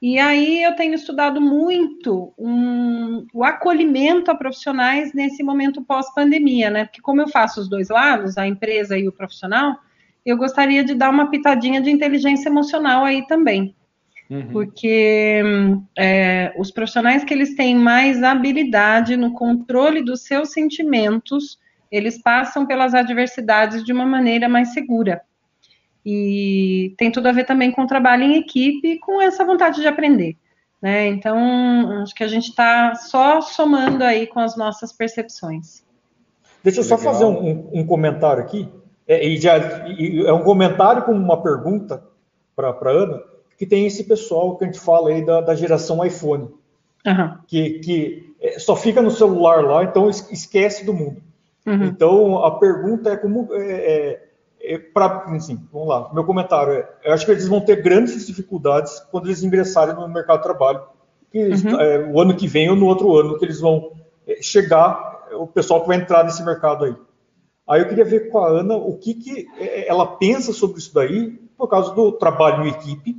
E 0.00 0.18
aí 0.18 0.62
eu 0.62 0.76
tenho 0.76 0.94
estudado 0.94 1.40
muito 1.40 2.34
um, 2.36 3.26
o 3.32 3.42
acolhimento 3.42 4.30
a 4.30 4.34
profissionais 4.34 5.14
nesse 5.14 5.42
momento 5.42 5.82
pós-pandemia, 5.82 6.68
né? 6.68 6.84
Porque 6.84 7.00
como 7.00 7.22
eu 7.22 7.28
faço 7.28 7.60
os 7.60 7.68
dois 7.68 7.88
lados, 7.88 8.36
a 8.36 8.46
empresa 8.46 8.98
e 8.98 9.08
o 9.08 9.12
profissional, 9.12 9.76
eu 10.24 10.36
gostaria 10.36 10.84
de 10.84 10.94
dar 10.94 11.08
uma 11.08 11.30
pitadinha 11.30 11.80
de 11.80 11.90
inteligência 11.90 12.48
emocional 12.48 13.04
aí 13.04 13.26
também. 13.26 13.74
Uhum. 14.28 14.48
Porque 14.48 15.40
é, 15.96 16.52
os 16.58 16.70
profissionais 16.70 17.24
que 17.24 17.32
eles 17.32 17.54
têm 17.54 17.74
mais 17.74 18.22
habilidade 18.22 19.16
no 19.16 19.32
controle 19.32 20.02
dos 20.02 20.24
seus 20.24 20.50
sentimentos, 20.50 21.58
eles 21.90 22.20
passam 22.20 22.66
pelas 22.66 22.94
adversidades 22.94 23.84
de 23.84 23.92
uma 23.92 24.06
maneira 24.06 24.48
mais 24.48 24.72
segura. 24.72 25.22
E 26.04 26.94
tem 26.96 27.10
tudo 27.10 27.28
a 27.28 27.32
ver 27.32 27.44
também 27.44 27.72
com 27.72 27.82
o 27.82 27.86
trabalho 27.86 28.22
em 28.22 28.36
equipe 28.36 28.92
e 28.92 28.98
com 28.98 29.20
essa 29.20 29.44
vontade 29.44 29.80
de 29.80 29.88
aprender. 29.88 30.36
Né? 30.80 31.08
Então, 31.08 32.02
acho 32.02 32.14
que 32.14 32.22
a 32.22 32.28
gente 32.28 32.50
está 32.50 32.94
só 32.94 33.40
somando 33.40 34.04
aí 34.04 34.26
com 34.26 34.38
as 34.38 34.56
nossas 34.56 34.92
percepções. 34.92 35.84
Deixa 36.62 36.80
eu 36.80 36.84
só 36.84 36.98
fazer 36.98 37.24
um, 37.24 37.70
um, 37.72 37.86
comentário 37.86 38.42
aqui. 38.42 38.68
É, 39.06 39.26
e 39.26 39.36
já, 39.36 39.88
e 39.88 40.24
é 40.26 40.32
um 40.32 40.42
comentário 40.42 41.02
com 41.02 41.12
uma 41.12 41.42
pergunta 41.42 42.02
para 42.54 42.70
a 42.70 42.90
Ana, 42.90 43.22
que 43.58 43.66
tem 43.66 43.86
esse 43.86 44.04
pessoal 44.04 44.56
que 44.56 44.64
a 44.64 44.66
gente 44.66 44.80
fala 44.80 45.10
aí 45.10 45.24
da, 45.24 45.40
da 45.40 45.54
geração 45.54 46.04
iPhone, 46.04 46.48
uhum. 47.06 47.38
que, 47.46 47.78
que 47.80 48.34
é, 48.40 48.58
só 48.58 48.76
fica 48.76 49.00
no 49.00 49.10
celular 49.10 49.64
lá, 49.64 49.84
então 49.84 50.08
esquece 50.08 50.84
do 50.84 50.92
mundo. 50.92 51.22
Uhum. 51.66 51.84
Então, 51.84 52.44
a 52.44 52.58
pergunta 52.58 53.10
é 53.10 53.16
como. 53.16 53.48
É, 53.52 53.72
é, 53.72 54.26
é 54.58 54.78
para, 54.78 55.24
assim, 55.34 55.60
vamos 55.72 55.88
lá, 55.88 56.10
meu 56.14 56.24
comentário 56.24 56.72
é: 56.72 56.88
eu 57.04 57.12
acho 57.12 57.26
que 57.26 57.32
eles 57.32 57.48
vão 57.48 57.60
ter 57.60 57.82
grandes 57.82 58.26
dificuldades 58.26 59.00
quando 59.10 59.26
eles 59.26 59.42
ingressarem 59.42 59.94
no 59.94 60.08
mercado 60.08 60.38
de 60.38 60.44
trabalho, 60.44 60.82
que 61.30 61.38
uhum. 61.38 61.80
é, 61.80 61.98
o 62.10 62.20
ano 62.20 62.36
que 62.36 62.46
vem 62.46 62.70
ou 62.70 62.76
no 62.76 62.86
outro 62.86 63.16
ano, 63.16 63.38
que 63.38 63.44
eles 63.44 63.60
vão 63.60 63.92
é, 64.26 64.40
chegar, 64.40 65.26
o 65.32 65.46
pessoal 65.46 65.82
que 65.82 65.88
vai 65.88 65.96
entrar 65.96 66.24
nesse 66.24 66.44
mercado 66.44 66.84
aí. 66.84 66.94
Aí 67.68 67.80
eu 67.80 67.88
queria 67.88 68.04
ver 68.04 68.30
com 68.30 68.38
a 68.38 68.48
Ana 68.48 68.76
o 68.76 68.96
que, 68.96 69.14
que 69.14 69.46
é, 69.58 69.88
ela 69.88 70.06
pensa 70.06 70.52
sobre 70.52 70.78
isso 70.78 70.94
daí, 70.94 71.32
por 71.58 71.68
causa 71.68 71.92
do 71.94 72.12
trabalho 72.12 72.64
em 72.64 72.70
equipe, 72.70 73.16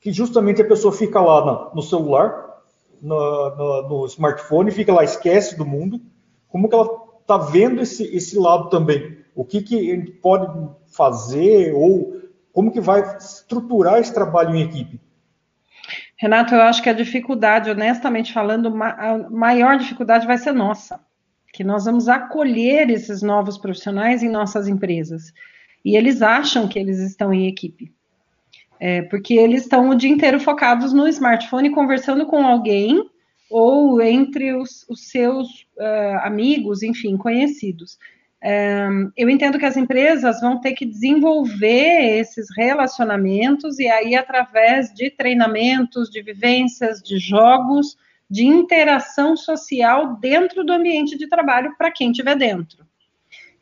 que 0.00 0.10
justamente 0.10 0.62
a 0.62 0.68
pessoa 0.68 0.92
fica 0.92 1.20
lá 1.20 1.44
na, 1.44 1.74
no 1.74 1.82
celular, 1.82 2.62
no, 3.02 3.56
no, 3.56 3.88
no 3.88 4.06
smartphone, 4.06 4.70
fica 4.70 4.92
lá, 4.92 5.04
esquece 5.04 5.56
do 5.56 5.66
mundo. 5.66 6.00
Como 6.48 6.68
que 6.68 6.74
ela 6.74 7.07
está 7.28 7.36
vendo 7.36 7.82
esse, 7.82 8.04
esse 8.04 8.38
lado 8.38 8.70
também. 8.70 9.18
O 9.34 9.44
que, 9.44 9.60
que 9.60 9.94
gente 9.94 10.12
pode 10.12 10.70
fazer 10.86 11.74
ou 11.74 12.22
como 12.50 12.72
que 12.72 12.80
vai 12.80 13.02
estruturar 13.18 13.98
esse 13.98 14.12
trabalho 14.12 14.54
em 14.54 14.62
equipe? 14.62 14.98
Renato, 16.16 16.54
eu 16.54 16.62
acho 16.62 16.82
que 16.82 16.88
a 16.88 16.94
dificuldade, 16.94 17.70
honestamente 17.70 18.32
falando, 18.32 18.68
a 18.82 19.28
maior 19.30 19.76
dificuldade 19.76 20.26
vai 20.26 20.38
ser 20.38 20.52
nossa, 20.52 20.98
que 21.52 21.62
nós 21.62 21.84
vamos 21.84 22.08
acolher 22.08 22.90
esses 22.90 23.22
novos 23.22 23.58
profissionais 23.58 24.22
em 24.22 24.28
nossas 24.28 24.66
empresas. 24.66 25.32
E 25.84 25.96
eles 25.96 26.22
acham 26.22 26.66
que 26.66 26.78
eles 26.78 26.98
estão 26.98 27.32
em 27.32 27.46
equipe. 27.46 27.92
É, 28.80 29.02
porque 29.02 29.34
eles 29.34 29.62
estão 29.62 29.90
o 29.90 29.94
dia 29.94 30.10
inteiro 30.10 30.40
focados 30.40 30.92
no 30.92 31.06
smartphone, 31.08 31.70
conversando 31.70 32.26
com 32.26 32.44
alguém 32.46 33.08
ou 33.50 34.00
entre 34.00 34.54
os, 34.54 34.84
os 34.88 35.08
seus 35.08 35.66
uh, 35.76 36.18
amigos, 36.22 36.82
enfim, 36.82 37.16
conhecidos. 37.16 37.98
Um, 38.40 39.10
eu 39.16 39.28
entendo 39.28 39.58
que 39.58 39.64
as 39.64 39.76
empresas 39.76 40.40
vão 40.40 40.60
ter 40.60 40.72
que 40.72 40.86
desenvolver 40.86 42.18
esses 42.20 42.46
relacionamentos 42.56 43.80
e 43.80 43.88
aí 43.88 44.14
através 44.14 44.94
de 44.94 45.10
treinamentos, 45.10 46.08
de 46.08 46.22
vivências, 46.22 47.02
de 47.02 47.18
jogos, 47.18 47.96
de 48.30 48.44
interação 48.46 49.36
social 49.36 50.16
dentro 50.20 50.62
do 50.62 50.72
ambiente 50.72 51.16
de 51.18 51.26
trabalho 51.26 51.74
para 51.76 51.90
quem 51.90 52.10
estiver 52.10 52.36
dentro. 52.36 52.86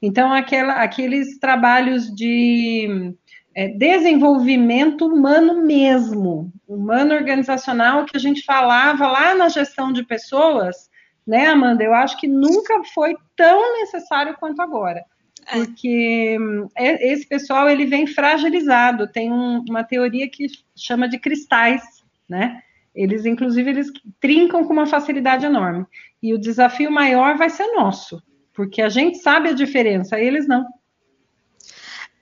Então, 0.03 0.33
aquela, 0.33 0.75
aqueles 0.75 1.39
trabalhos 1.39 2.15
de 2.15 3.15
é, 3.57 3.69
desenvolvimento 3.69 5.07
humano 5.07 5.65
mesmo, 5.65 6.53
humano 6.69 7.15
organizacional 7.15 8.05
que 8.05 8.15
a 8.15 8.21
gente 8.21 8.45
falava 8.45 9.09
lá 9.09 9.35
na 9.35 9.49
gestão 9.49 9.91
de 9.91 10.05
pessoas, 10.05 10.91
né, 11.27 11.47
Amanda? 11.47 11.83
Eu 11.83 11.95
acho 11.95 12.19
que 12.19 12.29
nunca 12.29 12.85
foi 12.93 13.17
tão 13.35 13.81
necessário 13.81 14.37
quanto 14.39 14.61
agora. 14.61 15.03
É. 15.47 15.57
Porque 15.57 16.37
é, 16.77 17.13
esse 17.13 17.27
pessoal 17.27 17.67
ele 17.67 17.87
vem 17.87 18.07
fragilizado, 18.07 19.11
tem 19.11 19.33
um, 19.33 19.65
uma 19.67 19.83
teoria 19.83 20.29
que 20.29 20.49
chama 20.77 21.09
de 21.09 21.19
cristais, 21.19 21.83
né? 22.29 22.61
Eles, 22.95 23.25
inclusive, 23.25 23.71
eles 23.71 23.91
trincam 24.21 24.65
com 24.65 24.73
uma 24.75 24.87
facilidade 24.87 25.47
enorme. 25.47 25.87
E 26.23 26.35
o 26.35 26.39
desafio 26.39 26.91
maior 26.91 27.39
vai 27.39 27.49
ser 27.49 27.67
nosso, 27.73 28.23
porque 28.53 28.83
a 28.83 28.91
gente 28.91 29.19
sabe 29.19 29.49
a 29.49 29.55
diferença, 29.55 30.21
eles 30.21 30.47
não. 30.47 30.67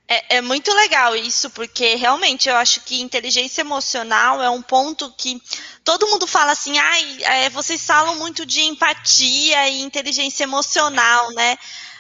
É, 0.06 0.36
é, 0.36 0.40
muito 0.42 0.70
legal 0.74 1.16
isso, 1.16 1.48
porque 1.50 1.94
realmente 1.94 2.48
eu 2.48 2.56
acho 2.56 2.82
que 2.82 3.00
inteligência 3.00 3.62
emocional 3.62 4.42
é 4.42 4.50
um 4.50 4.60
ponto 4.60 5.10
que 5.12 5.40
todo 5.82 6.06
mundo 6.08 6.26
fala 6.26 6.52
assim, 6.52 6.78
ai, 6.78 7.22
é, 7.22 7.50
vocês 7.50 7.84
falam 7.86 8.14
muito 8.16 8.44
de 8.44 8.60
empatia 8.60 9.68
e 9.68 9.80
inteligência 9.80 10.44
emocional, 10.44 11.30
né? 11.32 11.56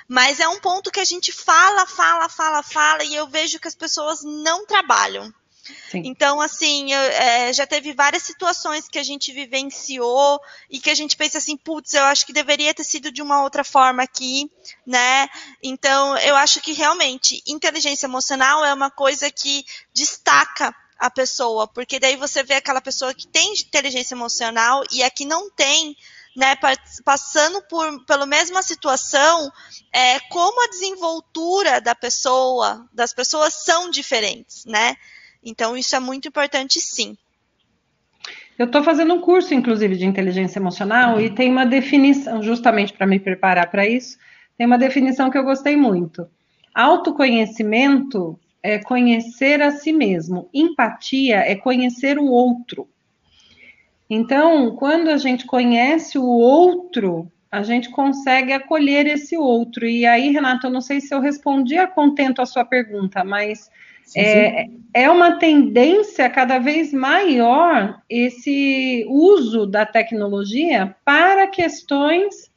Mas 0.06 0.38
é 0.38 0.46
um 0.46 0.60
ponto 0.60 0.90
que 0.90 1.00
a 1.00 1.04
gente 1.04 1.32
fala, 1.32 1.86
fala, 1.86 2.28
fala, 2.28 2.62
fala, 2.62 3.04
e 3.04 3.14
eu 3.14 3.26
vejo 3.26 3.58
que 3.58 3.68
as 3.68 3.74
pessoas 3.74 4.22
não 4.22 4.66
trabalham. 4.66 5.32
Então, 5.94 6.40
assim, 6.40 6.92
eu, 6.92 7.00
é, 7.00 7.52
já 7.52 7.66
teve 7.66 7.92
várias 7.92 8.22
situações 8.22 8.88
que 8.88 8.98
a 8.98 9.02
gente 9.02 9.32
vivenciou 9.32 10.40
e 10.68 10.78
que 10.78 10.90
a 10.90 10.94
gente 10.94 11.16
pensa 11.16 11.38
assim, 11.38 11.56
putz, 11.56 11.94
eu 11.94 12.04
acho 12.04 12.26
que 12.26 12.32
deveria 12.32 12.74
ter 12.74 12.84
sido 12.84 13.10
de 13.10 13.22
uma 13.22 13.42
outra 13.42 13.64
forma 13.64 14.02
aqui, 14.02 14.50
né? 14.86 15.28
Então, 15.62 16.16
eu 16.18 16.36
acho 16.36 16.60
que 16.60 16.72
realmente 16.72 17.42
inteligência 17.46 18.06
emocional 18.06 18.64
é 18.64 18.74
uma 18.74 18.90
coisa 18.90 19.30
que 19.30 19.64
destaca 19.92 20.74
a 20.98 21.10
pessoa, 21.10 21.66
porque 21.66 21.98
daí 21.98 22.16
você 22.16 22.42
vê 22.42 22.54
aquela 22.54 22.80
pessoa 22.80 23.14
que 23.14 23.26
tem 23.26 23.52
inteligência 23.52 24.14
emocional 24.14 24.82
e 24.90 25.02
a 25.02 25.10
que 25.10 25.24
não 25.24 25.50
tem, 25.50 25.96
né, 26.36 26.56
passando 27.04 27.60
por 27.62 28.04
pela 28.06 28.26
mesma 28.26 28.62
situação, 28.62 29.52
é, 29.92 30.20
como 30.20 30.64
a 30.64 30.68
desenvoltura 30.68 31.80
da 31.80 31.94
pessoa, 31.94 32.88
das 32.92 33.12
pessoas 33.12 33.54
são 33.54 33.90
diferentes, 33.90 34.64
né? 34.64 34.96
Então, 35.44 35.76
isso 35.76 35.94
é 35.94 36.00
muito 36.00 36.28
importante, 36.28 36.80
sim. 36.80 37.16
Eu 38.58 38.66
estou 38.66 38.82
fazendo 38.82 39.12
um 39.14 39.20
curso, 39.20 39.52
inclusive, 39.52 39.96
de 39.96 40.06
inteligência 40.06 40.58
emocional 40.58 41.20
e 41.20 41.28
tem 41.28 41.50
uma 41.50 41.66
definição, 41.66 42.42
justamente 42.42 42.92
para 42.92 43.06
me 43.06 43.18
preparar 43.18 43.70
para 43.70 43.86
isso, 43.86 44.16
tem 44.56 44.66
uma 44.66 44.78
definição 44.78 45.28
que 45.28 45.36
eu 45.36 45.44
gostei 45.44 45.76
muito. 45.76 46.26
Autoconhecimento 46.72 48.38
é 48.62 48.78
conhecer 48.78 49.60
a 49.60 49.72
si 49.72 49.92
mesmo, 49.92 50.48
empatia 50.54 51.36
é 51.38 51.54
conhecer 51.54 52.18
o 52.18 52.26
outro. 52.26 52.88
Então, 54.08 54.74
quando 54.76 55.08
a 55.08 55.16
gente 55.16 55.44
conhece 55.46 56.16
o 56.16 56.24
outro, 56.24 57.30
a 57.50 57.62
gente 57.62 57.90
consegue 57.90 58.52
acolher 58.52 59.06
esse 59.06 59.36
outro. 59.36 59.86
E 59.86 60.06
aí, 60.06 60.30
Renato, 60.30 60.66
eu 60.66 60.70
não 60.70 60.80
sei 60.80 61.00
se 61.00 61.14
eu 61.14 61.20
respondi 61.20 61.76
a 61.76 61.86
contento 61.86 62.40
a 62.40 62.46
sua 62.46 62.64
pergunta, 62.64 63.24
mas 63.24 63.70
é, 64.16 64.66
é 64.92 65.10
uma 65.10 65.38
tendência 65.38 66.30
cada 66.30 66.58
vez 66.58 66.92
maior 66.92 68.00
esse 68.08 69.04
uso 69.08 69.66
da 69.66 69.84
tecnologia 69.84 70.94
para 71.04 71.46
questões 71.46 72.52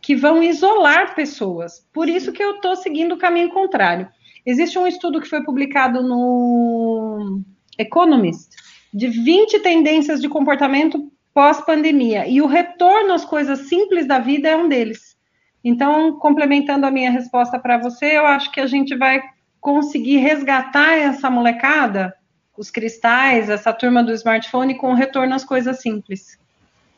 que 0.00 0.16
vão 0.16 0.42
isolar 0.42 1.14
pessoas. 1.14 1.86
Por 1.92 2.08
isso 2.08 2.32
que 2.32 2.42
eu 2.42 2.56
estou 2.56 2.74
seguindo 2.76 3.14
o 3.14 3.18
caminho 3.18 3.50
contrário. 3.50 4.08
Existe 4.44 4.78
um 4.78 4.86
estudo 4.86 5.20
que 5.20 5.28
foi 5.28 5.44
publicado 5.44 6.02
no 6.02 7.42
Economist 7.78 8.48
de 8.92 9.08
20 9.08 9.60
tendências 9.60 10.20
de 10.20 10.28
comportamento 10.28 11.10
pós-pandemia 11.32 12.26
e 12.26 12.40
o 12.42 12.46
retorno 12.46 13.12
às 13.12 13.24
coisas 13.24 13.68
simples 13.68 14.06
da 14.06 14.18
vida 14.18 14.48
é 14.48 14.56
um 14.56 14.68
deles. 14.68 15.16
Então, 15.62 16.18
complementando 16.18 16.86
a 16.86 16.90
minha 16.90 17.10
resposta 17.10 17.58
para 17.58 17.78
você, 17.78 18.16
eu 18.16 18.26
acho 18.26 18.50
que 18.50 18.60
a 18.60 18.66
gente 18.66 18.96
vai 18.96 19.22
conseguir 19.60 20.18
resgatar 20.18 20.94
essa 20.94 21.30
molecada, 21.30 22.14
os 22.56 22.70
cristais, 22.70 23.48
essa 23.48 23.72
turma 23.72 24.02
do 24.02 24.12
smartphone, 24.12 24.76
com 24.76 24.94
retorno 24.94 25.34
às 25.34 25.44
coisas 25.44 25.80
simples, 25.80 26.38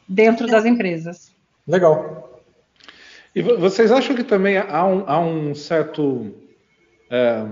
dentro 0.09 0.47
das 0.47 0.65
empresas. 0.65 1.33
Legal. 1.67 2.41
E 3.35 3.41
vocês 3.41 3.91
acham 3.91 4.15
que 4.15 4.25
também 4.25 4.59
há 4.59 4.85
um, 4.85 5.05
há 5.07 5.19
um 5.19 5.55
certo 5.55 6.35
é, 7.11 7.45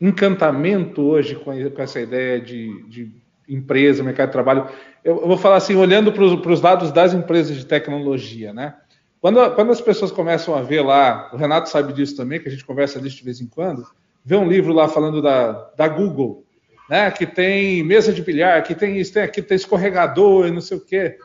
encantamento 0.00 1.02
hoje 1.02 1.34
com, 1.34 1.52
com 1.70 1.82
essa 1.82 2.00
ideia 2.00 2.40
de, 2.40 2.84
de, 2.88 3.12
empresa, 3.48 4.02
mercado 4.02 4.28
de 4.28 4.32
trabalho? 4.32 4.68
Eu, 5.02 5.22
eu 5.22 5.26
vou 5.26 5.36
falar 5.36 5.56
assim, 5.56 5.74
olhando 5.74 6.12
para 6.12 6.52
os 6.52 6.60
dados 6.60 6.92
das 6.92 7.12
empresas 7.12 7.56
de 7.56 7.66
tecnologia, 7.66 8.52
né? 8.52 8.74
Quando, 9.20 9.54
quando 9.54 9.72
as 9.72 9.80
pessoas 9.80 10.12
começam 10.12 10.54
a 10.54 10.62
ver 10.62 10.82
lá, 10.82 11.30
o 11.32 11.36
Renato 11.36 11.70
sabe 11.70 11.94
disso 11.94 12.14
também, 12.14 12.40
que 12.40 12.48
a 12.48 12.50
gente 12.50 12.64
conversa 12.64 13.00
disso 13.00 13.16
de 13.16 13.24
vez 13.24 13.40
em 13.40 13.46
quando, 13.46 13.84
vê 14.24 14.36
um 14.36 14.48
livro 14.48 14.72
lá 14.72 14.88
falando 14.88 15.20
da, 15.20 15.52
da 15.76 15.86
Google, 15.86 16.44
né, 16.88 17.10
que 17.10 17.26
tem 17.26 17.82
mesa 17.82 18.12
de 18.12 18.22
bilhar, 18.22 18.62
que 18.62 18.74
tem 18.74 18.98
isso, 18.98 19.12
tem 19.12 19.22
aquilo, 19.22 19.46
tem 19.46 19.56
escorregador 19.56 20.46
e 20.46 20.50
não 20.50 20.60
sei 20.60 20.78
o 20.78 20.80
quê. 20.80 21.18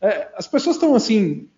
É, 0.00 0.28
as 0.34 0.46
pessoas 0.46 0.76
estão 0.76 0.94
assim 0.94 1.48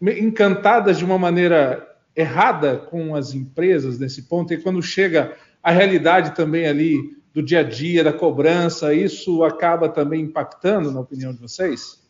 encantadas 0.00 0.98
de 0.98 1.04
uma 1.04 1.18
maneira 1.18 1.86
errada 2.16 2.76
com 2.76 3.14
as 3.14 3.34
empresas 3.34 3.98
nesse 3.98 4.22
ponto, 4.22 4.52
e 4.52 4.60
quando 4.60 4.82
chega 4.82 5.36
a 5.62 5.70
realidade 5.70 6.34
também 6.34 6.66
ali 6.66 7.16
do 7.32 7.42
dia 7.42 7.60
a 7.60 7.62
dia, 7.62 8.02
da 8.02 8.12
cobrança, 8.12 8.92
isso 8.92 9.44
acaba 9.44 9.88
também 9.88 10.22
impactando, 10.22 10.90
na 10.90 11.00
opinião 11.00 11.32
de 11.32 11.38
vocês? 11.38 12.00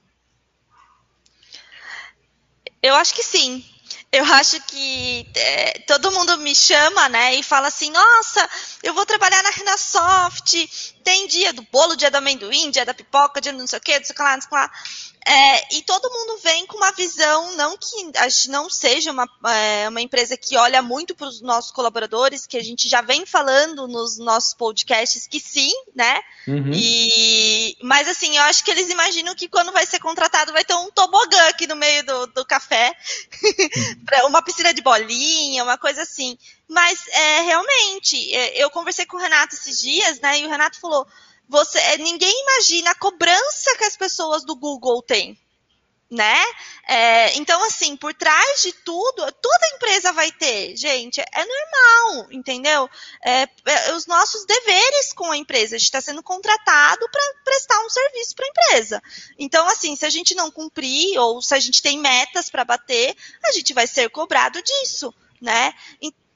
Eu 2.83 2.95
acho 2.95 3.14
que 3.14 3.22
sim 3.22 3.62
eu 4.12 4.24
acho 4.24 4.61
que 4.62 5.26
é, 5.34 5.78
todo 5.86 6.11
mundo 6.11 6.36
me 6.38 6.54
chama, 6.54 7.08
né, 7.08 7.34
e 7.36 7.42
fala 7.42 7.68
assim, 7.68 7.90
nossa, 7.90 8.50
eu 8.82 8.92
vou 8.92 9.06
trabalhar 9.06 9.42
na 9.42 9.50
Renasoft, 9.50 10.94
tem 11.04 11.28
dia 11.28 11.52
do 11.52 11.62
bolo, 11.70 11.96
dia 11.96 12.11
do 12.11 12.16
amendoim, 12.16 12.70
dia 12.70 12.84
da 12.84 12.92
pipoca, 12.92 13.40
dia 13.40 13.52
do 13.52 13.58
não 13.58 13.66
sei 13.68 13.78
o 13.78 13.82
que, 13.82 13.96
não 13.96 14.04
sei 14.04 14.12
o 14.12 14.16
que 14.16 14.22
lá, 14.22 14.34
não 14.34 14.40
sei 14.40 14.46
o 14.46 14.50
que 14.50 14.54
lá. 14.56 14.72
É, 15.27 15.77
e 15.77 15.83
todo 15.83 16.11
mundo 16.11 16.39
vem 16.39 16.66
com 16.66 16.79
uma 16.79 16.93
visão, 16.93 17.55
não 17.55 17.77
que 17.77 18.11
a 18.16 18.29
gente 18.29 18.49
não 18.49 18.71
seja 18.71 19.11
uma, 19.11 19.29
é, 19.47 19.89
uma 19.89 20.01
empresa 20.01 20.37
que 20.37 20.57
olha 20.57 20.81
muito 20.81 21.14
para 21.14 21.27
os 21.27 21.43
nossos 21.43 21.71
colaboradores, 21.71 22.47
que 22.47 22.57
a 22.57 22.62
gente 22.62 22.89
já 22.89 23.03
vem 23.03 23.27
falando 23.27 23.87
nos 23.87 24.18
nossos 24.18 24.55
podcasts 24.55 25.27
que 25.27 25.39
sim, 25.39 25.71
né? 25.95 26.21
Uhum. 26.49 26.71
E, 26.73 27.77
mas 27.83 28.09
assim, 28.09 28.35
eu 28.37 28.43
acho 28.45 28.64
que 28.64 28.71
eles 28.71 28.89
imaginam 28.89 29.35
que 29.35 29.49
quando 29.49 29.73
vai 29.73 29.85
ser 29.85 29.99
contratado 29.99 30.53
vai 30.53 30.64
ter 30.64 30.75
um 30.75 30.91
tobogã 30.91 31.49
aqui 31.49 31.66
no 31.66 31.77
meio 31.77 32.05
do, 32.05 32.27
do 32.29 32.45
café, 32.47 32.97
uma 34.27 34.43
piscina 34.43 34.73
de 34.73 34.81
bolinha, 34.81 35.64
uma 35.64 35.77
coisa 35.77 36.03
assim. 36.03 36.39
Mas 36.66 36.99
é, 37.09 37.41
realmente, 37.43 38.35
é, 38.35 38.64
eu 38.64 38.71
conversei 38.71 39.05
com 39.05 39.16
o 39.16 39.21
Renato 39.21 39.55
esses 39.55 39.81
dias, 39.83 40.18
né? 40.21 40.41
E 40.41 40.47
o 40.47 40.49
Renato 40.49 40.81
falou 40.81 41.07
você, 41.51 41.78
é, 41.78 41.98
ninguém 41.98 42.32
imagina 42.42 42.92
a 42.92 42.94
cobrança 42.94 43.76
que 43.76 43.84
as 43.84 43.96
pessoas 43.96 44.44
do 44.44 44.55
Google 44.55 45.03
têm, 45.03 45.36
né? 46.09 46.40
É, 46.86 47.36
então, 47.36 47.62
assim, 47.64 47.96
por 47.96 48.14
trás 48.14 48.62
de 48.62 48.72
tudo, 48.72 49.32
toda 49.32 49.74
empresa 49.74 50.12
vai 50.12 50.30
ter, 50.30 50.76
gente, 50.76 51.20
é 51.20 51.44
normal, 51.44 52.28
entendeu? 52.30 52.88
É, 53.24 53.48
é, 53.66 53.92
os 53.94 54.07
nossos 54.07 54.46
deveres 54.46 55.12
com 55.12 55.28
a 55.32 55.36
empresa, 55.36 55.74
a 55.74 55.78
gente 55.78 55.88
está 55.88 56.01
sendo 56.01 56.22
contratado 56.22 57.09
para 57.11 57.34
prestar 57.44 57.80
um 57.84 57.90
serviço 57.90 58.36
para 58.36 58.46
a 58.46 58.48
empresa. 58.48 59.03
Então, 59.36 59.66
assim, 59.66 59.96
se 59.96 60.07
a 60.07 60.11
gente 60.11 60.36
não 60.36 60.53
cumprir 60.53 61.18
ou 61.18 61.42
se 61.42 61.53
a 61.53 61.59
gente 61.59 61.82
tem 61.82 61.98
metas 61.98 62.48
para 62.48 62.64
bater, 62.64 63.16
a 63.44 63.51
gente 63.51 63.74
vai 63.74 63.88
ser 63.88 64.09
cobrado 64.09 64.62
disso, 64.62 65.12
né? 65.40 65.74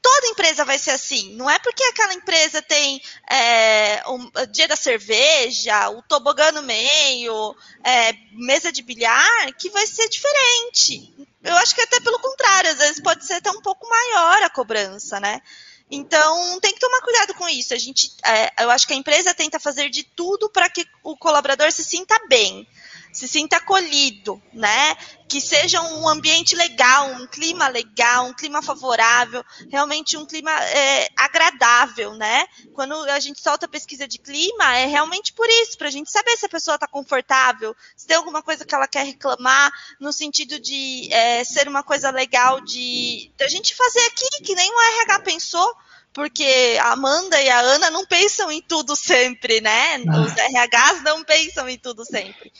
Toda 0.05 0.27
empresa 0.27 0.63
vai 0.63 0.77
ser 0.77 0.91
assim. 0.91 1.33
Não 1.33 1.49
é 1.49 1.57
porque 1.57 1.83
aquela 1.85 2.13
empresa 2.13 2.61
tem 2.61 3.01
é, 3.27 4.03
dia 4.51 4.67
da 4.67 4.75
cerveja, 4.75 5.89
o 5.89 6.03
tobogã 6.03 6.51
no 6.51 6.61
meio, 6.61 7.55
é, 7.83 8.13
mesa 8.33 8.71
de 8.71 8.83
bilhar, 8.83 9.51
que 9.57 9.71
vai 9.71 9.87
ser 9.87 10.07
diferente. 10.07 11.11
Eu 11.43 11.57
acho 11.57 11.73
que 11.73 11.81
até 11.81 11.99
pelo 12.01 12.19
contrário, 12.19 12.69
às 12.69 12.77
vezes 12.77 13.01
pode 13.01 13.25
ser 13.25 13.33
até 13.33 13.49
um 13.49 13.61
pouco 13.61 13.89
maior 13.89 14.43
a 14.43 14.49
cobrança, 14.51 15.19
né? 15.19 15.41
Então 15.89 16.59
tem 16.59 16.73
que 16.75 16.79
tomar 16.79 17.01
cuidado 17.01 17.33
com 17.33 17.49
isso. 17.49 17.73
A 17.73 17.77
gente, 17.77 18.11
é, 18.23 18.63
eu 18.63 18.69
acho 18.69 18.85
que 18.85 18.93
a 18.93 18.97
empresa 18.97 19.33
tenta 19.33 19.59
fazer 19.59 19.89
de 19.89 20.03
tudo 20.03 20.51
para 20.51 20.69
que 20.69 20.85
o 21.01 21.17
colaborador 21.17 21.71
se 21.71 21.83
sinta 21.83 22.15
bem 22.27 22.67
se 23.15 23.29
sinta 23.29 23.55
acolhido, 23.55 24.43
né? 24.51 24.93
Que 25.25 25.39
seja 25.39 25.81
um 25.81 26.07
ambiente 26.09 26.53
legal, 26.53 27.07
um 27.13 27.25
clima 27.25 27.69
legal, 27.69 28.25
um 28.25 28.33
clima 28.33 28.61
favorável, 28.61 29.41
realmente 29.71 30.17
um 30.17 30.25
clima 30.25 30.51
é, 30.51 31.07
agradável, 31.15 32.13
né? 32.15 32.45
Quando 32.73 32.93
a 33.09 33.19
gente 33.21 33.39
solta 33.39 33.67
a 33.67 33.69
pesquisa 33.69 34.05
de 34.05 34.17
clima, 34.17 34.75
é 34.75 34.85
realmente 34.85 35.31
por 35.31 35.47
isso, 35.47 35.77
para 35.77 35.87
a 35.87 35.91
gente 35.91 36.11
saber 36.11 36.35
se 36.35 36.45
a 36.45 36.49
pessoa 36.49 36.75
está 36.75 36.87
confortável, 36.87 37.73
se 37.95 38.05
tem 38.05 38.17
alguma 38.17 38.43
coisa 38.43 38.65
que 38.65 38.75
ela 38.75 38.87
quer 38.87 39.05
reclamar, 39.05 39.71
no 39.97 40.11
sentido 40.11 40.59
de 40.59 41.07
é, 41.09 41.41
ser 41.45 41.69
uma 41.69 41.83
coisa 41.83 42.11
legal 42.11 42.59
de, 42.59 43.31
de 43.33 43.43
a 43.45 43.47
gente 43.47 43.73
fazer 43.73 44.05
aqui, 44.07 44.43
que 44.43 44.55
nem 44.55 44.69
o 44.69 44.81
RH 44.81 45.19
pensou, 45.19 45.73
porque 46.11 46.77
a 46.81 46.91
Amanda 46.91 47.41
e 47.41 47.49
a 47.49 47.59
Ana 47.59 47.89
não 47.89 48.05
pensam 48.05 48.51
em 48.51 48.61
tudo 48.61 48.93
sempre, 48.93 49.61
né? 49.61 49.99
Os 49.99 50.33
RHs 50.33 51.03
não 51.03 51.23
pensam 51.23 51.67
em 51.69 51.77
tudo 51.77 52.05
sempre. 52.05 52.51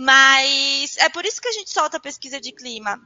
Mas 0.00 0.96
é 0.98 1.08
por 1.08 1.26
isso 1.26 1.40
que 1.40 1.48
a 1.48 1.52
gente 1.52 1.70
solta 1.70 1.96
a 1.96 2.00
pesquisa 2.00 2.40
de 2.40 2.52
clima. 2.52 3.00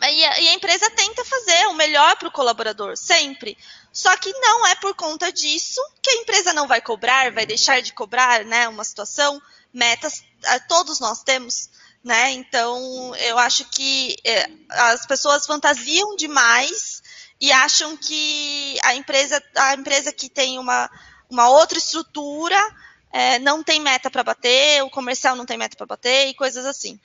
E 0.00 0.24
a, 0.24 0.54
empresa 0.54 0.88
tenta 0.90 1.24
fazer 1.24 1.66
o 1.66 1.74
melhor 1.74 2.14
para 2.16 2.28
o 2.28 2.30
colaborador, 2.30 2.96
sempre. 2.96 3.58
Só 3.92 4.16
que 4.16 4.32
não 4.34 4.64
é 4.68 4.76
por 4.76 4.94
conta 4.94 5.32
disso 5.32 5.80
que 6.00 6.08
a 6.08 6.14
empresa 6.22 6.52
não 6.52 6.68
vai 6.68 6.80
cobrar, 6.80 7.32
vai 7.32 7.44
deixar 7.44 7.82
de 7.82 7.92
cobrar, 7.92 8.44
né? 8.44 8.68
Uma 8.68 8.84
situação, 8.84 9.42
metas, 9.74 10.22
todos 10.68 11.00
nós 11.00 11.24
temos, 11.24 11.68
né? 12.04 12.30
Então, 12.30 13.12
eu 13.16 13.36
acho 13.36 13.64
que 13.64 14.14
é, 14.24 14.48
as 14.70 15.04
pessoas 15.06 15.44
fantasiam 15.44 16.14
demais 16.14 17.02
e 17.40 17.50
acham 17.50 17.96
que 17.96 18.78
a 18.84 18.94
empresa, 18.94 19.42
a 19.56 19.74
empresa 19.74 20.12
que 20.12 20.28
tem 20.28 20.60
uma, 20.60 20.88
uma 21.28 21.48
outra 21.48 21.76
estrutura 21.76 22.56
é, 23.12 23.38
não 23.38 23.62
tem 23.62 23.80
meta 23.80 24.10
para 24.10 24.22
bater, 24.22 24.82
o 24.82 24.90
comercial 24.90 25.36
não 25.36 25.46
tem 25.46 25.58
meta 25.58 25.76
para 25.76 25.86
bater 25.86 26.28
e 26.28 26.34
coisas 26.34 26.64
assim. 26.64 26.98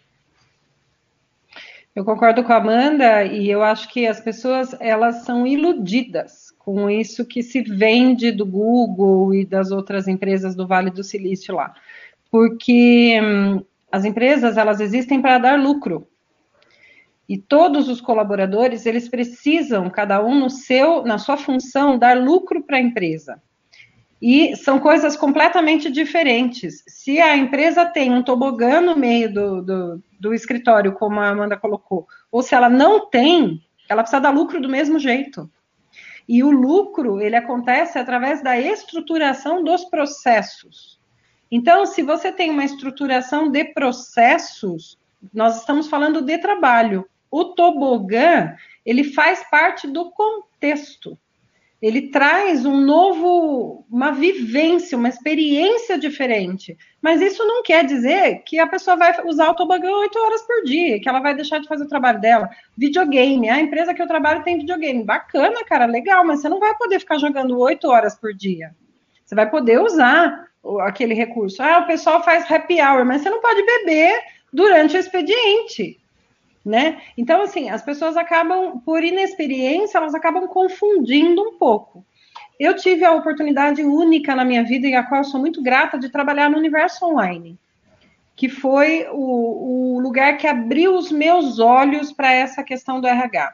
Eu 1.95 2.03
concordo 2.03 2.43
com 2.43 2.51
a 2.51 2.58
Amanda 2.58 3.24
e 3.24 3.49
eu 3.49 3.64
acho 3.64 3.88
que 3.88 4.06
as 4.06 4.20
pessoas 4.20 4.76
elas 4.82 5.24
são 5.24 5.47
iludidas 5.47 6.53
com 6.60 6.89
isso 6.89 7.26
que 7.26 7.41
se 7.41 7.62
vende 7.62 8.32
do 8.32 8.45
Google 8.45 9.34
e 9.34 9.45
das 9.45 9.72
outras 9.72 10.08
empresas 10.08 10.56
do 10.56 10.68
Vale 10.68 10.89
do 10.89 11.03
Silício 11.03 11.56
lá, 11.56 11.74
porque 12.30 13.18
hum, 13.24 13.64
as 13.89 14.03
empresas 14.03 14.58
elas 14.58 14.82
existem 14.82 15.22
para 15.22 15.38
dar 15.38 15.60
lucro 15.60 16.06
e 17.30 17.38
todos 17.38 17.88
os 17.88 18.01
colaboradores 18.01 18.86
eles 18.86 19.08
precisam 19.08 19.89
cada 19.89 20.24
um 20.24 20.38
no 20.38 20.49
seu 20.49 21.03
na 21.03 21.18
sua 21.18 21.38
função 21.38 21.97
dar 21.97 22.18
lucro 22.18 22.62
para 22.62 22.78
a 22.78 22.82
empresa. 22.82 23.41
E 24.22 24.55
são 24.55 24.80
coisas 24.80 25.18
completamente 25.18 25.91
diferentes. 25.91 26.84
Se 26.88 27.20
a 27.20 27.36
empresa 27.36 27.86
tem 27.86 28.11
um 28.11 28.24
tobogã 28.24 28.80
no 28.80 28.95
meio 28.95 29.34
do, 29.34 29.61
do, 29.61 30.03
do, 30.20 30.34
escritório, 30.34 30.93
como 30.93 31.20
a 31.20 31.30
Amanda 31.30 31.57
colocou, 31.57 32.07
ou 32.32 32.41
se 32.41 32.55
ela 32.55 32.70
não 32.70 33.09
tem, 33.09 33.61
ela 33.89 34.01
precisa 34.01 34.22
dar 34.22 34.32
lucro 34.32 34.61
do 34.61 34.70
mesmo 34.70 34.97
jeito. 34.97 35.49
E 36.28 36.43
o 36.43 36.49
lucro, 36.49 37.22
ele 37.22 37.36
acontece 37.36 37.99
através 37.99 38.41
da 38.41 38.59
estruturação 38.59 39.63
dos 39.63 39.86
processos. 39.86 40.99
Então, 41.51 41.86
se 41.86 42.01
você 42.01 42.32
tem 42.32 42.49
uma 42.49 42.66
estruturação 42.66 43.51
de 43.51 43.66
processos, 43.66 44.97
nós 45.34 45.59
estamos 45.59 45.88
falando 45.88 46.22
de 46.22 46.38
trabalho. 46.39 47.07
O 47.30 47.45
tobogã, 47.45 48.55
ele 48.86 49.03
faz 49.03 49.43
parte 49.51 49.88
do 49.88 50.09
contexto 50.11 51.18
ele 51.86 52.09
traz 52.09 52.65
um 52.65 52.81
novo, 52.81 53.86
uma 53.91 54.11
vivência, 54.11 54.97
uma 54.97 55.07
experiência 55.07 55.99
diferente. 55.99 56.75
Mas 56.99 57.21
isso 57.21 57.45
não 57.45 57.61
quer 57.61 57.86
dizer 57.86 58.41
que 58.43 58.57
a 58.57 58.65
pessoa 58.65 58.97
vai 58.97 59.13
usar 59.23 59.51
o 59.51 59.53
tobogã 59.53 59.91
oito 59.91 60.17
horas 60.17 60.41
por 60.41 60.63
dia, 60.63 60.99
que 60.99 61.07
ela 61.07 61.19
vai 61.19 61.36
deixar 61.36 61.59
de 61.59 61.67
fazer 61.67 61.83
o 61.83 61.88
trabalho 61.88 62.19
dela. 62.19 62.49
Videogame, 62.75 63.51
a 63.51 63.61
empresa 63.61 63.93
que 63.93 64.01
eu 64.01 64.07
trabalho 64.07 64.43
tem 64.43 64.57
videogame. 64.57 65.03
Bacana, 65.03 65.63
cara, 65.63 65.86
legal, 65.86 66.25
mas 66.25 66.41
você 66.41 66.49
não 66.49 66.59
vai 66.59 66.75
poder 66.75 66.97
ficar 66.99 67.19
jogando 67.19 67.55
oito 67.59 67.88
horas 67.88 68.15
por 68.15 68.33
dia. 68.33 68.75
Você 69.23 69.36
vai 69.36 69.47
poder 69.47 69.79
usar 69.79 70.47
aquele 70.79 71.13
recurso. 71.13 71.61
Ah, 71.61 71.81
o 71.81 71.86
pessoal 71.86 72.23
faz 72.23 72.49
happy 72.49 72.81
hour, 72.81 73.05
mas 73.05 73.21
você 73.21 73.29
não 73.29 73.41
pode 73.41 73.63
beber 73.63 74.23
durante 74.51 74.97
o 74.97 74.99
expediente 74.99 75.99
né? 76.66 76.99
Então, 77.16 77.43
assim, 77.43 77.70
as 77.70 77.84
pessoas 77.84 78.18
acabam, 78.18 78.80
por 78.80 79.03
inexperiência, 79.03 79.99
elas 79.99 80.16
acabam 80.16 80.47
confundindo 80.47 81.39
um 81.39 81.59
pouco. 81.59 82.03
Eu 82.59 82.76
tive 82.76 83.05
a 83.05 83.13
oportunidade 83.13 83.84
única 83.84 84.36
na 84.36 84.43
minha 84.43 84.63
vida 84.63 84.88
e 84.88 84.95
a 84.95 85.03
qual 85.03 85.24
sou 85.24 85.39
muito 85.39 85.61
grata 85.61 85.99
de 85.99 86.09
trabalhar 86.09 86.49
no 86.49 86.57
universo 86.57 87.05
online, 87.05 87.59
que 88.36 88.49
foi 88.49 89.05
o, 89.11 89.97
o 89.97 89.99
lugar 89.99 90.38
que 90.38 90.47
abriu 90.47 90.95
os 90.95 91.11
meus 91.11 91.59
olhos 91.59 92.11
para 92.11 92.34
essa 92.34 92.63
questão 92.63 92.99
do 92.99 93.07
RH. 93.07 93.53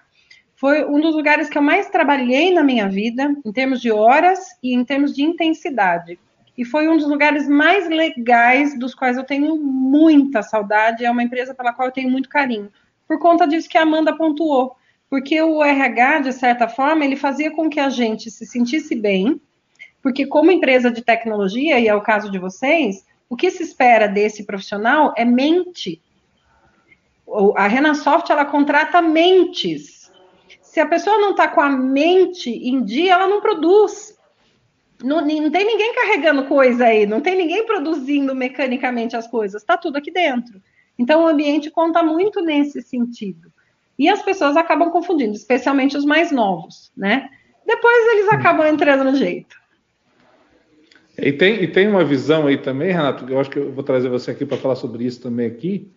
Foi 0.56 0.86
um 0.86 1.02
dos 1.02 1.16
lugares 1.16 1.50
que 1.50 1.58
eu 1.58 1.62
mais 1.62 1.90
trabalhei 1.90 2.54
na 2.54 2.64
minha 2.64 2.88
vida, 2.88 3.36
em 3.44 3.52
termos 3.52 3.82
de 3.82 3.92
horas 3.92 4.40
e 4.64 4.74
em 4.74 4.86
termos 4.86 5.14
de 5.14 5.24
intensidade. 5.24 6.18
E 6.58 6.64
foi 6.64 6.88
um 6.88 6.96
dos 6.96 7.08
lugares 7.08 7.48
mais 7.48 7.90
legais, 7.90 8.78
dos 8.78 8.94
quais 8.94 9.18
eu 9.18 9.24
tenho 9.24 9.58
muita 9.58 10.44
saudade. 10.44 11.04
É 11.04 11.10
uma 11.10 11.24
empresa 11.24 11.56
pela 11.56 11.74
qual 11.74 11.88
eu 11.88 11.94
tenho 11.94 12.10
muito 12.10 12.30
carinho 12.30 12.72
por 13.12 13.20
conta 13.20 13.46
disso 13.46 13.68
que 13.68 13.78
a 13.78 13.82
Amanda 13.82 14.16
pontuou. 14.16 14.74
Porque 15.10 15.42
o 15.42 15.62
RH, 15.62 16.20
de 16.20 16.32
certa 16.32 16.70
forma, 16.70 17.04
ele 17.04 17.18
fazia 17.18 17.52
com 17.52 17.70
que 17.70 17.78
a 17.78 17.90
gente 17.90 18.32
se 18.32 18.46
sentisse 18.46 18.96
bem, 18.96 19.42
porque 20.02 20.26
como 20.26 20.50
empresa 20.50 20.90
de 20.90 21.02
tecnologia, 21.02 21.78
e 21.78 21.90
é 21.90 21.94
o 21.94 22.00
caso 22.00 22.32
de 22.32 22.40
vocês, 22.40 23.06
o 23.30 23.36
que 23.36 23.52
se 23.52 23.64
espera 23.64 24.08
desse 24.08 24.46
profissional 24.46 25.14
é 25.18 25.26
mente. 25.26 26.02
A 27.58 27.68
Renasoft, 27.68 28.32
ela 28.32 28.46
contrata 28.46 29.02
mentes. 29.02 30.10
Se 30.62 30.80
a 30.80 30.86
pessoa 30.86 31.18
não 31.18 31.32
está 31.32 31.50
com 31.50 31.60
a 31.60 31.70
mente 31.70 32.50
em 32.50 32.82
dia, 32.82 33.16
ela 33.16 33.28
não 33.28 33.42
produz. 33.42 34.18
Não, 35.04 35.20
não, 35.20 35.52
tem 35.52 35.66
ninguém 35.66 35.94
carregando 35.94 36.46
coisa 36.46 36.86
aí, 36.86 37.06
não 37.06 37.20
tem 37.20 37.36
ninguém 37.36 37.66
produzindo 37.66 38.34
mecanicamente 38.34 39.18
as 39.18 39.28
coisas, 39.28 39.62
está 39.62 39.76
tudo 39.76 39.98
aqui 39.98 40.12
dentro. 40.12 40.62
Então, 40.98 41.24
o 41.24 41.28
ambiente 41.28 41.72
conta 41.72 42.04
muito 42.04 42.42
nesse 42.42 42.82
sentido. 42.82 43.52
E 43.98 44.10
as 44.10 44.22
pessoas 44.22 44.58
acabam 44.58 44.90
confundindo, 44.90 45.34
especialmente 45.34 45.98
os 45.98 46.06
mais 46.06 46.32
novos, 46.32 46.92
né? 46.96 47.30
Depois 47.66 48.08
eles 48.14 48.30
acabam 48.30 48.66
entrando 48.66 49.04
no 49.04 49.16
jeito. 49.16 49.56
E 51.18 51.32
tem, 51.32 51.64
e 51.64 51.68
tem 51.68 51.88
uma 51.88 52.04
visão 52.04 52.48
aí 52.48 52.58
também, 52.58 52.92
Renato, 52.92 53.26
eu 53.30 53.40
acho 53.40 53.50
que 53.50 53.60
eu 53.60 53.72
vou 53.72 53.84
trazer 53.84 54.10
você 54.10 54.32
aqui 54.32 54.46
para 54.46 54.58
falar 54.58 54.76
sobre 54.76 55.04
isso 55.04 55.22
também 55.22 55.46
aqui. 55.46 55.92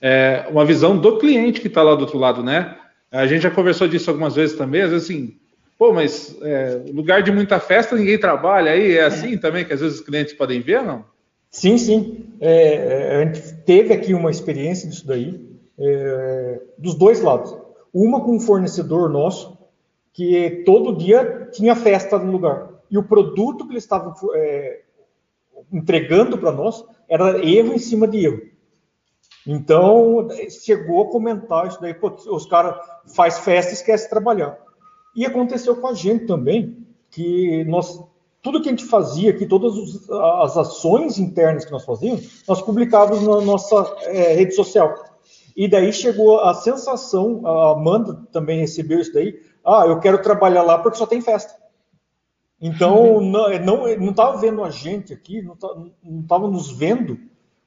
É 0.00 0.46
uma 0.50 0.64
visão 0.64 0.96
do 0.96 1.18
cliente 1.18 1.60
que 1.60 1.68
está 1.68 1.82
lá 1.82 1.94
do 1.94 2.02
outro 2.02 2.18
lado, 2.18 2.42
né? 2.42 2.76
A 3.10 3.26
gente 3.26 3.42
já 3.42 3.50
conversou 3.50 3.86
disso 3.86 4.08
algumas 4.08 4.34
vezes 4.34 4.56
também, 4.56 4.80
às 4.80 4.90
vezes 4.90 5.04
assim, 5.04 5.36
pô, 5.76 5.92
mas 5.92 6.36
é, 6.40 6.80
lugar 6.92 7.22
de 7.22 7.30
muita 7.30 7.60
festa 7.60 7.94
ninguém 7.94 8.18
trabalha 8.18 8.72
aí, 8.72 8.96
é 8.96 9.04
assim 9.04 9.34
é. 9.34 9.36
também 9.36 9.64
que 9.64 9.72
às 9.72 9.80
vezes 9.80 10.00
os 10.00 10.04
clientes 10.04 10.32
podem 10.32 10.60
ver, 10.60 10.82
não? 10.82 11.04
Sim, 11.52 11.76
sim. 11.76 12.26
É, 12.40 12.74
é, 12.74 13.16
a 13.16 13.24
gente 13.24 13.54
teve 13.58 13.92
aqui 13.92 14.14
uma 14.14 14.30
experiência 14.30 14.88
disso 14.88 15.06
daí, 15.06 15.48
é, 15.78 16.62
dos 16.78 16.94
dois 16.94 17.20
lados. 17.20 17.54
Uma 17.92 18.24
com 18.24 18.34
um 18.34 18.40
fornecedor 18.40 19.10
nosso, 19.10 19.58
que 20.14 20.62
todo 20.64 20.96
dia 20.96 21.48
tinha 21.52 21.76
festa 21.76 22.18
no 22.18 22.32
lugar. 22.32 22.70
E 22.90 22.96
o 22.96 23.04
produto 23.04 23.66
que 23.66 23.74
eles 23.74 23.84
estavam 23.84 24.14
é, 24.34 24.80
entregando 25.70 26.38
para 26.38 26.50
nós 26.50 26.84
era 27.06 27.44
erro 27.46 27.74
em 27.74 27.78
cima 27.78 28.08
de 28.08 28.24
erro. 28.24 28.40
Então, 29.46 30.28
chegou 30.48 31.02
a 31.02 31.10
comentar 31.10 31.66
isso 31.66 31.80
daí, 31.80 31.94
os 32.30 32.46
caras 32.46 32.76
faz 33.14 33.38
festa 33.40 33.72
e 33.72 33.74
esquece 33.74 34.04
de 34.04 34.10
trabalhar. 34.10 34.58
E 35.14 35.26
aconteceu 35.26 35.76
com 35.76 35.88
a 35.88 35.94
gente 35.94 36.26
também, 36.26 36.86
que 37.10 37.64
nós 37.64 38.02
tudo 38.42 38.60
que 38.60 38.68
a 38.68 38.72
gente 38.72 38.84
fazia 38.84 39.30
aqui, 39.30 39.46
todas 39.46 40.10
as 40.10 40.56
ações 40.56 41.18
internas 41.18 41.64
que 41.64 41.70
nós 41.70 41.84
fazíamos, 41.84 42.42
nós 42.46 42.60
publicávamos 42.60 43.22
na 43.22 43.40
nossa 43.40 43.96
é, 44.02 44.34
rede 44.34 44.54
social. 44.54 44.92
E 45.56 45.68
daí 45.68 45.92
chegou 45.92 46.40
a 46.40 46.52
sensação, 46.52 47.46
a 47.46 47.72
Amanda 47.72 48.20
também 48.32 48.58
recebeu 48.58 48.98
isso 48.98 49.12
daí, 49.12 49.40
ah, 49.64 49.84
eu 49.86 50.00
quero 50.00 50.20
trabalhar 50.20 50.62
lá 50.62 50.78
porque 50.78 50.98
só 50.98 51.06
tem 51.06 51.20
festa. 51.20 51.54
Então, 52.60 53.20
não 53.20 54.10
estava 54.10 54.36
vendo 54.38 54.62
a 54.64 54.70
gente 54.70 55.12
aqui, 55.12 55.42
não 55.42 55.54
estava 56.20 56.48
nos 56.48 56.70
vendo 56.70 57.18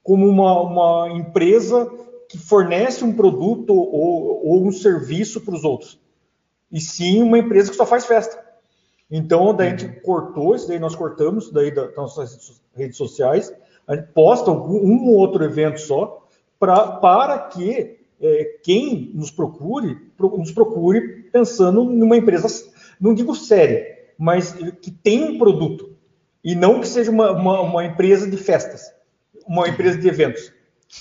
como 0.03 0.27
uma, 0.27 0.61
uma 0.61 1.09
empresa 1.09 1.89
que 2.29 2.37
fornece 2.37 3.03
um 3.03 3.13
produto 3.13 3.73
ou, 3.73 4.45
ou 4.45 4.67
um 4.67 4.71
serviço 4.71 5.41
para 5.41 5.55
os 5.55 5.63
outros. 5.63 5.99
E 6.71 6.81
sim 6.81 7.21
uma 7.21 7.37
empresa 7.37 7.71
que 7.71 7.77
só 7.77 7.85
faz 7.85 8.05
festa. 8.05 8.44
Então, 9.17 9.55
daí 9.55 9.69
a 9.69 9.77
gente 9.77 10.01
cortou 10.01 10.53
isso, 10.53 10.67
daí 10.67 10.77
nós 10.77 10.93
cortamos 10.93 11.49
daí 11.49 11.73
das 11.73 11.95
nossas 11.95 12.61
redes 12.75 12.97
sociais, 12.97 13.53
a 13.87 13.95
gente 13.95 14.07
posta 14.07 14.51
um 14.51 15.07
ou 15.07 15.15
outro 15.15 15.41
evento 15.45 15.79
só, 15.79 16.27
pra, 16.59 16.85
para 16.97 17.39
que 17.39 17.97
é, 18.19 18.59
quem 18.61 19.11
nos 19.13 19.31
procure, 19.31 20.11
nos 20.19 20.51
procure 20.51 21.29
pensando 21.31 21.85
numa 21.85 22.17
empresa, 22.17 22.45
não 22.99 23.13
digo 23.13 23.33
séria, 23.33 23.87
mas 24.17 24.51
que 24.81 24.91
tem 24.91 25.23
um 25.23 25.37
produto, 25.37 25.95
e 26.43 26.53
não 26.53 26.81
que 26.81 26.87
seja 26.87 27.09
uma, 27.09 27.31
uma, 27.31 27.61
uma 27.61 27.85
empresa 27.85 28.29
de 28.29 28.35
festas, 28.35 28.93
uma 29.47 29.69
empresa 29.69 29.97
de 29.97 30.09
eventos. 30.09 30.51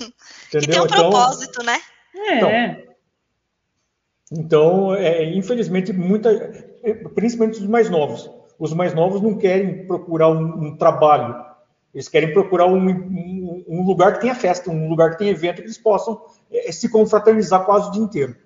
Entendeu? 0.01 0.15
Que 0.51 0.61
tem 0.69 0.81
um 0.81 0.85
então, 0.85 1.11
propósito, 1.11 1.65
né? 1.65 1.81
É. 2.15 2.37
Então, 2.37 2.95
então 4.31 4.95
é, 4.95 5.25
infelizmente, 5.35 5.93
muita, 5.93 6.31
principalmente 7.15 7.61
os 7.61 7.67
mais 7.67 7.89
novos. 7.89 8.31
Os 8.59 8.73
mais 8.73 8.95
novos 8.95 9.21
não 9.21 9.37
querem 9.37 9.87
procurar 9.87 10.29
um, 10.29 10.67
um 10.67 10.77
trabalho, 10.77 11.35
eles 11.95 12.09
querem 12.09 12.33
procurar 12.33 12.67
um, 12.67 12.89
um, 12.89 13.65
um, 13.69 13.87
lugar 13.87 14.15
que 14.15 14.21
tenha 14.23 14.35
festa, 14.35 14.71
um 14.71 14.89
lugar 14.89 15.13
que 15.13 15.19
tenha 15.19 15.31
evento, 15.31 15.57
que 15.57 15.63
eles 15.63 15.79
possam 15.79 16.21
é, 16.51 16.73
se 16.73 16.89
confraternizar 16.89 17.65
quase 17.65 17.89
o 17.89 17.93
dia 17.93 18.03
inteiro. 18.03 18.37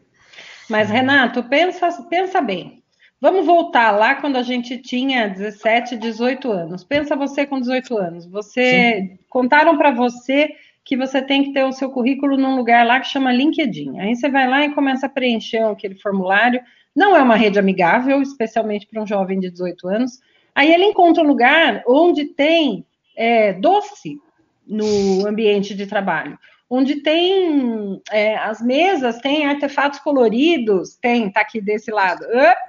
Mas, 0.69 0.91
Renato, 0.91 1.43
pensa, 1.45 1.91
pensa 2.11 2.43
bem. 2.43 2.83
Vamos 3.21 3.47
voltar 3.47 3.91
lá 3.91 4.17
quando 4.17 4.37
a 4.37 4.43
gente 4.43 4.77
tinha 4.79 5.29
17, 5.29 5.97
18 5.97 6.53
anos. 6.53 6.85
Pensa 6.85 7.17
você 7.17 7.47
com 7.47 7.59
18 7.59 7.97
anos. 7.97 8.27
Você 8.27 9.09
Sim. 9.11 9.19
contaram 9.31 9.79
para 9.79 9.91
você 9.91 10.51
que 10.85 10.97
você 10.97 11.21
tem 11.23 11.45
que 11.45 11.53
ter 11.53 11.65
o 11.65 11.73
seu 11.73 11.91
currículo 11.91 12.37
num 12.37 12.55
lugar 12.55 12.87
lá 12.87 13.01
que 13.01 13.09
chama 13.09 13.33
LinkedIn. 13.33 13.99
Aí 13.99 14.15
você 14.15 14.29
vai 14.29 14.47
lá 14.49 14.65
e 14.65 14.75
começa 14.75 15.07
a 15.07 15.11
preencher 15.11 15.63
aquele 15.65 15.97
formulário. 15.97 16.61
Não 16.99 17.15
é 17.15 17.23
uma 17.23 17.37
rede 17.37 17.61
amigável, 17.61 18.21
especialmente 18.21 18.85
para 18.85 19.01
um 19.01 19.07
jovem 19.07 19.39
de 19.39 19.49
18 19.49 19.87
anos. 19.87 20.19
Aí 20.53 20.75
ele 20.75 20.83
encontra 20.83 21.23
um 21.23 21.29
lugar 21.29 21.85
onde 21.87 22.25
tem 22.25 22.85
é, 23.17 23.53
doce 23.53 24.21
no 24.67 25.25
ambiente 25.25 25.77
de 25.77 25.87
trabalho, 25.87 26.37
onde 26.69 26.97
tem 26.97 28.03
é, 28.11 28.37
as 28.39 28.61
mesas, 28.61 29.21
tem 29.21 29.47
artefatos 29.47 30.01
coloridos, 30.01 30.97
tem, 30.97 31.31
tá 31.31 31.43
aqui 31.43 31.61
desse 31.61 31.93
lado, 31.93 32.27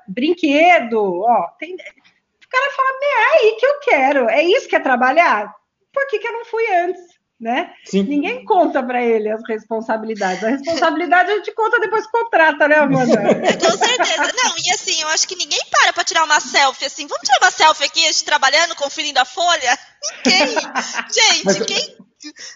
brinquedo, 0.08 1.24
ó, 1.24 1.48
tem. 1.58 1.74
O 1.74 2.50
cara 2.52 2.72
fala, 2.72 2.90
é 3.02 3.48
aí 3.48 3.56
que 3.60 3.66
eu 3.66 3.80
quero, 3.80 4.30
é 4.30 4.44
isso 4.44 4.70
que 4.70 4.76
é 4.76 4.80
trabalhar? 4.80 5.52
Por 5.92 6.08
que, 6.08 6.20
que 6.20 6.28
eu 6.28 6.34
não 6.34 6.46
fui 6.46 6.72
antes? 6.72 7.19
Né? 7.40 7.72
Sim. 7.86 8.04
Ninguém 8.04 8.44
conta 8.44 8.84
para 8.84 9.02
ele 9.02 9.30
as 9.30 9.42
responsabilidades. 9.48 10.44
A 10.44 10.50
responsabilidade 10.50 11.32
a 11.32 11.36
gente 11.36 11.52
conta 11.54 11.80
depois 11.80 12.06
que 12.06 12.12
contrata, 12.12 12.68
né, 12.68 12.76
Amanda? 12.76 13.16
Com 13.58 13.78
certeza. 13.78 14.32
Não, 14.44 14.56
e 14.66 14.72
assim, 14.72 15.02
eu 15.02 15.08
acho 15.08 15.28
que 15.28 15.36
ninguém 15.36 15.62
para 15.72 15.94
para 15.94 16.04
tirar 16.04 16.26
uma 16.26 16.40
selfie 16.40 16.86
assim. 16.86 17.08
Vamos 17.08 17.26
tirar 17.26 17.40
uma 17.42 17.52
selfie 17.52 17.86
aqui, 17.86 18.04
a 18.04 18.12
gente 18.12 18.26
trabalhando, 18.26 18.76
conferindo 18.76 19.20
a 19.20 19.26
folha? 19.26 19.78
Ninguém. 20.26 20.48
Gente, 21.12 21.46
mas, 21.46 21.60
quem. 21.62 21.96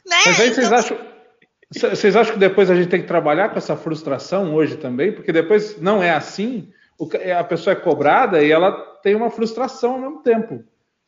Né? 0.06 0.18
Mas 0.26 0.40
aí 0.40 0.54
vocês 0.54 0.68
então... 0.68 0.78
acham. 0.78 1.14
Vocês 1.76 2.16
acham 2.16 2.34
que 2.34 2.40
depois 2.40 2.70
a 2.70 2.76
gente 2.76 2.90
tem 2.90 3.02
que 3.02 3.08
trabalhar 3.08 3.50
com 3.50 3.58
essa 3.58 3.76
frustração 3.76 4.54
hoje 4.54 4.78
também? 4.78 5.12
Porque 5.12 5.32
depois 5.32 5.82
não 5.82 6.04
é 6.04 6.12
assim, 6.12 6.72
a 7.36 7.44
pessoa 7.44 7.74
é 7.74 7.76
cobrada 7.76 8.44
e 8.44 8.52
ela 8.52 8.72
tem 9.02 9.16
uma 9.16 9.32
frustração 9.32 9.94
ao 9.94 10.00
mesmo 10.00 10.22
tempo. 10.22 10.64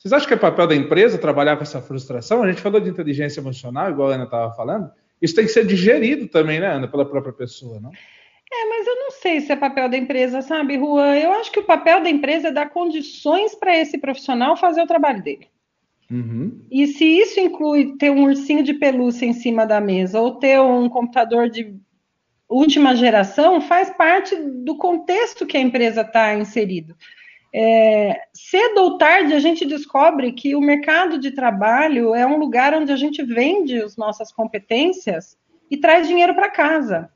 Vocês 0.06 0.14
acham 0.14 0.28
que 0.28 0.36
é 0.36 0.38
papel 0.38 0.68
da 0.68 0.76
empresa 0.76 1.18
trabalhar 1.18 1.58
com 1.58 1.64
essa 1.64 1.82
frustração? 1.82 2.44
A 2.44 2.48
gente 2.48 2.62
falou 2.62 2.80
de 2.80 2.88
inteligência 2.88 3.40
emocional, 3.40 3.90
igual 3.90 4.12
a 4.12 4.14
Ana 4.14 4.26
estava 4.26 4.54
falando. 4.54 4.92
Isso 5.20 5.34
tem 5.34 5.46
que 5.46 5.52
ser 5.52 5.66
digerido 5.66 6.28
também, 6.28 6.60
né, 6.60 6.68
Ana, 6.68 6.88
pela 6.88 7.10
própria 7.10 7.34
pessoa, 7.34 7.80
não? 7.80 7.90
É, 7.90 8.70
mas 8.70 8.86
eu 8.86 8.96
não 8.98 9.10
sei 9.10 9.42
se 9.42 9.52
é 9.52 9.56
papel 9.56 9.90
da 9.90 9.98
empresa, 9.98 10.44
sabe, 10.44 10.78
Juan? 10.78 11.16
Eu 11.16 11.32
acho 11.34 11.52
que 11.52 11.60
o 11.60 11.64
papel 11.64 12.04
da 12.04 12.10
empresa 12.12 12.50
é 12.50 12.52
dar 12.52 12.70
condições 12.70 13.56
para 13.56 13.76
esse 13.76 13.98
profissional 13.98 14.56
fazer 14.56 14.84
o 14.84 14.88
trabalho 14.88 15.24
dele. 15.24 15.48
Uhum. 16.12 16.62
E 16.70 16.86
se 16.86 17.04
isso 17.04 17.40
inclui 17.40 17.98
ter 17.98 18.12
um 18.12 18.26
ursinho 18.26 18.62
de 18.62 18.76
pelúcia 18.76 19.26
em 19.26 19.34
cima 19.34 19.66
da 19.66 19.82
mesa 19.82 20.22
ou 20.22 20.36
ter 20.36 20.62
um 20.62 20.88
computador 20.88 21.50
de 21.50 21.76
última 22.48 22.96
geração, 22.96 23.60
faz 23.60 23.90
parte 23.90 24.36
do 24.36 24.78
contexto 24.78 25.48
que 25.48 25.58
a 25.58 25.62
empresa 25.62 26.02
está 26.02 26.36
inserido. 26.36 26.96
É, 27.58 28.24
cedo 28.34 28.80
ou 28.80 28.98
tarde 28.98 29.34
a 29.34 29.40
gente 29.40 29.66
descobre 29.66 30.34
que 30.34 30.54
o 30.58 30.60
mercado 30.60 31.18
de 31.18 31.32
trabalho 31.32 32.14
é 32.14 32.28
um 32.28 32.36
lugar 32.38 32.74
onde 32.74 32.92
a 32.92 32.98
gente 32.98 33.24
vende 33.24 33.82
as 33.82 33.96
nossas 33.96 34.30
competências 34.30 35.38
e 35.72 35.78
traz 35.78 36.06
dinheiro 36.06 36.36
para 36.36 36.52
casa. 36.52 37.10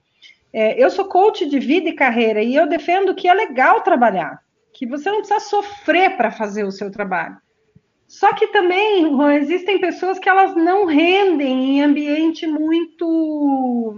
É, 0.54 0.82
eu 0.82 0.90
sou 0.90 1.04
coach 1.10 1.46
de 1.46 1.60
vida 1.60 1.90
e 1.90 1.94
carreira 1.94 2.42
e 2.42 2.56
eu 2.56 2.70
defendo 2.70 3.14
que 3.14 3.28
é 3.28 3.34
legal 3.34 3.82
trabalhar, 3.82 4.42
que 4.72 4.88
você 4.88 5.12
não 5.12 5.18
precisa 5.18 5.42
sofrer 5.42 6.16
para 6.16 6.32
fazer 6.32 6.64
o 6.64 6.72
seu 6.72 6.90
trabalho. 6.90 7.36
Só 8.08 8.34
que 8.34 8.48
também 8.48 9.12
existem 9.36 9.78
pessoas 9.78 10.18
que 10.18 10.30
elas 10.30 10.56
não 10.56 10.86
rendem 10.86 11.80
em 11.80 11.84
ambiente 11.84 12.48
muito 12.48 13.94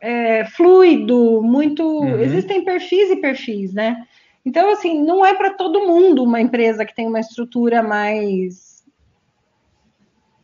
é, 0.00 0.44
fluido, 0.44 1.40
muito. 1.40 1.84
Uhum. 1.84 2.18
Existem 2.18 2.64
perfis 2.64 3.10
e 3.12 3.16
perfis, 3.16 3.72
né? 3.72 4.04
Então, 4.48 4.70
assim, 4.70 5.02
não 5.02 5.26
é 5.26 5.34
para 5.34 5.50
todo 5.50 5.86
mundo 5.86 6.24
uma 6.24 6.40
empresa 6.40 6.86
que 6.86 6.94
tem 6.94 7.06
uma 7.06 7.20
estrutura 7.20 7.82
mais, 7.82 8.82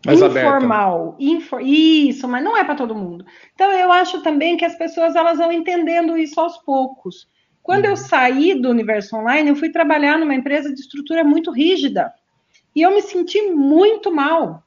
mais 0.04 0.20
informal. 0.20 1.16
Infor, 1.18 1.62
isso, 1.62 2.28
mas 2.28 2.44
não 2.44 2.54
é 2.54 2.62
para 2.62 2.74
todo 2.74 2.94
mundo. 2.94 3.24
Então, 3.54 3.72
eu 3.72 3.90
acho 3.90 4.20
também 4.20 4.58
que 4.58 4.64
as 4.66 4.76
pessoas 4.76 5.16
elas 5.16 5.38
vão 5.38 5.50
entendendo 5.50 6.18
isso 6.18 6.38
aos 6.38 6.58
poucos. 6.58 7.26
Quando 7.62 7.86
eu 7.86 7.92
uhum. 7.92 7.96
saí 7.96 8.52
do 8.60 8.68
universo 8.68 9.16
online, 9.16 9.48
eu 9.48 9.56
fui 9.56 9.70
trabalhar 9.70 10.18
numa 10.18 10.34
empresa 10.34 10.70
de 10.70 10.82
estrutura 10.82 11.24
muito 11.24 11.50
rígida. 11.50 12.12
E 12.76 12.82
eu 12.82 12.90
me 12.90 13.00
senti 13.00 13.40
muito 13.52 14.12
mal. 14.12 14.64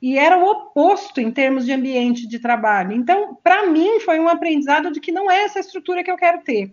E 0.00 0.16
era 0.16 0.38
o 0.38 0.48
oposto 0.48 1.20
em 1.20 1.32
termos 1.32 1.66
de 1.66 1.72
ambiente 1.72 2.28
de 2.28 2.38
trabalho. 2.38 2.92
Então, 2.92 3.36
para 3.42 3.66
mim, 3.66 3.98
foi 3.98 4.20
um 4.20 4.28
aprendizado 4.28 4.92
de 4.92 5.00
que 5.00 5.10
não 5.10 5.28
é 5.28 5.42
essa 5.42 5.58
estrutura 5.58 6.04
que 6.04 6.10
eu 6.10 6.16
quero 6.16 6.44
ter. 6.44 6.72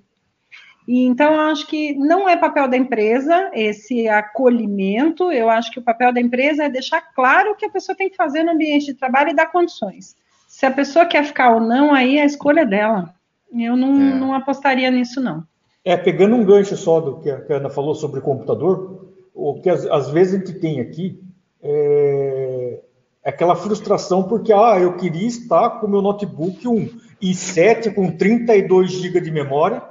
E, 0.88 1.06
então, 1.06 1.34
eu 1.34 1.42
acho 1.42 1.68
que 1.68 1.94
não 1.96 2.30
é 2.30 2.38
papel 2.38 2.68
da 2.70 2.78
empresa 2.78 3.52
esse 3.54 4.08
acolhimento, 4.08 5.32
eu 5.32 5.50
acho 5.50 5.70
que 5.70 5.80
o 5.80 5.84
papel 5.84 6.14
da 6.14 6.22
empresa 6.22 6.64
é 6.64 6.70
deixar 6.70 7.02
claro 7.14 7.52
o 7.52 7.56
que 7.56 7.66
a 7.66 7.70
pessoa 7.70 7.96
tem 7.96 8.10
que 8.10 8.16
fazer 8.16 8.44
no 8.44 8.52
ambiente 8.52 8.86
de 8.86 8.94
trabalho 8.94 9.32
e 9.32 9.36
dar 9.36 9.52
condições. 9.52 10.16
Se 10.48 10.66
a 10.66 10.72
pessoa 10.72 11.06
quer 11.06 11.26
ficar 11.26 11.54
ou 11.54 11.60
não, 11.60 11.94
aí 11.94 12.18
é 12.18 12.22
a 12.22 12.26
escolha 12.26 12.66
dela. 12.66 13.14
Eu 13.54 13.76
não, 13.76 13.96
é. 13.96 14.16
não 14.16 14.34
apostaria 14.34 14.90
nisso, 14.90 15.20
não. 15.22 15.44
É, 15.84 15.96
pegando 15.96 16.36
um 16.36 16.44
gancho 16.44 16.76
só 16.76 17.00
do 17.00 17.20
que 17.20 17.30
a 17.30 17.44
Ana 17.50 17.70
falou 17.70 17.94
sobre 17.94 18.22
computador, 18.22 19.14
o 19.34 19.62
que 19.62 19.70
às, 19.70 20.10
vezes 20.10 20.34
a 20.34 20.38
gente 20.38 20.60
tem 20.60 20.80
aqui 20.80 21.22
é, 21.62 22.80
é 23.24 23.30
aquela 23.30 23.56
frustração 23.56 24.24
porque, 24.24 24.52
ah, 24.52 24.80
eu 24.80 24.96
queria 24.96 25.28
estar 25.28 25.80
com 25.80 25.88
o 25.88 25.90
meu 25.90 26.02
notebook 26.02 26.68
um 26.68 26.90
i7 27.22 27.94
com 27.94 28.12
32 28.12 28.92
GB 28.92 29.22
de 29.22 29.32
memória, 29.32 29.82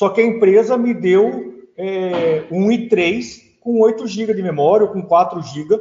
só 0.00 0.08
que 0.08 0.22
a 0.22 0.24
empresa 0.24 0.78
me 0.78 0.94
deu 0.94 1.66
é, 1.76 2.46
um 2.50 2.68
i3 2.68 3.58
com 3.60 3.82
8 3.82 4.06
GB 4.06 4.32
de 4.32 4.42
memória, 4.42 4.86
ou 4.86 4.92
com 4.94 5.02
4 5.02 5.42
GB. 5.42 5.78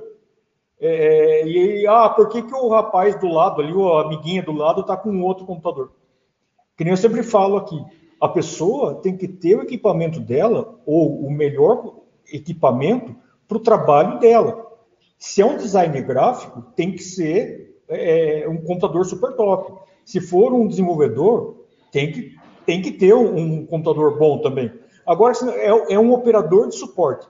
É, 0.78 1.48
e 1.48 1.88
ah, 1.88 2.10
por 2.10 2.28
que, 2.28 2.42
que 2.42 2.54
o 2.54 2.68
rapaz 2.68 3.18
do 3.18 3.30
lado 3.30 3.62
ali, 3.62 3.72
a 3.72 4.02
amiguinha 4.02 4.44
do 4.44 4.52
lado, 4.52 4.82
está 4.82 4.98
com 4.98 5.22
outro 5.22 5.46
computador? 5.46 5.94
Que 6.76 6.84
nem 6.84 6.92
eu 6.92 6.98
sempre 6.98 7.24
falo 7.24 7.56
aqui, 7.56 7.82
a 8.20 8.28
pessoa 8.28 8.96
tem 8.96 9.16
que 9.16 9.26
ter 9.26 9.56
o 9.56 9.62
equipamento 9.62 10.20
dela, 10.20 10.78
ou 10.86 11.26
o 11.26 11.32
melhor 11.32 12.02
equipamento, 12.30 13.16
para 13.48 13.56
o 13.56 13.62
trabalho 13.62 14.20
dela. 14.20 14.68
Se 15.18 15.42
é 15.42 15.46
um 15.46 15.56
design 15.56 16.02
gráfico, 16.02 16.62
tem 16.76 16.92
que 16.92 17.04
ser 17.04 17.80
é, 17.88 18.46
um 18.50 18.58
computador 18.58 19.06
super 19.06 19.32
top. 19.38 19.80
Se 20.04 20.20
for 20.20 20.52
um 20.52 20.68
desenvolvedor, 20.68 21.56
tem 21.90 22.12
que 22.12 22.39
tem 22.70 22.84
que 22.84 22.92
ter 22.92 23.16
um, 23.16 23.36
um 23.36 23.66
computador 23.66 24.20
bom 24.20 24.38
também. 24.44 24.72
Agora, 25.04 25.34
é, 25.56 25.96
é, 25.96 26.00
um 26.00 26.14
operador 26.14 26.68
de 26.68 26.76
suporte, 26.76 27.28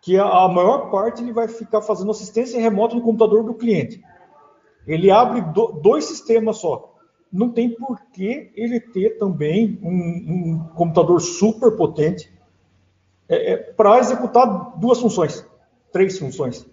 que 0.00 0.16
a, 0.16 0.24
a, 0.24 0.48
maior 0.48 0.90
parte 0.90 1.22
ele 1.22 1.30
vai 1.30 1.46
ficar 1.46 1.82
fazendo 1.82 2.10
assistência 2.10 2.58
remota 2.58 2.94
no 2.94 3.02
computador 3.02 3.44
do 3.44 3.52
cliente. 3.52 4.02
Ele 4.86 5.10
abre 5.10 5.42
do, 5.52 5.72
dois 5.72 6.06
sistemas 6.06 6.56
só. 6.56 6.94
Não 7.30 7.50
tem 7.50 7.68
por 7.68 8.00
que 8.14 8.50
ele 8.56 8.80
ter 8.80 9.18
também 9.18 9.78
um, 9.82 9.90
um 9.90 10.58
computador 10.74 11.20
super 11.20 11.76
potente 11.76 12.32
é, 13.28 13.52
é, 13.52 13.56
para 13.58 13.98
executar 13.98 14.78
duas 14.78 14.98
funções, 14.98 15.46
três 15.92 16.18
funções. 16.18 16.66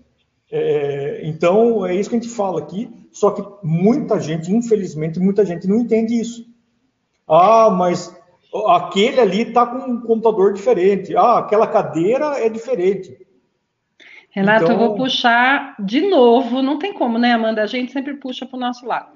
É, 0.49 1.19
então, 1.27 1.85
é 1.85 1.93
isso 1.93 2.09
que 2.09 2.15
a 2.15 2.19
gente 2.19 2.33
fala 2.33 2.61
aqui, 2.61 2.89
só 3.11 3.31
que 3.31 3.43
muita 3.61 4.21
gente, 4.21 4.49
infelizmente, 4.55 5.19
muita 5.19 5.45
gente 5.45 5.67
não 5.67 5.81
entende 5.81 6.17
isso. 6.17 6.52
Ah, 7.27 7.69
mas 7.69 8.15
aquele 8.67 9.19
ali 9.19 9.41
está 9.41 9.65
com 9.65 9.91
um 9.91 10.01
computador 10.01 10.53
diferente. 10.53 11.15
Ah, 11.15 11.39
aquela 11.39 11.67
cadeira 11.67 12.37
é 12.39 12.49
diferente. 12.49 13.17
Renato, 14.29 14.63
então... 14.63 14.75
eu 14.75 14.79
vou 14.79 14.95
puxar 14.95 15.75
de 15.79 16.01
novo, 16.01 16.61
não 16.61 16.79
tem 16.79 16.93
como, 16.93 17.19
né, 17.19 17.33
Amanda? 17.33 17.61
A 17.61 17.67
gente 17.67 17.91
sempre 17.91 18.15
puxa 18.15 18.45
para 18.45 18.57
o 18.57 18.59
nosso 18.59 18.85
lado. 18.85 19.11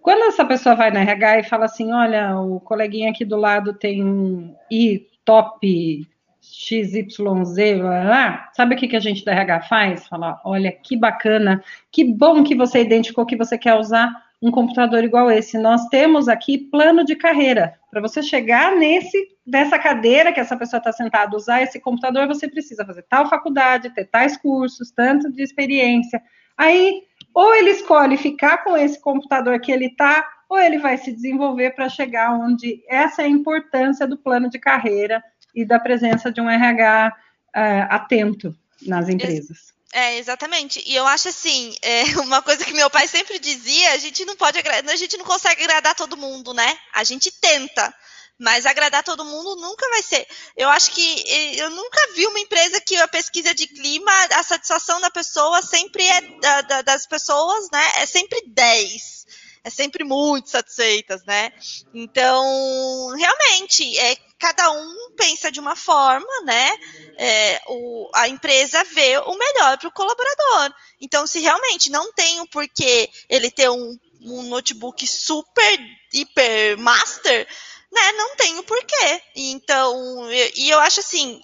Quando 0.00 0.24
essa 0.24 0.44
pessoa 0.44 0.74
vai 0.74 0.90
na 0.90 1.00
RH 1.00 1.38
e 1.40 1.44
fala 1.44 1.64
assim: 1.64 1.92
olha, 1.92 2.36
o 2.38 2.60
coleguinha 2.60 3.10
aqui 3.10 3.24
do 3.24 3.36
lado 3.36 3.74
tem 3.74 4.04
um 4.04 4.54
i 4.70 5.06
top 5.24 6.06
XYZ, 6.40 7.78
lá, 7.80 8.02
lá, 8.02 8.50
sabe 8.52 8.74
o 8.74 8.78
que, 8.78 8.88
que 8.88 8.96
a 8.96 9.00
gente 9.00 9.24
da 9.24 9.32
RH 9.32 9.62
faz? 9.62 10.08
Falar, 10.08 10.40
olha, 10.44 10.72
que 10.72 10.96
bacana, 10.96 11.62
que 11.90 12.04
bom 12.04 12.42
que 12.42 12.56
você 12.56 12.80
identificou 12.80 13.24
que 13.24 13.36
você 13.36 13.56
quer 13.56 13.74
usar 13.76 14.12
um 14.42 14.50
computador 14.50 15.04
igual 15.04 15.30
esse. 15.30 15.56
Nós 15.56 15.86
temos 15.86 16.28
aqui 16.28 16.58
plano 16.58 17.04
de 17.04 17.14
carreira. 17.14 17.78
Para 17.90 18.00
você 18.00 18.22
chegar 18.22 18.74
nesse 18.74 19.30
nessa 19.46 19.78
cadeira 19.78 20.32
que 20.32 20.40
essa 20.40 20.56
pessoa 20.56 20.78
está 20.78 20.92
sentada, 20.92 21.36
usar 21.36 21.62
esse 21.62 21.80
computador, 21.80 22.26
você 22.28 22.48
precisa 22.48 22.84
fazer 22.84 23.02
tal 23.08 23.28
faculdade, 23.28 23.90
ter 23.90 24.04
tais 24.04 24.36
cursos, 24.36 24.90
tanto 24.92 25.30
de 25.32 25.42
experiência. 25.42 26.22
Aí, 26.56 27.02
ou 27.34 27.54
ele 27.54 27.70
escolhe 27.70 28.16
ficar 28.16 28.58
com 28.58 28.76
esse 28.76 29.00
computador 29.00 29.58
que 29.60 29.72
ele 29.72 29.86
está, 29.86 30.24
ou 30.48 30.58
ele 30.58 30.78
vai 30.78 30.96
se 30.96 31.12
desenvolver 31.12 31.70
para 31.70 31.88
chegar 31.88 32.32
onde 32.32 32.82
essa 32.88 33.22
é 33.22 33.24
a 33.24 33.28
importância 33.28 34.06
do 34.06 34.16
plano 34.16 34.48
de 34.48 34.58
carreira 34.58 35.22
e 35.54 35.64
da 35.64 35.78
presença 35.78 36.30
de 36.30 36.40
um 36.40 36.48
RH 36.48 37.08
uh, 37.08 37.58
eh, 37.58 37.86
atento 37.90 38.54
nas 38.86 39.08
empresas. 39.08 39.72
É, 39.92 40.16
exatamente. 40.16 40.82
E 40.86 40.96
eu 40.96 41.06
acho 41.06 41.28
assim, 41.28 41.76
é, 41.82 42.04
uma 42.18 42.40
coisa 42.40 42.64
que 42.64 42.72
meu 42.72 42.88
pai 42.88 43.06
sempre 43.06 43.38
dizia, 43.38 43.92
a 43.92 43.98
gente 43.98 44.24
não 44.24 44.34
pode 44.34 44.58
a 44.58 44.96
gente 44.96 45.16
não 45.18 45.24
consegue 45.24 45.62
agradar 45.62 45.94
todo 45.94 46.16
mundo, 46.16 46.54
né? 46.54 46.78
A 46.94 47.04
gente 47.04 47.30
tenta, 47.30 47.94
mas 48.38 48.64
agradar 48.64 49.04
todo 49.04 49.24
mundo 49.24 49.54
nunca 49.56 49.86
vai 49.90 50.02
ser. 50.02 50.26
Eu 50.56 50.70
acho 50.70 50.90
que 50.92 51.24
eu 51.58 51.70
nunca 51.70 52.12
vi 52.14 52.26
uma 52.26 52.40
empresa 52.40 52.80
que 52.80 52.96
a 52.96 53.06
pesquisa 53.06 53.54
de 53.54 53.66
clima, 53.66 54.10
a 54.32 54.42
satisfação 54.42 54.98
da 55.00 55.10
pessoa 55.10 55.60
sempre 55.60 56.06
é 56.06 56.20
da, 56.40 56.60
da, 56.62 56.82
das 56.82 57.06
pessoas, 57.06 57.68
né? 57.70 57.92
É 57.96 58.06
sempre 58.06 58.42
10 58.46 59.22
é 59.64 59.70
sempre 59.70 60.04
muito 60.04 60.50
satisfeitas, 60.50 61.24
né? 61.24 61.52
Então, 61.94 63.14
realmente, 63.16 63.96
é, 63.98 64.16
cada 64.38 64.70
um 64.72 65.12
pensa 65.16 65.52
de 65.52 65.60
uma 65.60 65.76
forma, 65.76 66.40
né? 66.44 66.70
É, 67.16 67.62
o, 67.68 68.10
a 68.14 68.28
empresa 68.28 68.82
vê 68.84 69.18
o 69.18 69.36
melhor 69.36 69.78
para 69.78 69.88
o 69.88 69.92
colaborador. 69.92 70.74
Então, 71.00 71.26
se 71.26 71.38
realmente 71.38 71.90
não 71.90 72.12
tem 72.12 72.40
o 72.40 72.48
porquê 72.48 73.08
ele 73.28 73.50
ter 73.50 73.70
um, 73.70 73.96
um 74.22 74.42
notebook 74.44 75.06
super, 75.06 75.78
hiper 76.12 76.76
master, 76.78 77.46
né? 77.92 78.12
Não 78.12 78.34
tem 78.34 78.58
o 78.58 78.64
porquê. 78.64 79.22
Então, 79.36 80.28
e 80.56 80.70
eu 80.70 80.80
acho 80.80 81.00
assim, 81.00 81.40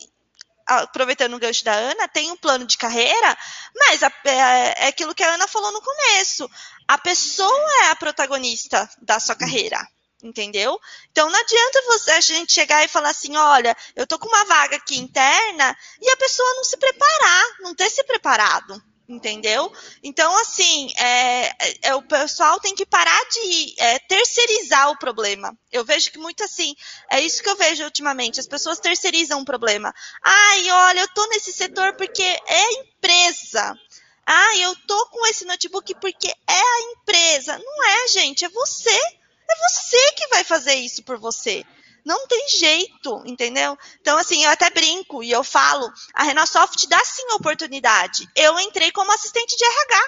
aproveitando 0.69 1.35
o 1.35 1.39
gancho 1.39 1.65
da 1.65 1.73
Ana, 1.73 2.07
tem 2.09 2.31
um 2.31 2.37
plano 2.37 2.65
de 2.65 2.77
carreira, 2.77 3.39
mas 3.75 4.03
a, 4.03 4.13
é, 4.25 4.85
é, 4.85 4.89
aquilo 4.89 5.15
que 5.15 5.23
a 5.23 5.35
Ana 5.35 5.49
falou 5.49 5.73
no 5.73 5.83
começo 5.83 6.49
a 6.89 6.97
pessoa 6.97 7.85
é 7.85 7.91
a 7.91 7.97
protagonista 7.97 8.89
da 9.03 9.21
sua 9.21 9.37
carreira. 9.37 9.79
Entendeu? 10.21 10.81
Então 11.13 11.31
não 11.31 11.39
adianta 11.39 11.83
você, 11.87 12.11
a 12.11 12.21
gente 12.21 12.53
chegar 12.53 12.85
e 12.85 12.89
falar 12.89 13.11
assim: 13.11 13.37
olha, 13.37 13.77
eu 13.95 14.05
tô 14.05 14.19
com 14.19 14.27
uma 14.27 14.45
vaga 14.47 14.75
aqui 14.75 14.99
interna 14.99 15.77
e 16.01 16.11
a 16.11 16.17
pessoa 16.17 16.55
não 16.55 16.65
se 16.65 16.77
preparar, 16.77 17.45
não 17.61 17.73
ter 17.73 17.89
se 17.89 18.03
preparado 18.03 18.83
entendeu? 19.09 19.73
Então, 20.03 20.37
assim, 20.43 20.93
é, 20.99 21.89
é, 21.89 21.95
o 21.95 22.03
pessoal 22.03 22.61
tem 22.61 22.75
que 22.75 22.85
parar 22.85 23.21
de 23.31 23.75
é, 23.79 23.99
terceirizar 24.01 24.91
o 24.91 24.99
problema. 24.99 25.57
Eu 25.73 25.85
vejo 25.85 26.13
que 26.13 26.19
muito 26.19 26.45
assim, 26.45 26.75
é 27.11 27.21
isso 27.21 27.43
que 27.43 27.49
eu 27.49 27.57
vejo 27.57 27.85
ultimamente, 27.85 28.39
as 28.39 28.47
pessoas 28.47 28.79
terceirizam 28.79 29.41
o 29.41 29.45
problema. 29.45 29.95
Ai, 30.23 30.71
olha, 30.71 31.01
eu 31.01 31.09
tô 31.15 31.27
nesse 31.29 31.53
setor 31.53 31.95
porque 31.95 32.23
é 32.23 32.73
empresa. 32.75 33.75
Ah, 34.27 34.57
eu 34.59 34.77
tô 34.87 35.07
com 35.07 35.27
esse 35.29 35.47
notebook 35.47 35.95
porque 36.01 36.29
é 36.29 36.61
a 36.61 36.81
empresa. 36.93 37.59
Não 37.59 37.89
é, 37.89 38.09
gente, 38.09 38.45
é 38.45 38.49
você. 38.51 38.91
É 38.91 39.57
você 39.71 40.13
que 40.13 40.29
vai 40.29 40.45
fazer 40.45 40.75
isso 40.75 41.03
por 41.03 41.19
você. 41.19 41.65
Não 42.05 42.27
tem 42.27 42.49
jeito, 42.49 43.23
entendeu? 43.27 43.77
Então, 44.01 44.17
assim, 44.19 44.45
eu 44.45 44.51
até 44.51 44.71
brinco 44.71 45.23
e 45.23 45.31
eu 45.31 45.45
falo, 45.45 45.91
a 46.15 46.23
Renasoft 46.23 46.87
dá 46.89 47.03
sim 47.05 47.27
oportunidade. 47.33 48.29
Eu 48.35 48.59
entrei 48.61 48.91
como 48.93 49.13
assistente 49.13 49.57
de 49.57 49.65
RH. 49.65 50.05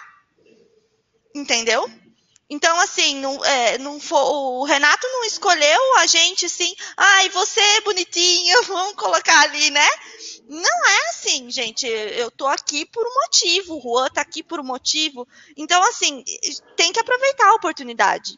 Entendeu? 1.34 1.90
Então, 2.48 2.80
assim, 2.80 3.20
não, 3.20 3.44
é, 3.44 3.78
não 3.78 4.00
for, 4.00 4.18
o 4.18 4.64
Renato 4.64 5.06
não 5.06 5.24
escolheu 5.24 5.96
a 5.98 6.06
gente 6.06 6.46
assim, 6.46 6.74
ai, 6.96 7.28
você 7.28 7.60
é 7.60 7.80
bonitinha, 7.82 8.62
vamos 8.66 8.94
colocar 8.96 9.42
ali, 9.42 9.70
né? 9.70 9.88
Não 10.48 10.86
é 10.88 11.08
assim, 11.10 11.48
gente. 11.48 11.86
Eu 11.86 12.28
tô 12.28 12.48
aqui 12.48 12.84
por 12.84 13.06
um 13.06 13.14
motivo. 13.22 13.78
O 13.78 13.80
Juan 13.80 14.08
tá 14.08 14.20
aqui 14.20 14.42
por 14.42 14.58
um 14.58 14.64
motivo. 14.64 15.26
Então, 15.56 15.80
assim, 15.84 16.24
tem 16.76 16.92
que 16.92 16.98
aproveitar 16.98 17.46
a 17.50 17.54
oportunidade. 17.54 18.36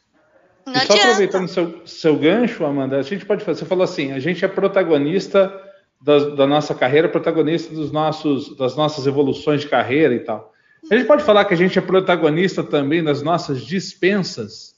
Não 0.65 0.73
e 0.73 0.77
só 0.77 0.93
adianta. 0.93 1.03
aproveitando 1.03 1.47
seu, 1.47 1.81
seu 1.85 2.15
gancho, 2.15 2.65
Amanda, 2.65 2.97
a 2.97 3.01
gente 3.01 3.25
pode 3.25 3.43
fazer. 3.43 3.59
Você 3.59 3.65
falou 3.65 3.83
assim: 3.83 4.11
a 4.11 4.19
gente 4.19 4.43
é 4.43 4.47
protagonista 4.47 5.53
da, 6.01 6.29
da, 6.29 6.47
nossa 6.47 6.73
carreira, 6.75 7.09
protagonista 7.09 7.73
dos 7.73 7.91
nossos, 7.91 8.55
das 8.57 8.75
nossas 8.75 9.07
evoluções 9.07 9.61
de 9.61 9.67
carreira 9.67 10.13
e 10.13 10.19
tal. 10.19 10.53
A 10.89 10.95
gente 10.95 11.07
pode 11.07 11.23
falar 11.23 11.45
que 11.45 11.53
a 11.53 11.57
gente 11.57 11.79
é 11.79 11.81
protagonista 11.81 12.63
também 12.63 13.03
das 13.03 13.21
nossas 13.21 13.61
dispensas, 13.61 14.75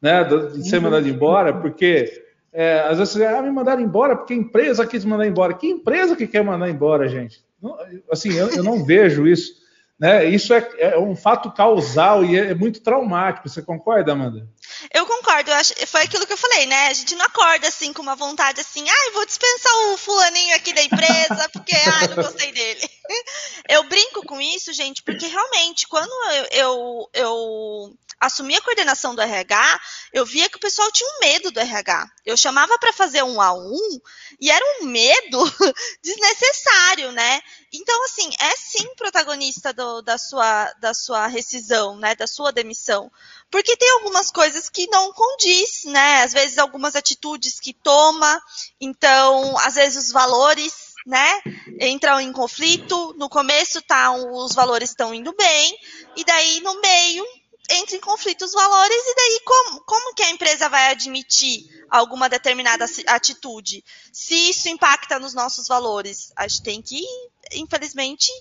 né? 0.00 0.22
De 0.24 0.68
ser 0.68 0.80
mandado 0.80 1.08
embora, 1.08 1.52
porque 1.52 2.22
é, 2.52 2.80
às 2.80 2.98
vezes 2.98 3.14
você 3.14 3.24
ah, 3.24 3.40
me 3.40 3.50
mandaram 3.50 3.80
embora 3.80 4.14
porque 4.14 4.34
a 4.34 4.36
empresa 4.36 4.86
quis 4.86 5.04
mandar 5.04 5.26
embora. 5.26 5.54
Que 5.54 5.66
empresa 5.66 6.14
que 6.14 6.26
quer 6.26 6.44
mandar 6.44 6.68
embora, 6.68 7.08
gente? 7.08 7.42
Não, 7.60 7.76
assim, 8.10 8.32
eu, 8.34 8.48
eu, 8.50 8.62
não 8.62 8.84
vejo 8.84 9.26
isso. 9.26 9.62
Né? 9.98 10.26
Isso 10.26 10.52
é, 10.52 10.68
é, 10.78 10.98
um 10.98 11.16
fato 11.16 11.50
causal 11.52 12.24
e 12.24 12.36
é, 12.36 12.50
é 12.50 12.54
muito 12.54 12.82
traumático. 12.82 13.48
Você 13.48 13.62
concorda, 13.62 14.12
Amanda? 14.12 14.46
Eu 14.90 15.06
concordo, 15.06 15.50
eu 15.50 15.54
acho, 15.54 15.74
foi 15.86 16.02
aquilo 16.02 16.26
que 16.26 16.32
eu 16.32 16.38
falei, 16.38 16.66
né? 16.66 16.88
A 16.88 16.92
gente 16.92 17.14
não 17.14 17.24
acorda 17.26 17.68
assim 17.68 17.92
com 17.92 18.02
uma 18.02 18.16
vontade 18.16 18.60
assim, 18.60 18.88
ai, 18.88 19.08
ah, 19.08 19.12
vou 19.12 19.26
dispensar 19.26 19.72
o 19.88 19.96
fulaninho 19.96 20.56
aqui 20.56 20.72
da 20.72 20.82
empresa, 20.82 21.48
porque 21.52 21.74
ai, 21.74 22.08
não 22.08 22.16
gostei 22.16 22.52
dele. 22.52 22.80
Eu 23.68 23.84
brinco 23.84 24.24
com 24.26 24.40
isso, 24.40 24.72
gente, 24.72 25.02
porque 25.02 25.26
realmente, 25.26 25.86
quando 25.86 26.10
eu, 26.32 26.46
eu, 26.50 27.10
eu 27.12 27.98
assumi 28.22 28.54
a 28.54 28.60
coordenação 28.60 29.14
do 29.14 29.20
RH, 29.20 29.80
eu 30.12 30.24
via 30.24 30.48
que 30.48 30.56
o 30.56 30.60
pessoal 30.60 30.90
tinha 30.92 31.08
um 31.08 31.18
medo 31.20 31.50
do 31.50 31.58
RH. 31.58 32.06
Eu 32.24 32.36
chamava 32.36 32.78
para 32.78 32.92
fazer 32.92 33.22
um 33.24 33.40
a 33.40 33.52
um 33.52 34.00
e 34.40 34.50
era 34.50 34.64
um 34.80 34.86
medo 34.86 35.38
desnecessário, 36.02 37.10
né? 37.12 37.42
Então, 37.72 38.04
assim, 38.04 38.30
é 38.38 38.56
sim 38.56 38.94
protagonista 38.94 39.72
do, 39.72 40.02
da, 40.02 40.18
sua, 40.18 40.72
da 40.74 40.94
sua 40.94 41.26
rescisão, 41.26 41.96
né? 41.96 42.14
Da 42.14 42.26
sua 42.26 42.52
demissão. 42.52 43.10
Porque 43.52 43.76
tem 43.76 43.90
algumas 43.90 44.30
coisas 44.30 44.70
que 44.70 44.86
não 44.86 45.12
condiz, 45.12 45.84
né? 45.84 46.22
Às 46.22 46.32
vezes 46.32 46.56
algumas 46.56 46.96
atitudes 46.96 47.60
que 47.60 47.74
toma, 47.74 48.42
então, 48.80 49.58
às 49.58 49.74
vezes 49.74 50.06
os 50.06 50.10
valores, 50.10 50.94
né, 51.06 51.42
entram 51.78 52.18
em 52.18 52.32
conflito. 52.32 53.14
No 53.18 53.28
começo 53.28 53.82
tá, 53.82 54.10
os 54.10 54.54
valores 54.54 54.88
estão 54.88 55.12
indo 55.12 55.34
bem, 55.34 55.78
e 56.16 56.24
daí 56.24 56.60
no 56.62 56.80
meio 56.80 57.24
entra 57.68 57.94
em 57.94 58.00
conflito 58.00 58.42
os 58.42 58.52
valores, 58.52 58.96
e 58.96 59.14
daí 59.14 59.40
como, 59.44 59.80
como 59.82 60.14
que 60.14 60.22
a 60.22 60.30
empresa 60.30 60.70
vai 60.70 60.90
admitir 60.90 61.84
alguma 61.90 62.30
determinada 62.30 62.86
atitude? 63.08 63.84
Se 64.10 64.34
isso 64.34 64.70
impacta 64.70 65.18
nos 65.18 65.34
nossos 65.34 65.68
valores, 65.68 66.32
a 66.36 66.48
gente 66.48 66.62
tem 66.62 66.80
que, 66.80 67.04
infelizmente, 67.52 68.32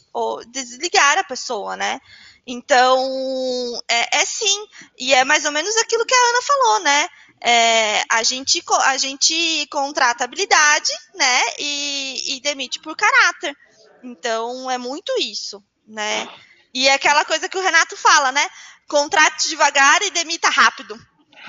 desligar 0.48 1.18
a 1.18 1.24
pessoa, 1.26 1.76
né? 1.76 2.00
Então, 2.46 3.80
é, 3.88 4.22
é, 4.22 4.26
sim, 4.26 4.66
e 4.98 5.14
é 5.14 5.24
mais 5.24 5.46
ou 5.46 5.52
menos 5.52 5.76
aquilo 5.78 6.06
que 6.06 6.14
a 6.14 6.18
Ana 6.18 6.42
falou, 6.42 6.80
né? 6.82 7.10
É, 7.44 8.04
a, 8.10 8.24
gente, 8.24 8.64
a 8.84 8.98
gente 8.98 9.68
contrata 9.72 10.24
habilidade, 10.24 10.92
né? 11.16 11.42
E, 11.60 12.36
e 12.36 12.42
demite 12.42 12.80
por 12.80 12.96
caráter. 12.96 13.56
Então, 14.04 14.70
é 14.70 14.78
muito 14.78 15.12
isso, 15.20 15.64
né? 15.88 16.28
E 16.74 16.88
é 16.88 16.94
aquela 16.94 17.26
coisa 17.26 17.50
que 17.50 17.58
o 17.58 17.62
Renato 17.62 17.96
fala, 17.96 18.32
né? 18.32 18.48
Contrate 18.88 19.50
devagar 19.50 20.02
e 20.02 20.12
demita 20.12 20.50
rápido. 20.50 21.00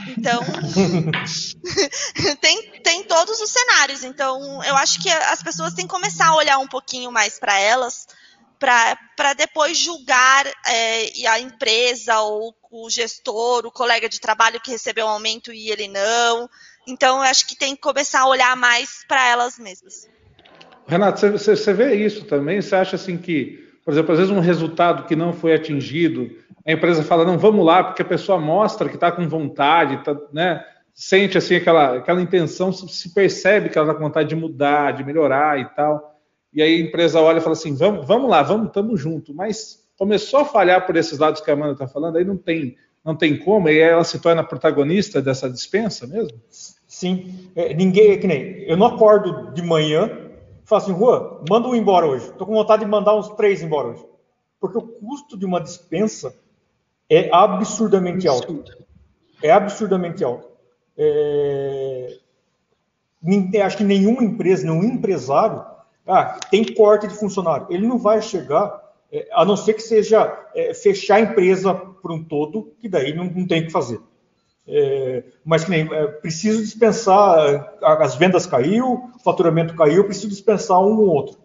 Então, 0.08 0.42
tem, 2.40 2.80
tem 2.80 3.04
todos 3.04 3.40
os 3.40 3.50
cenários. 3.50 4.02
Então, 4.02 4.62
eu 4.64 4.76
acho 4.76 5.00
que 5.00 5.10
as 5.10 5.42
pessoas 5.42 5.74
têm 5.74 5.86
que 5.86 5.92
começar 5.92 6.28
a 6.28 6.36
olhar 6.36 6.58
um 6.58 6.68
pouquinho 6.68 7.12
mais 7.12 7.38
para 7.38 7.58
elas, 7.58 8.06
para 8.62 9.34
depois 9.34 9.76
julgar 9.76 10.46
é, 10.46 11.26
a 11.26 11.40
empresa 11.40 12.20
ou 12.20 12.54
o 12.70 12.88
gestor, 12.88 13.66
o 13.66 13.72
colega 13.72 14.08
de 14.08 14.20
trabalho 14.20 14.60
que 14.60 14.70
recebeu 14.70 15.06
um 15.06 15.10
aumento 15.10 15.52
e 15.52 15.70
ele 15.70 15.88
não. 15.88 16.48
Então, 16.86 17.20
acho 17.20 17.46
que 17.46 17.58
tem 17.58 17.74
que 17.74 17.80
começar 17.80 18.20
a 18.20 18.28
olhar 18.28 18.56
mais 18.56 19.04
para 19.08 19.26
elas 19.26 19.58
mesmas. 19.58 20.08
Renato, 20.86 21.32
você, 21.32 21.56
você 21.56 21.72
vê 21.72 21.94
isso 21.94 22.24
também? 22.24 22.62
Você 22.62 22.76
acha 22.76 22.94
assim 22.94 23.18
que, 23.18 23.68
por 23.84 23.92
exemplo, 23.92 24.12
às 24.12 24.18
vezes 24.18 24.32
um 24.32 24.40
resultado 24.40 25.06
que 25.06 25.16
não 25.16 25.32
foi 25.32 25.54
atingido, 25.54 26.30
a 26.64 26.72
empresa 26.72 27.02
fala, 27.02 27.24
não, 27.24 27.38
vamos 27.38 27.66
lá, 27.66 27.82
porque 27.82 28.02
a 28.02 28.06
pessoa 28.06 28.38
mostra 28.38 28.88
que 28.88 28.94
está 28.94 29.10
com 29.10 29.28
vontade, 29.28 30.04
tá, 30.04 30.16
né? 30.32 30.64
sente 30.94 31.36
assim 31.36 31.56
aquela, 31.56 31.96
aquela 31.96 32.20
intenção, 32.20 32.72
se 32.72 33.12
percebe 33.12 33.70
que 33.70 33.78
ela 33.78 33.88
está 33.88 33.98
com 33.98 34.06
vontade 34.06 34.28
de 34.28 34.36
mudar, 34.36 34.92
de 34.92 35.02
melhorar 35.02 35.58
e 35.58 35.64
tal 35.74 36.11
e 36.52 36.62
aí 36.62 36.76
a 36.76 36.80
empresa 36.80 37.20
olha 37.20 37.38
e 37.38 37.40
fala 37.40 37.54
assim, 37.54 37.74
vamos, 37.74 38.06
vamos 38.06 38.30
lá, 38.30 38.42
vamos, 38.42 38.68
estamos 38.68 39.00
junto, 39.00 39.34
mas 39.34 39.82
começou 39.96 40.40
a 40.40 40.44
falhar 40.44 40.86
por 40.86 40.96
esses 40.96 41.18
lados 41.18 41.40
que 41.40 41.50
a 41.50 41.54
Amanda 41.54 41.72
está 41.72 41.88
falando, 41.88 42.16
aí 42.16 42.24
não 42.24 42.36
tem, 42.36 42.76
não 43.04 43.16
tem 43.16 43.38
como, 43.38 43.68
e 43.68 43.78
ela 43.78 44.04
se 44.04 44.18
torna 44.20 44.44
protagonista 44.44 45.22
dessa 45.22 45.48
dispensa 45.48 46.06
mesmo? 46.06 46.38
Sim, 46.86 47.50
é, 47.56 47.72
ninguém, 47.74 48.18
que 48.18 48.26
nem, 48.26 48.64
eu 48.64 48.76
não 48.76 48.86
acordo 48.86 49.52
de 49.52 49.62
manhã 49.62 50.22
fala 50.64 50.82
assim, 50.82 50.92
Rua, 50.92 51.42
manda 51.48 51.68
um 51.68 51.74
embora 51.74 52.06
hoje. 52.06 52.26
Estou 52.26 52.46
com 52.46 52.54
vontade 52.54 52.84
de 52.84 52.90
mandar 52.90 53.14
uns 53.14 53.28
três 53.30 53.62
embora 53.62 53.88
hoje. 53.88 54.04
Porque 54.60 54.78
o 54.78 54.82
custo 54.82 55.36
de 55.36 55.44
uma 55.44 55.60
dispensa 55.60 56.34
é 57.10 57.28
absurdamente 57.32 58.26
alto. 58.26 58.64
É 59.42 59.50
absurdamente 59.50 60.24
alto. 60.24 60.48
É... 60.96 62.18
Acho 63.64 63.76
que 63.76 63.84
nenhuma 63.84 64.24
empresa, 64.24 64.64
nenhum 64.64 64.82
empresário, 64.82 65.64
ah, 66.06 66.38
tem 66.50 66.74
corte 66.74 67.06
de 67.06 67.14
funcionário. 67.14 67.66
Ele 67.70 67.86
não 67.86 67.98
vai 67.98 68.20
chegar, 68.20 68.80
é, 69.10 69.28
a 69.32 69.44
não 69.44 69.56
ser 69.56 69.74
que 69.74 69.82
seja 69.82 70.46
é, 70.54 70.74
fechar 70.74 71.16
a 71.16 71.20
empresa 71.20 71.74
por 71.74 72.12
um 72.12 72.22
todo, 72.22 72.72
que 72.80 72.88
daí 72.88 73.14
não, 73.14 73.24
não 73.24 73.46
tem 73.46 73.62
o 73.62 73.66
que 73.66 73.72
fazer. 73.72 74.00
É, 74.66 75.24
mas 75.44 75.64
que 75.64 75.70
nem, 75.70 75.92
é, 75.92 76.06
preciso 76.06 76.62
dispensar, 76.62 77.74
as 77.82 78.14
vendas 78.14 78.46
caiu, 78.46 79.10
o 79.14 79.18
faturamento 79.22 79.74
caiu, 79.74 80.04
preciso 80.04 80.28
dispensar 80.28 80.80
um 80.80 80.98
ou 80.98 81.08
outro. 81.08 81.38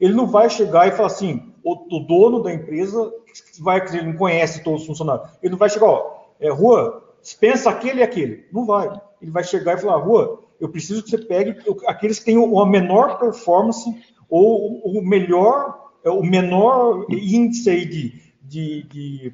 Ele 0.00 0.14
não 0.14 0.26
vai 0.26 0.48
chegar 0.48 0.86
e 0.86 0.92
falar 0.92 1.06
assim, 1.06 1.52
o, 1.62 1.96
o 1.96 2.00
dono 2.00 2.42
da 2.42 2.52
empresa 2.52 3.12
vai, 3.60 3.84
ele 3.88 4.02
não 4.02 4.16
conhece 4.16 4.62
todos 4.62 4.82
os 4.82 4.86
funcionários, 4.86 5.28
ele 5.42 5.52
não 5.52 5.58
vai 5.58 5.68
chegar, 5.68 5.86
ó, 5.86 6.18
é, 6.40 6.50
Rua, 6.50 7.02
dispensa 7.20 7.70
aquele 7.70 8.00
e 8.00 8.02
aquele. 8.02 8.46
Não 8.52 8.64
vai. 8.64 8.88
Ele 9.20 9.30
vai 9.30 9.42
chegar 9.42 9.76
e 9.76 9.80
falar, 9.80 9.96
Rua, 9.96 10.40
eu 10.60 10.68
preciso 10.68 11.02
que 11.02 11.10
você 11.10 11.18
pegue 11.18 11.56
aqueles 11.86 12.18
que 12.18 12.26
têm 12.26 12.36
uma 12.36 12.66
menor 12.66 13.18
performance 13.18 13.88
ou 14.28 14.80
o 14.84 15.02
melhor, 15.02 15.90
o 16.04 16.22
menor 16.22 17.06
índice 17.10 17.70
aí 17.70 17.84
de, 17.84 18.22
de, 18.42 18.82
de, 18.84 19.32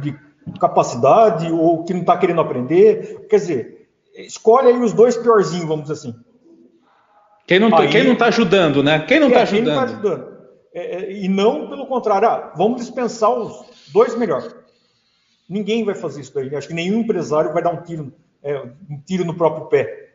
de 0.00 0.18
capacidade 0.58 1.50
ou 1.50 1.84
que 1.84 1.92
não 1.92 2.00
está 2.00 2.16
querendo 2.16 2.40
aprender. 2.40 3.26
Quer 3.28 3.36
dizer, 3.36 3.88
escolhe 4.14 4.68
aí 4.68 4.78
os 4.78 4.92
dois 4.92 5.16
piorzinhos, 5.16 5.66
vamos 5.66 5.88
dizer 5.88 5.94
assim. 5.94 6.14
Quem 7.46 7.58
não 8.04 8.12
está 8.12 8.26
ajudando, 8.26 8.82
né? 8.82 9.00
Quem 9.00 9.18
não 9.18 9.28
está 9.28 9.40
é, 9.40 9.42
ajudando? 9.42 9.64
Quem 9.64 9.74
não 9.74 9.84
está 9.84 9.94
ajudando. 9.94 10.30
É, 10.72 10.96
é, 10.96 11.12
e 11.12 11.28
não 11.28 11.68
pelo 11.68 11.86
contrário, 11.86 12.28
ah, 12.28 12.52
vamos 12.56 12.80
dispensar 12.80 13.30
os 13.30 13.64
dois 13.92 14.16
melhores. 14.16 14.54
Ninguém 15.48 15.84
vai 15.84 15.96
fazer 15.96 16.20
isso 16.20 16.32
daí. 16.32 16.54
Acho 16.54 16.68
que 16.68 16.74
nenhum 16.74 17.00
empresário 17.00 17.52
vai 17.52 17.60
dar 17.60 17.72
um 17.72 17.82
tiro, 17.82 18.12
é, 18.40 18.56
um 18.88 19.00
tiro 19.04 19.24
no 19.24 19.34
próprio 19.34 19.66
pé. 19.66 20.09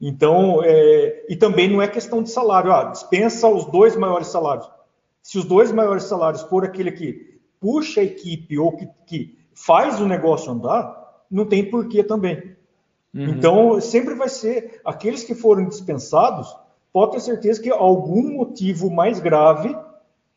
Então, 0.00 0.62
é, 0.62 1.24
e 1.28 1.36
também 1.36 1.70
não 1.70 1.80
é 1.80 1.88
questão 1.88 2.22
de 2.22 2.30
salário. 2.30 2.72
Ah, 2.72 2.84
dispensa 2.84 3.48
os 3.48 3.64
dois 3.66 3.96
maiores 3.96 4.28
salários. 4.28 4.70
Se 5.22 5.38
os 5.38 5.44
dois 5.44 5.72
maiores 5.72 6.04
salários 6.04 6.42
for 6.42 6.64
aquele 6.64 6.92
que 6.92 7.40
puxa 7.60 8.00
a 8.00 8.04
equipe 8.04 8.58
ou 8.58 8.76
que, 8.76 8.88
que 9.06 9.38
faz 9.54 10.00
o 10.00 10.06
negócio 10.06 10.52
andar, 10.52 11.24
não 11.30 11.46
tem 11.46 11.68
porquê 11.68 12.04
também. 12.04 12.56
Uhum. 13.14 13.24
Então, 13.30 13.80
sempre 13.80 14.14
vai 14.14 14.28
ser 14.28 14.80
aqueles 14.84 15.24
que 15.24 15.34
foram 15.34 15.66
dispensados, 15.66 16.54
pode 16.92 17.12
ter 17.12 17.20
certeza 17.20 17.62
que 17.62 17.70
algum 17.70 18.36
motivo 18.36 18.90
mais 18.90 19.18
grave 19.18 19.74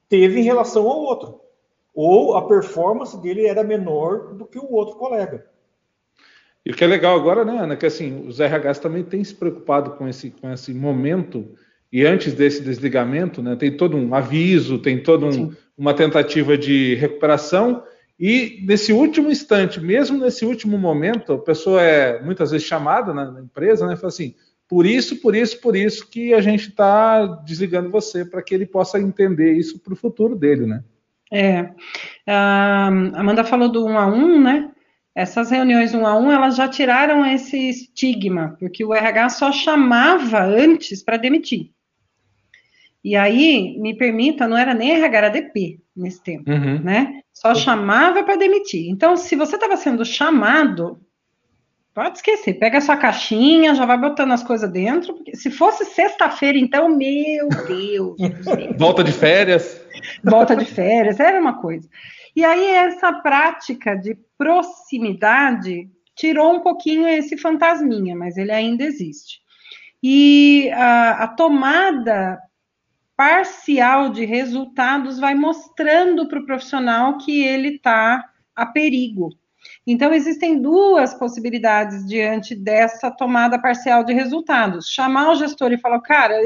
teve 0.07 0.39
em 0.39 0.43
relação 0.43 0.87
ao 0.87 0.99
outro. 0.99 1.41
Ou 1.93 2.35
a 2.35 2.47
performance 2.47 3.17
dele 3.17 3.45
era 3.45 3.63
menor 3.63 4.33
do 4.33 4.45
que 4.45 4.57
o 4.57 4.71
outro 4.71 4.95
colega. 4.95 5.45
E 6.65 6.71
o 6.71 6.75
que 6.75 6.83
é 6.83 6.87
legal 6.87 7.17
agora, 7.17 7.45
né, 7.45 7.57
Ana, 7.59 7.75
que 7.75 7.85
assim, 7.85 8.25
os 8.27 8.39
RHs 8.39 8.79
também 8.79 9.03
têm 9.03 9.23
se 9.23 9.33
preocupado 9.33 9.91
com 9.91 10.07
esse, 10.07 10.31
com 10.31 10.51
esse 10.51 10.73
momento 10.73 11.55
e 11.91 12.05
antes 12.05 12.33
desse 12.33 12.61
desligamento, 12.61 13.41
né, 13.41 13.55
tem 13.55 13.75
todo 13.75 13.97
um 13.97 14.13
aviso, 14.13 14.77
tem 14.77 15.01
toda 15.01 15.25
um, 15.25 15.51
uma 15.77 15.93
tentativa 15.93 16.57
de 16.57 16.95
recuperação 16.95 17.83
e 18.19 18.61
nesse 18.67 18.91
último 18.91 19.31
instante, 19.31 19.79
mesmo 19.79 20.19
nesse 20.19 20.45
último 20.45 20.77
momento, 20.77 21.33
a 21.33 21.39
pessoa 21.39 21.81
é 21.81 22.21
muitas 22.21 22.51
vezes 22.51 22.67
chamada 22.67 23.13
na, 23.13 23.31
na 23.31 23.41
empresa, 23.41 23.87
né, 23.87 23.95
fala 23.95 24.09
assim, 24.09 24.35
por 24.67 24.85
isso, 24.85 25.19
por 25.19 25.35
isso, 25.35 25.59
por 25.61 25.75
isso 25.75 26.07
que 26.07 26.33
a 26.33 26.41
gente 26.41 26.69
está 26.69 27.25
desligando 27.25 27.89
você 27.89 28.23
para 28.23 28.43
que 28.43 28.53
ele 28.53 28.67
possa 28.67 28.99
entender 28.99 29.53
isso 29.53 29.79
para 29.79 29.93
o 29.93 29.97
futuro 29.97 30.35
dele, 30.35 30.67
né? 30.67 30.83
É. 31.31 31.71
A 32.27 32.87
Amanda 32.87 33.43
falou 33.43 33.71
do 33.71 33.85
um 33.85 33.97
a 33.97 34.05
um, 34.05 34.39
né? 34.39 34.69
Essas 35.19 35.51
reuniões 35.51 35.93
um 35.93 36.05
a 36.05 36.17
um, 36.17 36.31
elas 36.31 36.55
já 36.55 36.65
tiraram 36.65 37.25
esse 37.25 37.57
estigma, 37.69 38.55
porque 38.57 38.85
o 38.85 38.93
RH 38.93 39.29
só 39.29 39.51
chamava 39.51 40.41
antes 40.41 41.03
para 41.03 41.17
demitir. 41.17 41.71
E 43.03 43.17
aí, 43.17 43.77
me 43.79 43.97
permita, 43.97 44.47
não 44.47 44.57
era 44.57 44.73
nem 44.73 44.91
RH, 44.91 45.17
era 45.17 45.29
DP 45.29 45.81
nesse 45.93 46.23
tempo, 46.23 46.49
uhum. 46.49 46.81
né? 46.81 47.19
Só 47.33 47.53
chamava 47.53 48.23
para 48.23 48.37
demitir. 48.37 48.89
Então, 48.89 49.17
se 49.17 49.35
você 49.35 49.55
estava 49.55 49.75
sendo 49.75 50.05
chamado, 50.05 51.01
pode 51.93 52.19
esquecer, 52.19 52.53
pega 52.53 52.77
a 52.77 52.81
sua 52.81 52.95
caixinha, 52.95 53.75
já 53.75 53.85
vai 53.85 53.97
botando 53.97 54.31
as 54.31 54.41
coisas 54.41 54.71
dentro, 54.71 55.15
porque 55.15 55.35
se 55.35 55.51
fosse 55.51 55.83
sexta-feira, 55.83 56.57
então, 56.57 56.87
meu 56.87 57.49
Deus. 57.67 58.15
Volta 58.77 59.03
de 59.03 59.11
férias. 59.11 59.85
Volta 60.23 60.55
de 60.55 60.63
férias, 60.63 61.19
era 61.19 61.41
uma 61.41 61.59
coisa. 61.59 61.89
E 62.39 62.45
aí, 62.45 62.67
essa 62.67 63.11
prática 63.11 63.97
de 63.97 64.17
proximidade 64.37 65.89
tirou 66.15 66.55
um 66.55 66.61
pouquinho 66.61 67.05
esse 67.05 67.37
fantasminha, 67.37 68.15
mas 68.15 68.37
ele 68.37 68.53
ainda 68.53 68.81
existe. 68.81 69.41
E 70.01 70.71
a, 70.71 71.25
a 71.25 71.27
tomada 71.27 72.39
parcial 73.17 74.07
de 74.07 74.23
resultados 74.23 75.19
vai 75.19 75.35
mostrando 75.35 76.29
para 76.29 76.39
o 76.39 76.45
profissional 76.45 77.17
que 77.17 77.43
ele 77.43 77.75
está 77.75 78.23
a 78.55 78.65
perigo. 78.65 79.31
Então, 79.85 80.13
existem 80.13 80.61
duas 80.61 81.13
possibilidades 81.13 82.07
diante 82.07 82.55
dessa 82.55 83.11
tomada 83.11 83.59
parcial 83.59 84.01
de 84.01 84.13
resultados. 84.13 84.87
Chamar 84.87 85.31
o 85.31 85.35
gestor 85.35 85.73
e 85.73 85.77
falar, 85.77 85.99
cara, 85.99 86.41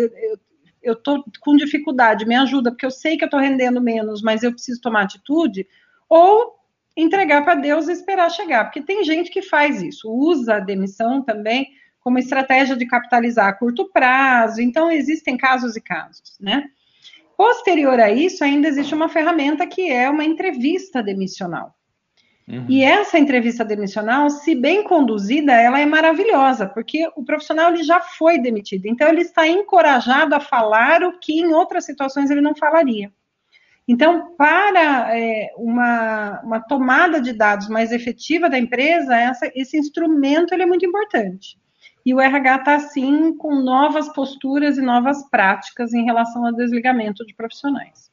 eu 0.81 0.93
estou 0.93 1.23
com 1.39 1.55
dificuldade, 1.55 2.25
me 2.25 2.33
ajuda, 2.33 2.71
porque 2.71 2.85
eu 2.85 2.91
sei 2.91 3.15
que 3.15 3.23
eu 3.23 3.27
estou 3.27 3.39
rendendo 3.39 3.79
menos, 3.79 4.23
mas 4.23 4.41
eu 4.41 4.51
preciso 4.51 4.81
tomar 4.81 5.03
atitude. 5.03 5.67
Ou 6.15 6.59
entregar 6.95 7.43
para 7.43 7.55
Deus 7.55 7.87
e 7.87 7.91
esperar 7.91 8.29
chegar, 8.29 8.65
porque 8.65 8.83
tem 8.83 9.03
gente 9.03 9.31
que 9.31 9.41
faz 9.41 9.81
isso, 9.81 10.07
usa 10.11 10.57
a 10.57 10.59
demissão 10.59 11.23
também 11.23 11.67
como 12.01 12.19
estratégia 12.19 12.75
de 12.75 12.85
capitalizar 12.85 13.47
a 13.47 13.53
curto 13.53 13.89
prazo. 13.91 14.61
Então, 14.61 14.91
existem 14.91 15.35
casos 15.35 15.75
e 15.75 15.81
casos, 15.81 16.37
né? 16.39 16.65
Posterior 17.35 17.99
a 17.99 18.11
isso, 18.11 18.43
ainda 18.43 18.67
existe 18.67 18.93
uma 18.93 19.09
ferramenta 19.09 19.65
que 19.65 19.89
é 19.89 20.07
uma 20.07 20.23
entrevista 20.23 21.01
demissional. 21.01 21.73
Uhum. 22.47 22.67
E 22.69 22.83
essa 22.83 23.17
entrevista 23.17 23.65
demissional, 23.65 24.29
se 24.29 24.53
bem 24.53 24.83
conduzida, 24.83 25.53
ela 25.53 25.79
é 25.79 25.85
maravilhosa, 25.87 26.67
porque 26.67 27.09
o 27.15 27.25
profissional 27.25 27.73
ele 27.73 27.83
já 27.83 28.01
foi 28.01 28.37
demitido, 28.37 28.85
então 28.85 29.07
ele 29.07 29.21
está 29.21 29.47
encorajado 29.47 30.35
a 30.35 30.39
falar 30.39 31.01
o 31.01 31.17
que 31.17 31.39
em 31.39 31.53
outras 31.53 31.85
situações 31.85 32.29
ele 32.29 32.41
não 32.41 32.55
falaria. 32.55 33.11
Então, 33.87 34.33
para 34.35 35.17
é, 35.17 35.51
uma, 35.57 36.41
uma, 36.41 36.59
tomada 36.61 37.19
de 37.19 37.33
dados 37.33 37.67
mais 37.67 37.91
efetiva 37.91 38.49
da 38.49 38.57
empresa, 38.57 39.15
essa, 39.15 39.51
esse 39.53 39.77
instrumento 39.77 40.53
ele 40.53 40.63
é 40.63 40.65
muito 40.65 40.85
importante. 40.85 41.59
E 42.05 42.13
o 42.13 42.19
RH 42.19 42.55
está, 42.55 42.79
sim, 42.79 43.35
com 43.35 43.55
novas 43.55 44.07
posturas 44.13 44.77
e 44.77 44.81
novas 44.81 45.29
práticas 45.29 45.93
em 45.93 46.05
relação 46.05 46.45
ao 46.45 46.53
desligamento 46.53 47.25
de 47.25 47.33
profissionais. 47.33 48.11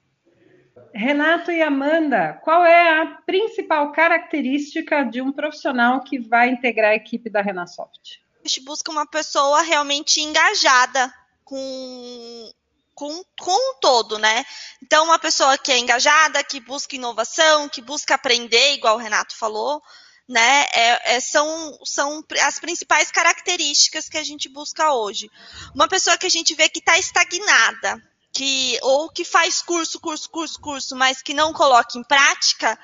Renato 0.92 1.52
e 1.52 1.62
Amanda, 1.62 2.40
qual 2.42 2.64
é 2.64 3.02
a 3.02 3.06
principal 3.24 3.92
característica 3.92 5.04
de 5.04 5.22
um 5.22 5.30
profissional 5.30 6.02
que 6.02 6.18
vai 6.18 6.50
integrar 6.50 6.90
a 6.90 6.96
equipe 6.96 7.30
da 7.30 7.40
Renasoft? 7.40 8.20
A 8.44 8.48
gente 8.48 8.64
busca 8.64 8.90
uma 8.90 9.06
pessoa 9.06 9.62
realmente 9.62 10.20
engajada 10.20 11.12
com 11.44 12.50
com, 13.00 13.24
com 13.40 13.50
um 13.50 13.80
todo, 13.80 14.18
né? 14.18 14.44
Então, 14.82 15.06
uma 15.06 15.18
pessoa 15.18 15.56
que 15.56 15.72
é 15.72 15.78
engajada, 15.78 16.44
que 16.44 16.60
busca 16.60 16.96
inovação, 16.96 17.66
que 17.66 17.80
busca 17.80 18.14
aprender, 18.14 18.74
igual 18.74 18.96
o 18.96 18.98
Renato 18.98 19.34
falou, 19.34 19.82
né? 20.28 20.66
É, 20.70 21.14
é, 21.14 21.20
são, 21.20 21.78
são 21.82 22.22
as 22.42 22.60
principais 22.60 23.10
características 23.10 24.06
que 24.06 24.18
a 24.18 24.22
gente 24.22 24.50
busca 24.50 24.92
hoje. 24.92 25.30
Uma 25.74 25.88
pessoa 25.88 26.18
que 26.18 26.26
a 26.26 26.30
gente 26.30 26.54
vê 26.54 26.68
que 26.68 26.80
está 26.80 26.98
estagnada, 26.98 27.96
que 28.34 28.78
ou 28.82 29.08
que 29.08 29.24
faz 29.24 29.62
curso, 29.62 29.98
curso, 29.98 30.28
curso, 30.28 30.60
curso, 30.60 30.94
mas 30.94 31.22
que 31.22 31.32
não 31.32 31.54
coloca 31.54 31.98
em 31.98 32.04
prática, 32.04 32.78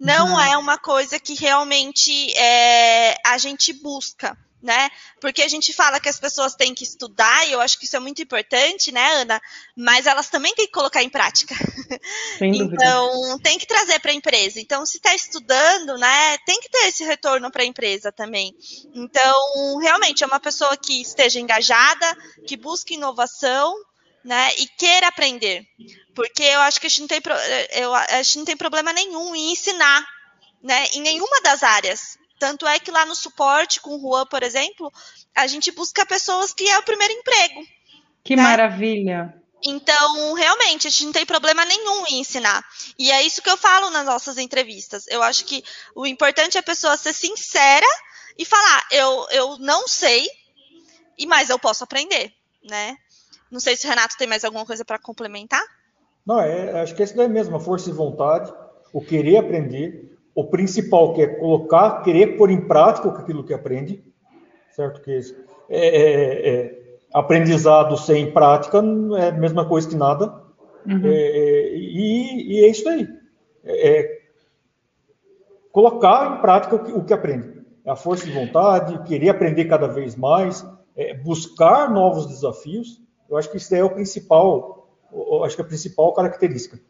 não 0.00 0.32
uhum. 0.32 0.40
é 0.40 0.58
uma 0.58 0.78
coisa 0.78 1.20
que 1.20 1.34
realmente 1.34 2.36
é, 2.36 3.16
a 3.24 3.38
gente 3.38 3.72
busca 3.72 4.36
né? 4.62 4.90
Porque 5.20 5.42
a 5.42 5.48
gente 5.48 5.72
fala 5.72 6.00
que 6.00 6.08
as 6.08 6.18
pessoas 6.18 6.54
têm 6.54 6.74
que 6.74 6.84
estudar, 6.84 7.46
e 7.46 7.52
eu 7.52 7.60
acho 7.60 7.78
que 7.78 7.84
isso 7.84 7.96
é 7.96 8.00
muito 8.00 8.22
importante, 8.22 8.92
né, 8.92 9.14
Ana? 9.14 9.40
Mas 9.76 10.06
elas 10.06 10.28
também 10.28 10.54
têm 10.54 10.66
que 10.66 10.72
colocar 10.72 11.02
em 11.02 11.08
prática. 11.08 11.54
então, 12.40 13.38
tem 13.42 13.58
que 13.58 13.66
trazer 13.66 13.98
para 14.00 14.10
a 14.10 14.14
empresa. 14.14 14.60
Então, 14.60 14.84
se 14.84 14.98
está 14.98 15.14
estudando, 15.14 15.96
né, 15.96 16.38
tem 16.46 16.60
que 16.60 16.68
ter 16.68 16.88
esse 16.88 17.04
retorno 17.04 17.50
para 17.50 17.62
a 17.62 17.66
empresa 17.66 18.12
também. 18.12 18.54
Então, 18.94 19.78
realmente, 19.78 20.22
é 20.22 20.26
uma 20.26 20.40
pessoa 20.40 20.76
que 20.76 21.00
esteja 21.00 21.40
engajada, 21.40 22.16
que 22.46 22.56
busque 22.56 22.94
inovação, 22.94 23.74
né, 24.24 24.54
e 24.58 24.66
queira 24.66 25.08
aprender. 25.08 25.66
Porque 26.14 26.42
eu 26.42 26.60
acho 26.60 26.80
que 26.80 26.86
a 26.86 26.90
gente 26.90 27.00
não 27.00 27.08
tem, 27.08 27.20
eu, 27.72 27.94
a 27.94 28.22
gente 28.22 28.38
não 28.38 28.44
tem 28.44 28.56
problema 28.56 28.92
nenhum 28.92 29.34
em 29.34 29.52
ensinar, 29.52 30.04
né, 30.62 30.86
em 30.92 31.00
nenhuma 31.00 31.40
das 31.42 31.62
áreas. 31.62 32.19
Tanto 32.40 32.66
é 32.66 32.80
que 32.80 32.90
lá 32.90 33.04
no 33.04 33.14
suporte 33.14 33.82
com 33.82 33.96
o 33.96 34.00
Juan, 34.00 34.24
por 34.24 34.42
exemplo, 34.42 34.90
a 35.34 35.46
gente 35.46 35.70
busca 35.70 36.06
pessoas 36.06 36.54
que 36.54 36.66
é 36.66 36.78
o 36.78 36.82
primeiro 36.82 37.12
emprego. 37.12 37.60
Que 38.24 38.34
né? 38.34 38.42
maravilha! 38.42 39.34
Então, 39.62 40.32
realmente, 40.32 40.86
a 40.86 40.90
gente 40.90 41.04
não 41.04 41.12
tem 41.12 41.26
problema 41.26 41.66
nenhum 41.66 42.06
em 42.06 42.20
ensinar. 42.20 42.64
E 42.98 43.12
é 43.12 43.22
isso 43.22 43.42
que 43.42 43.50
eu 43.50 43.58
falo 43.58 43.90
nas 43.90 44.06
nossas 44.06 44.38
entrevistas. 44.38 45.06
Eu 45.08 45.22
acho 45.22 45.44
que 45.44 45.62
o 45.94 46.06
importante 46.06 46.56
é 46.56 46.60
a 46.60 46.62
pessoa 46.62 46.96
ser 46.96 47.12
sincera 47.12 47.86
e 48.38 48.44
falar: 48.46 48.86
eu, 48.90 49.26
eu 49.32 49.58
não 49.58 49.86
sei, 49.86 50.26
e 51.18 51.26
mais 51.26 51.50
eu 51.50 51.58
posso 51.58 51.84
aprender, 51.84 52.32
né? 52.64 52.96
Não 53.50 53.60
sei 53.60 53.76
se 53.76 53.86
o 53.86 53.90
Renato 53.90 54.16
tem 54.16 54.26
mais 54.26 54.46
alguma 54.46 54.64
coisa 54.64 54.82
para 54.82 54.98
complementar. 54.98 55.62
Não, 56.24 56.40
é, 56.40 56.80
acho 56.80 56.94
que 56.94 57.02
é 57.02 57.04
isso 57.04 57.16
daí 57.16 57.28
mesmo, 57.28 57.56
a 57.56 57.60
força 57.60 57.90
e 57.90 57.92
vontade, 57.92 58.50
o 58.94 59.04
querer 59.04 59.36
aprender, 59.36 60.09
o 60.34 60.44
principal 60.44 61.14
que 61.14 61.22
é 61.22 61.26
colocar, 61.26 62.02
querer 62.02 62.36
pôr 62.36 62.50
em 62.50 62.60
prática 62.60 63.08
aquilo 63.08 63.44
que 63.44 63.52
aprende, 63.52 64.02
certo? 64.70 65.00
Que 65.00 65.20
é, 65.68 65.86
é, 65.86 66.48
é 66.48 66.80
aprendizado 67.12 67.96
sem 67.96 68.30
prática 68.30 68.78
é 69.18 69.28
a 69.28 69.32
mesma 69.32 69.66
coisa 69.66 69.88
que 69.88 69.96
nada. 69.96 70.40
Uhum. 70.86 71.06
É, 71.06 71.12
é, 71.12 71.76
e, 71.76 72.52
e, 72.52 72.64
é 72.64 72.68
isso 72.68 72.88
aí. 72.88 73.06
É, 73.64 74.20
colocar 75.72 76.38
em 76.38 76.40
prática 76.40 76.76
o 76.76 76.84
que, 76.84 76.92
o 76.92 77.04
que, 77.04 77.12
aprende. 77.12 77.60
É 77.84 77.90
a 77.90 77.96
força 77.96 78.24
de 78.24 78.32
vontade, 78.32 79.02
querer 79.04 79.30
aprender 79.30 79.64
cada 79.66 79.86
vez 79.86 80.16
mais, 80.16 80.66
é 80.96 81.14
buscar 81.14 81.90
novos 81.90 82.26
desafios. 82.26 83.00
Eu 83.28 83.36
acho 83.36 83.50
que 83.50 83.58
isso 83.58 83.74
é 83.74 83.82
o 83.84 83.90
principal, 83.90 84.88
acho 85.44 85.56
que 85.56 85.62
é 85.62 85.64
a 85.64 85.68
principal 85.68 86.12
característica. 86.14 86.80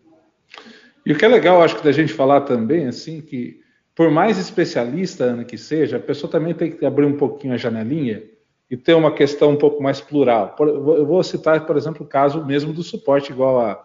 E 1.04 1.12
o 1.12 1.18
que 1.18 1.24
é 1.24 1.28
legal, 1.28 1.62
acho 1.62 1.76
que 1.76 1.84
da 1.84 1.92
gente 1.92 2.12
falar 2.12 2.42
também, 2.42 2.86
assim, 2.86 3.20
que 3.20 3.60
por 3.94 4.10
mais 4.10 4.38
especialista, 4.38 5.24
Ana, 5.24 5.44
que 5.44 5.58
seja, 5.58 5.96
a 5.96 6.00
pessoa 6.00 6.30
também 6.30 6.54
tem 6.54 6.70
que 6.70 6.86
abrir 6.86 7.04
um 7.04 7.16
pouquinho 7.16 7.54
a 7.54 7.58
janelinha 7.58 8.22
e 8.70 8.76
ter 8.76 8.94
uma 8.94 9.12
questão 9.12 9.50
um 9.50 9.56
pouco 9.56 9.82
mais 9.82 10.00
plural. 10.00 10.54
Eu 10.58 11.04
vou 11.04 11.22
citar, 11.22 11.66
por 11.66 11.76
exemplo, 11.76 12.06
o 12.06 12.08
caso 12.08 12.44
mesmo 12.44 12.72
do 12.72 12.82
suporte, 12.82 13.32
igual 13.32 13.60
a 13.60 13.84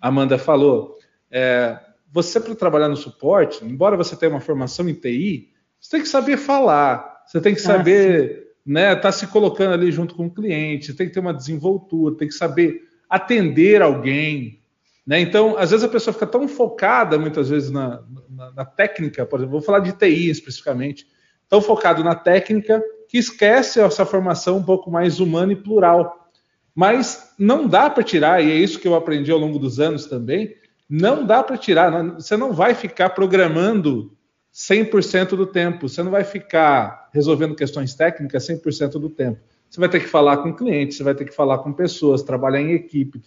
Amanda 0.00 0.36
falou. 0.36 0.98
É, 1.30 1.78
você, 2.12 2.40
para 2.40 2.54
trabalhar 2.54 2.88
no 2.88 2.96
suporte, 2.96 3.64
embora 3.64 3.96
você 3.96 4.16
tenha 4.16 4.30
uma 4.30 4.40
formação 4.40 4.88
em 4.88 4.94
TI, 4.94 5.50
você 5.80 5.90
tem 5.92 6.00
que 6.00 6.08
saber 6.08 6.36
falar, 6.36 7.22
você 7.26 7.40
tem 7.40 7.54
que 7.54 7.60
ah, 7.60 7.64
saber 7.64 8.48
ah, 8.48 8.60
né, 8.66 8.96
tá 8.96 9.12
se 9.12 9.26
colocando 9.26 9.72
ali 9.72 9.92
junto 9.92 10.14
com 10.14 10.26
o 10.26 10.30
cliente, 10.30 10.94
tem 10.94 11.06
que 11.06 11.14
ter 11.14 11.20
uma 11.20 11.34
desenvoltura, 11.34 12.16
tem 12.16 12.28
que 12.28 12.34
saber 12.34 12.82
atender 13.08 13.82
alguém. 13.82 14.60
Né? 15.06 15.20
Então, 15.20 15.56
às 15.58 15.70
vezes 15.70 15.84
a 15.84 15.88
pessoa 15.88 16.14
fica 16.14 16.26
tão 16.26 16.48
focada, 16.48 17.18
muitas 17.18 17.50
vezes, 17.50 17.70
na, 17.70 18.02
na, 18.30 18.52
na 18.52 18.64
técnica, 18.64 19.26
por 19.26 19.38
exemplo, 19.38 19.52
vou 19.52 19.62
falar 19.62 19.80
de 19.80 19.92
TI 19.92 20.30
especificamente, 20.30 21.06
tão 21.48 21.60
focado 21.60 22.02
na 22.02 22.14
técnica 22.14 22.82
que 23.08 23.18
esquece 23.18 23.80
essa 23.80 24.06
formação 24.06 24.56
um 24.56 24.62
pouco 24.62 24.90
mais 24.90 25.20
humana 25.20 25.52
e 25.52 25.56
plural. 25.56 26.30
Mas 26.74 27.32
não 27.38 27.68
dá 27.68 27.88
para 27.88 28.02
tirar, 28.02 28.42
e 28.42 28.50
é 28.50 28.54
isso 28.54 28.80
que 28.80 28.88
eu 28.88 28.94
aprendi 28.94 29.30
ao 29.30 29.38
longo 29.38 29.58
dos 29.58 29.78
anos 29.78 30.06
também, 30.06 30.54
não 30.88 31.24
dá 31.24 31.42
para 31.42 31.56
tirar, 31.56 31.90
você 32.14 32.36
não 32.36 32.52
vai 32.52 32.74
ficar 32.74 33.10
programando 33.10 34.12
100% 34.52 35.30
do 35.30 35.46
tempo, 35.46 35.88
você 35.88 36.02
não 36.02 36.10
vai 36.10 36.24
ficar 36.24 37.08
resolvendo 37.12 37.54
questões 37.54 37.94
técnicas 37.94 38.46
100% 38.46 38.92
do 38.92 39.10
tempo. 39.10 39.40
Você 39.68 39.80
vai 39.80 39.88
ter 39.88 40.00
que 40.00 40.06
falar 40.06 40.38
com 40.38 40.54
clientes, 40.54 40.96
você 40.96 41.02
vai 41.02 41.14
ter 41.14 41.24
que 41.24 41.34
falar 41.34 41.58
com 41.58 41.72
pessoas, 41.72 42.22
trabalhar 42.22 42.60
em 42.60 42.72
equipe. 42.72 43.20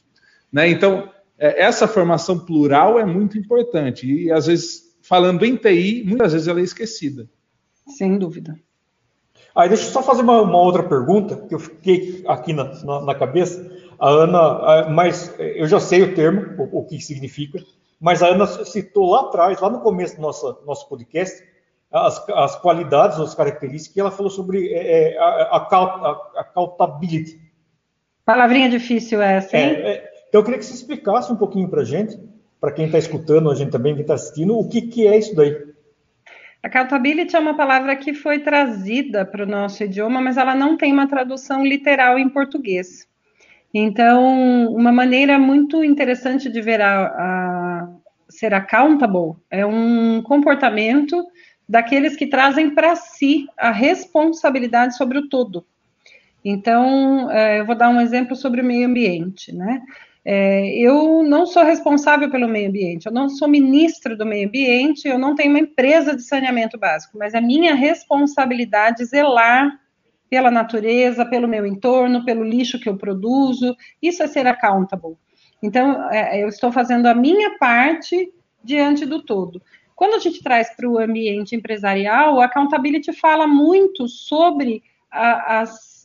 Né? 0.52 0.70
Então, 0.70 1.12
essa 1.38 1.88
formação 1.88 2.40
plural 2.40 3.00
é 3.00 3.06
muito 3.06 3.38
importante. 3.38 4.06
E, 4.06 4.32
às 4.32 4.48
vezes, 4.48 4.98
falando 5.02 5.46
em 5.46 5.56
TI, 5.56 6.04
muitas 6.06 6.34
vezes 6.34 6.48
ela 6.48 6.60
é 6.60 6.64
esquecida. 6.64 7.30
Sem 7.88 8.18
dúvida. 8.18 8.60
Aí 9.56 9.70
deixa 9.70 9.86
eu 9.86 9.92
só 9.92 10.04
fazer 10.04 10.22
uma, 10.22 10.42
uma 10.42 10.60
outra 10.60 10.84
pergunta, 10.84 11.36
que 11.48 11.56
eu 11.56 11.60
fiquei 11.60 12.24
aqui 12.28 12.54
na, 12.54 12.66
na, 12.84 13.02
na, 13.02 13.16
cabeça. 13.16 13.76
A 14.00 14.08
Ana, 14.08 14.90
mas 14.90 15.34
eu 15.40 15.68
já 15.68 15.80
sei 15.80 16.04
o 16.04 16.14
termo, 16.14 16.62
o, 16.62 16.80
o, 16.80 16.86
que 16.86 17.00
significa, 17.00 17.60
mas 18.00 18.22
a 18.22 18.28
Ana 18.28 18.46
citou 18.46 19.10
lá 19.10 19.22
atrás, 19.22 19.60
lá 19.60 19.72
no 19.72 19.80
começo 19.80 20.16
do 20.16 20.22
nosso, 20.22 20.60
nosso 20.68 20.88
podcast, 20.88 21.44
as, 21.92 22.24
as 22.30 22.56
qualidades, 22.58 23.20
as 23.20 23.34
características, 23.34 23.94
que 23.94 24.00
ela 24.00 24.12
falou 24.12 24.30
sobre 24.30 24.72
é, 24.72 25.14
é 25.14 25.18
a, 25.18 25.24
a, 25.24 25.58
a, 25.58 26.42
accountability. 26.42 27.42
Palavrinha 28.24 28.70
difícil 28.70 29.22
essa, 29.22 29.58
hein? 29.58 29.76
É, 29.78 29.92
é, 29.92 30.12
então 30.28 30.42
eu 30.42 30.44
queria 30.44 30.60
que 30.60 30.66
você 30.66 30.74
explicasse 30.74 31.32
um 31.32 31.36
pouquinho 31.36 31.70
para 31.70 31.82
a 31.82 31.86
gente, 31.86 32.18
para 32.60 32.72
quem 32.72 32.86
está 32.86 32.98
escutando, 32.98 33.50
a 33.50 33.56
gente 33.56 33.72
também 33.72 33.96
que 33.96 34.02
está 34.02 34.16
assistindo, 34.16 34.58
o 34.58 34.68
que, 34.68 34.82
que 34.82 35.08
é 35.08 35.18
isso 35.18 35.36
daí. 35.36 35.56
Accountability 36.62 37.36
é 37.36 37.40
uma 37.40 37.56
palavra 37.56 37.96
que 37.96 38.14
foi 38.14 38.40
trazida 38.40 39.26
para 39.26 39.44
o 39.44 39.48
nosso 39.48 39.84
idioma, 39.84 40.20
mas 40.20 40.38
ela 40.38 40.56
não 40.56 40.76
tem 40.76 40.92
uma 40.92 41.08
tradução 41.08 41.64
literal 41.66 42.18
em 42.18 42.28
português. 42.28 43.08
Então, 43.74 44.74
uma 44.74 44.92
maneira 44.92 45.38
muito 45.38 45.84
interessante 45.84 46.50
de 46.50 46.62
ver 46.62 46.82
a, 46.82 47.06
a 47.06 47.90
ser 48.30 48.54
accountable 48.54 49.36
é 49.50 49.66
um 49.66 50.22
comportamento 50.22 51.24
daqueles 51.68 52.16
que 52.16 52.28
trazem 52.28 52.74
para 52.74 52.96
si 52.96 53.48
a 53.58 53.72
responsabilidade 53.72 54.96
sobre 54.96 55.18
o 55.20 55.28
todo. 55.30 55.66
Então, 56.44 57.30
é, 57.30 57.60
eu 57.60 57.66
vou 57.66 57.76
dar 57.76 57.90
um 57.90 58.00
exemplo 58.00 58.36
sobre 58.36 58.62
o 58.62 58.66
meio 58.66 58.88
ambiente, 58.88 59.54
né? 59.54 59.82
É, 60.30 60.78
eu 60.78 61.24
não 61.24 61.46
sou 61.46 61.64
responsável 61.64 62.30
pelo 62.30 62.50
meio 62.50 62.68
ambiente, 62.68 63.06
eu 63.06 63.14
não 63.14 63.30
sou 63.30 63.48
ministro 63.48 64.18
do 64.18 64.26
meio 64.26 64.50
ambiente, 64.50 65.08
eu 65.08 65.18
não 65.18 65.34
tenho 65.34 65.52
uma 65.52 65.60
empresa 65.60 66.14
de 66.14 66.22
saneamento 66.22 66.78
básico, 66.78 67.18
mas 67.18 67.34
é 67.34 67.40
minha 67.40 67.74
responsabilidade 67.74 69.06
zelar 69.06 69.80
pela 70.30 70.52
natureza, 70.52 71.26
pelo 71.26 71.48
meu 71.48 71.66
entorno, 71.66 72.26
pelo 72.26 72.44
lixo 72.44 72.78
que 72.78 72.90
eu 72.90 72.98
produzo, 72.98 73.74
isso 74.02 74.22
é 74.22 74.28
ser 74.28 74.46
accountable. 74.48 75.16
Então, 75.64 76.12
é, 76.12 76.44
eu 76.44 76.50
estou 76.50 76.74
fazendo 76.74 77.06
a 77.06 77.16
minha 77.16 77.58
parte 77.58 78.30
diante 78.62 79.06
do 79.06 79.24
todo. 79.24 79.62
Quando 79.96 80.16
a 80.16 80.20
gente 80.20 80.44
traz 80.44 80.76
para 80.76 80.90
o 80.90 81.00
ambiente 81.00 81.56
empresarial, 81.56 82.36
o 82.36 82.42
accountability 82.42 83.14
fala 83.14 83.48
muito 83.48 84.10
sobre 84.10 84.84
a, 85.10 85.62
as 85.62 85.97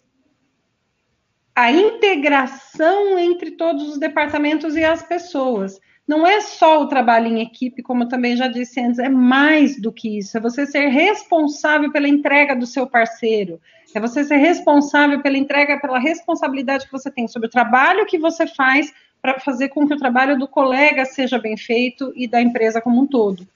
a 1.55 1.71
integração 1.71 3.19
entre 3.19 3.53
todos 3.53 3.89
os 3.89 3.99
departamentos 3.99 4.77
e 4.77 4.85
as 4.85 5.03
pessoas. 5.03 5.79
Não 6.07 6.27
é 6.27 6.41
só 6.41 6.83
o 6.83 6.89
trabalho 6.89 7.29
em 7.29 7.41
equipe, 7.41 7.83
como 7.83 8.09
também 8.09 8.37
já 8.37 8.49
disse 8.49 8.81
antes, 8.81 8.99
é 8.99 9.09
mais 9.09 9.81
do 9.81 9.93
que 9.93 10.19
isso. 10.19 10.37
É 10.37 10.41
você 10.41 10.67
ser 10.67 10.89
responsável 10.89 11.93
pela 11.93 12.09
entrega 12.09 12.57
do 12.57 12.67
seu 12.67 12.87
parceiro. 12.87 13.61
É 13.95 14.01
você 14.01 14.25
ser 14.25 14.37
responsável 14.37 15.21
pela 15.21 15.39
entrega, 15.39 15.79
pela 15.79 15.99
responsabilidade 15.99 16.87
que 16.87 16.93
você 16.93 17.11
tem 17.11 17.29
sobre 17.29 17.47
o 17.47 17.51
trabalho 17.51 18.07
que 18.07 18.19
você 18.19 18.47
faz 18.47 18.93
para 19.21 19.39
fazer 19.39 19.69
com 19.69 19.87
que 19.87 19.95
o 19.95 19.99
trabalho 19.99 20.37
do 20.37 20.49
colega 20.49 21.05
seja 21.05 21.39
bem 21.39 21.57
feito 21.57 22.13
e 22.17 22.27
da 22.27 22.41
empresa 22.41 22.81
como 22.81 23.01
um 23.01 23.07
todo. 23.07 23.47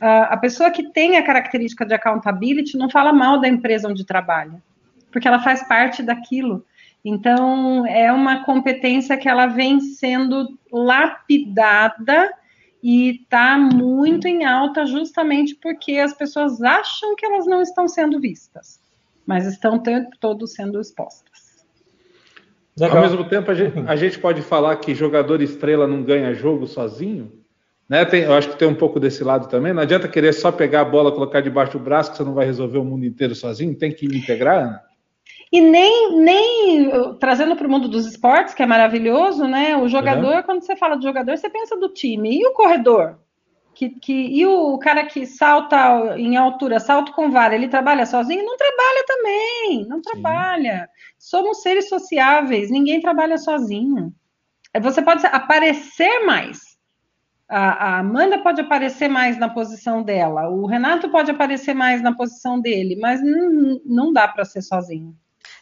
A 0.00 0.36
pessoa 0.36 0.70
que 0.70 0.90
tem 0.90 1.16
a 1.16 1.22
característica 1.22 1.84
de 1.84 1.94
accountability 1.94 2.76
não 2.76 2.88
fala 2.88 3.12
mal 3.12 3.38
da 3.38 3.46
empresa 3.46 3.88
onde 3.88 4.04
trabalha, 4.04 4.60
porque 5.12 5.28
ela 5.28 5.40
faz 5.40 5.62
parte 5.68 6.02
daquilo. 6.02 6.64
Então, 7.04 7.86
é 7.86 8.12
uma 8.12 8.44
competência 8.44 9.16
que 9.16 9.28
ela 9.28 9.46
vem 9.46 9.80
sendo 9.80 10.56
lapidada 10.70 12.32
e 12.82 13.20
está 13.22 13.58
muito 13.58 14.26
em 14.26 14.44
alta 14.44 14.86
justamente 14.86 15.54
porque 15.56 15.98
as 15.98 16.12
pessoas 16.12 16.62
acham 16.62 17.14
que 17.16 17.26
elas 17.26 17.46
não 17.46 17.60
estão 17.60 17.88
sendo 17.88 18.20
vistas, 18.20 18.80
mas 19.26 19.46
estão 19.46 19.76
o 19.76 19.82
tempo 19.82 20.10
todo 20.20 20.46
sendo 20.46 20.80
expostas. 20.80 21.64
Legal. 22.78 22.98
Ao 22.98 23.02
mesmo 23.02 23.28
tempo, 23.28 23.50
a 23.50 23.54
gente, 23.54 23.78
a 23.86 23.96
gente, 23.96 24.18
pode 24.18 24.40
falar 24.40 24.76
que 24.76 24.94
jogador 24.94 25.42
estrela 25.42 25.86
não 25.86 26.02
ganha 26.02 26.32
jogo 26.32 26.66
sozinho? 26.66 27.30
Né? 27.88 28.04
Tem, 28.04 28.22
eu 28.22 28.32
acho 28.32 28.48
que 28.48 28.58
tem 28.58 28.66
um 28.66 28.74
pouco 28.74 28.98
desse 28.98 29.22
lado 29.22 29.48
também. 29.48 29.74
Não 29.74 29.82
adianta 29.82 30.08
querer 30.08 30.32
só 30.32 30.50
pegar 30.50 30.80
a 30.80 30.84
bola, 30.84 31.12
colocar 31.12 31.42
debaixo 31.42 31.72
do 31.72 31.84
braço, 31.84 32.12
que 32.12 32.16
você 32.16 32.24
não 32.24 32.32
vai 32.32 32.46
resolver 32.46 32.78
o 32.78 32.84
mundo 32.84 33.04
inteiro 33.04 33.34
sozinho. 33.34 33.74
Tem 33.74 33.92
que 33.92 34.06
integrar, 34.06 34.58
Ana? 34.62 34.91
E 35.52 35.60
nem, 35.60 36.16
nem 36.16 36.90
trazendo 37.20 37.54
para 37.54 37.66
o 37.66 37.70
mundo 37.70 37.86
dos 37.86 38.06
esportes, 38.06 38.54
que 38.54 38.62
é 38.62 38.66
maravilhoso, 38.66 39.46
né? 39.46 39.76
O 39.76 39.86
jogador, 39.86 40.36
uhum. 40.36 40.42
quando 40.44 40.62
você 40.62 40.74
fala 40.74 40.96
de 40.96 41.04
jogador, 41.04 41.36
você 41.36 41.50
pensa 41.50 41.76
do 41.76 41.90
time. 41.90 42.40
E 42.40 42.46
o 42.46 42.54
corredor? 42.54 43.18
Que, 43.74 43.90
que, 43.90 44.12
e 44.12 44.46
o 44.46 44.78
cara 44.78 45.04
que 45.04 45.26
salta 45.26 46.16
em 46.16 46.36
altura, 46.36 46.80
salto 46.80 47.12
com 47.12 47.30
vara, 47.30 47.54
ele 47.54 47.68
trabalha 47.68 48.06
sozinho? 48.06 48.44
Não 48.46 48.56
trabalha 48.56 49.04
também, 49.06 49.86
não 49.86 50.00
trabalha. 50.00 50.88
Sim. 50.88 51.14
Somos 51.18 51.60
seres 51.60 51.86
sociáveis, 51.86 52.70
ninguém 52.70 53.00
trabalha 53.02 53.36
sozinho. 53.36 54.10
Você 54.80 55.02
pode 55.02 55.26
aparecer 55.26 56.24
mais. 56.24 56.60
A, 57.46 57.96
a 57.96 57.98
Amanda 57.98 58.38
pode 58.38 58.62
aparecer 58.62 59.08
mais 59.08 59.38
na 59.38 59.50
posição 59.50 60.02
dela, 60.02 60.48
o 60.48 60.64
Renato 60.64 61.10
pode 61.10 61.30
aparecer 61.30 61.74
mais 61.74 62.00
na 62.00 62.14
posição 62.14 62.58
dele, 62.58 62.96
mas 62.98 63.22
não, 63.22 63.80
não 63.84 64.12
dá 64.12 64.26
para 64.26 64.46
ser 64.46 64.62
sozinho. 64.62 65.14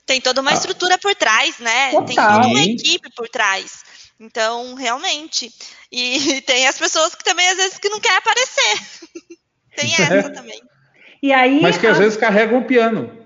Tem 0.06 0.20
toda 0.20 0.40
uma 0.40 0.50
ah. 0.50 0.54
estrutura 0.54 0.98
por 0.98 1.14
trás, 1.14 1.58
né? 1.58 1.90
Total. 1.90 2.06
Tem 2.06 2.16
toda 2.16 2.46
uma 2.48 2.62
equipe 2.62 3.08
por 3.14 3.28
trás. 3.28 3.84
Então, 4.18 4.74
realmente. 4.74 5.50
E 5.90 6.40
tem 6.46 6.66
as 6.66 6.78
pessoas 6.78 7.14
que 7.14 7.24
também, 7.24 7.48
às 7.48 7.56
vezes, 7.56 7.78
que 7.78 7.88
não 7.88 8.00
querem 8.00 8.18
aparecer. 8.18 8.80
tem 9.76 9.92
essa 9.94 10.30
também. 10.30 10.60
E 11.22 11.32
aí, 11.32 11.60
Mas 11.60 11.78
que 11.78 11.86
às 11.86 11.98
vezes 11.98 12.16
carregam 12.16 12.60
o 12.60 12.64
piano. 12.64 13.18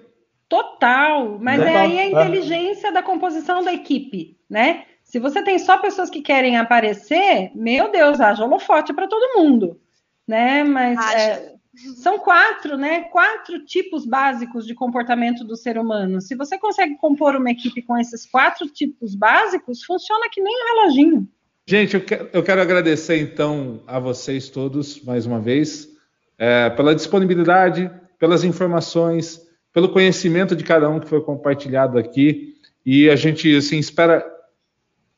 Total. 0.48 1.38
Mas 1.40 1.60
é 1.60 1.76
aí 1.76 1.98
a 1.98 2.06
inteligência 2.06 2.92
da 2.92 3.02
composição 3.02 3.62
da 3.62 3.72
equipe, 3.72 4.38
né? 4.48 4.84
Se 5.02 5.18
você 5.18 5.42
tem 5.42 5.58
só 5.58 5.78
pessoas 5.78 6.10
que 6.10 6.22
querem 6.22 6.56
aparecer, 6.56 7.50
meu 7.54 7.90
Deus, 7.90 8.20
haja 8.20 8.44
holofote 8.44 8.92
para 8.92 9.06
todo 9.06 9.38
mundo, 9.38 9.80
né? 10.26 10.64
Mas 10.64 10.98
é, 11.14 11.53
são 11.96 12.18
quatro, 12.18 12.76
né? 12.76 13.02
Quatro 13.04 13.64
tipos 13.64 14.06
básicos 14.06 14.66
de 14.66 14.74
comportamento 14.74 15.44
do 15.44 15.56
ser 15.56 15.78
humano. 15.78 16.20
Se 16.20 16.34
você 16.34 16.58
consegue 16.58 16.96
compor 16.96 17.36
uma 17.36 17.50
equipe 17.50 17.82
com 17.82 17.98
esses 17.98 18.26
quatro 18.26 18.66
tipos 18.68 19.14
básicos, 19.14 19.82
funciona 19.82 20.28
que 20.30 20.40
nem 20.40 20.54
um 20.54 20.76
reloginho. 20.76 21.28
Gente, 21.66 21.94
eu 21.94 22.00
quero, 22.02 22.28
eu 22.32 22.42
quero 22.42 22.60
agradecer 22.60 23.18
então 23.18 23.82
a 23.86 23.98
vocês 23.98 24.50
todos 24.50 25.02
mais 25.02 25.24
uma 25.24 25.40
vez 25.40 25.88
é, 26.38 26.68
pela 26.70 26.94
disponibilidade, 26.94 27.90
pelas 28.18 28.44
informações, 28.44 29.40
pelo 29.72 29.88
conhecimento 29.88 30.54
de 30.54 30.62
cada 30.62 30.88
um 30.88 31.00
que 31.00 31.08
foi 31.08 31.22
compartilhado 31.22 31.98
aqui. 31.98 32.54
E 32.84 33.08
a 33.08 33.16
gente 33.16 33.54
assim 33.56 33.78
espera 33.78 34.24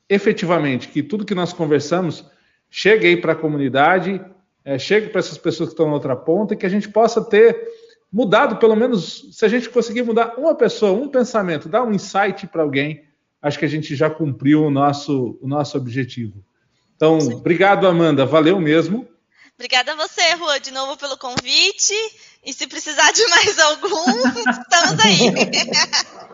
efetivamente 0.09 0.89
que 0.89 1.03
tudo 1.03 1.25
que 1.25 1.35
nós 1.35 1.53
conversamos 1.53 2.25
chegue 2.71 3.17
para 3.17 3.33
a 3.33 3.37
comunidade, 3.37 4.21
é, 4.67 4.81
chegue 4.81 5.11
para 5.11 5.21
essas 5.21 5.39
pessoas 5.39 5.69
que 5.69 5.75
estão 5.75 5.87
na 5.87 5.95
outra 5.95 6.17
ponta 6.17 6.53
e 6.53 6.57
que 6.57 6.67
a 6.67 6.69
gente 6.69 6.89
possa 6.89 7.25
ter 7.25 7.57
mudado, 8.13 8.57
pelo 8.57 8.75
menos, 8.75 9.29
se 9.31 9.45
a 9.45 9.49
gente 9.49 9.71
conseguir 9.71 10.03
mudar 10.03 10.35
uma 10.37 10.57
pessoa, 10.57 10.91
um 10.91 11.09
pensamento, 11.09 11.69
dar 11.69 11.85
um 11.85 11.93
insight 11.93 12.49
para 12.49 12.63
alguém, 12.63 13.05
acho 13.41 13.61
que 13.61 13.65
a 13.65 13.69
gente 13.69 13.95
já 13.95 14.11
cumpriu 14.11 14.65
o 14.65 14.71
nosso, 14.71 15.39
o 15.41 15.47
nosso 15.47 15.79
objetivo. 15.79 16.45
Então, 16.97 17.21
Sim. 17.21 17.35
obrigado, 17.35 17.87
Amanda, 17.87 18.27
valeu 18.27 18.59
mesmo. 18.59 19.07
Obrigada 19.55 19.93
a 19.93 19.97
você, 19.97 20.35
Rua, 20.35 20.59
de 20.59 20.73
novo 20.73 20.97
pelo 20.97 21.17
convite. 21.17 21.95
E 22.45 22.53
se 22.53 22.67
precisar 22.67 23.13
de 23.13 23.27
mais 23.29 23.59
algum, 23.59 24.29
estamos 24.51 25.05
aí. 25.05 25.33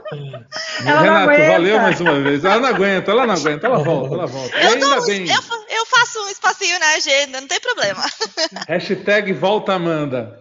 Renato, 0.79 1.27
valeu 1.27 1.81
mais 1.81 2.01
uma 2.01 2.21
vez. 2.21 2.45
Ela 2.45 2.59
não 2.59 2.69
aguenta, 2.69 3.11
ela 3.11 3.27
não 3.27 3.35
aguenta, 3.35 3.67
ela 3.67 3.79
volta, 3.79 4.15
ela 4.15 4.27
volta. 4.27 4.57
Eu, 4.57 4.73
ainda 4.73 5.01
bem. 5.03 5.29
Eu, 5.29 5.41
eu, 5.71 5.87
faço 5.87 6.19
um 6.25 6.29
espacinho 6.29 6.79
na 6.79 6.95
agenda, 6.95 7.41
não 7.41 7.49
tem 7.49 7.61
problema. 7.61 8.03
Hashtag 8.69 9.33
volta 9.33 9.75
Amanda. 9.75 10.41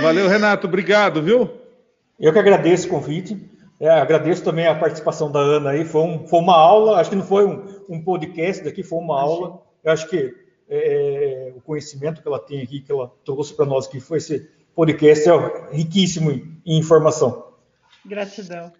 Valeu, 0.00 0.28
Renato, 0.28 0.66
obrigado, 0.66 1.22
viu? 1.22 1.50
Eu 2.18 2.32
que 2.32 2.38
agradeço 2.38 2.86
o 2.86 2.90
convite. 2.90 3.38
É, 3.80 3.88
agradeço 3.88 4.42
também 4.42 4.66
a 4.66 4.74
participação 4.74 5.30
da 5.30 5.38
Ana 5.38 5.70
aí. 5.70 5.84
Foi, 5.84 6.02
um, 6.02 6.26
foi 6.26 6.40
uma 6.40 6.56
aula, 6.56 7.00
acho 7.00 7.10
que 7.10 7.16
não 7.16 7.24
foi 7.24 7.46
um, 7.46 7.64
um 7.88 8.02
podcast 8.02 8.64
daqui, 8.64 8.82
foi 8.82 8.98
uma 8.98 9.20
aula. 9.20 9.62
Eu 9.84 9.92
acho 9.92 10.08
que 10.08 10.34
é, 10.68 11.52
o 11.56 11.60
conhecimento 11.60 12.20
que 12.20 12.28
ela 12.28 12.40
tem 12.40 12.60
aqui, 12.60 12.80
que 12.80 12.90
ela 12.90 13.12
trouxe 13.24 13.54
para 13.54 13.64
nós, 13.64 13.86
que 13.86 14.00
foi 14.00 14.18
esse 14.18 14.48
podcast, 14.74 15.28
é 15.28 15.76
riquíssimo 15.76 16.30
em, 16.30 16.60
em 16.66 16.78
informação. 16.78 17.47
Gratidão. 18.08 18.72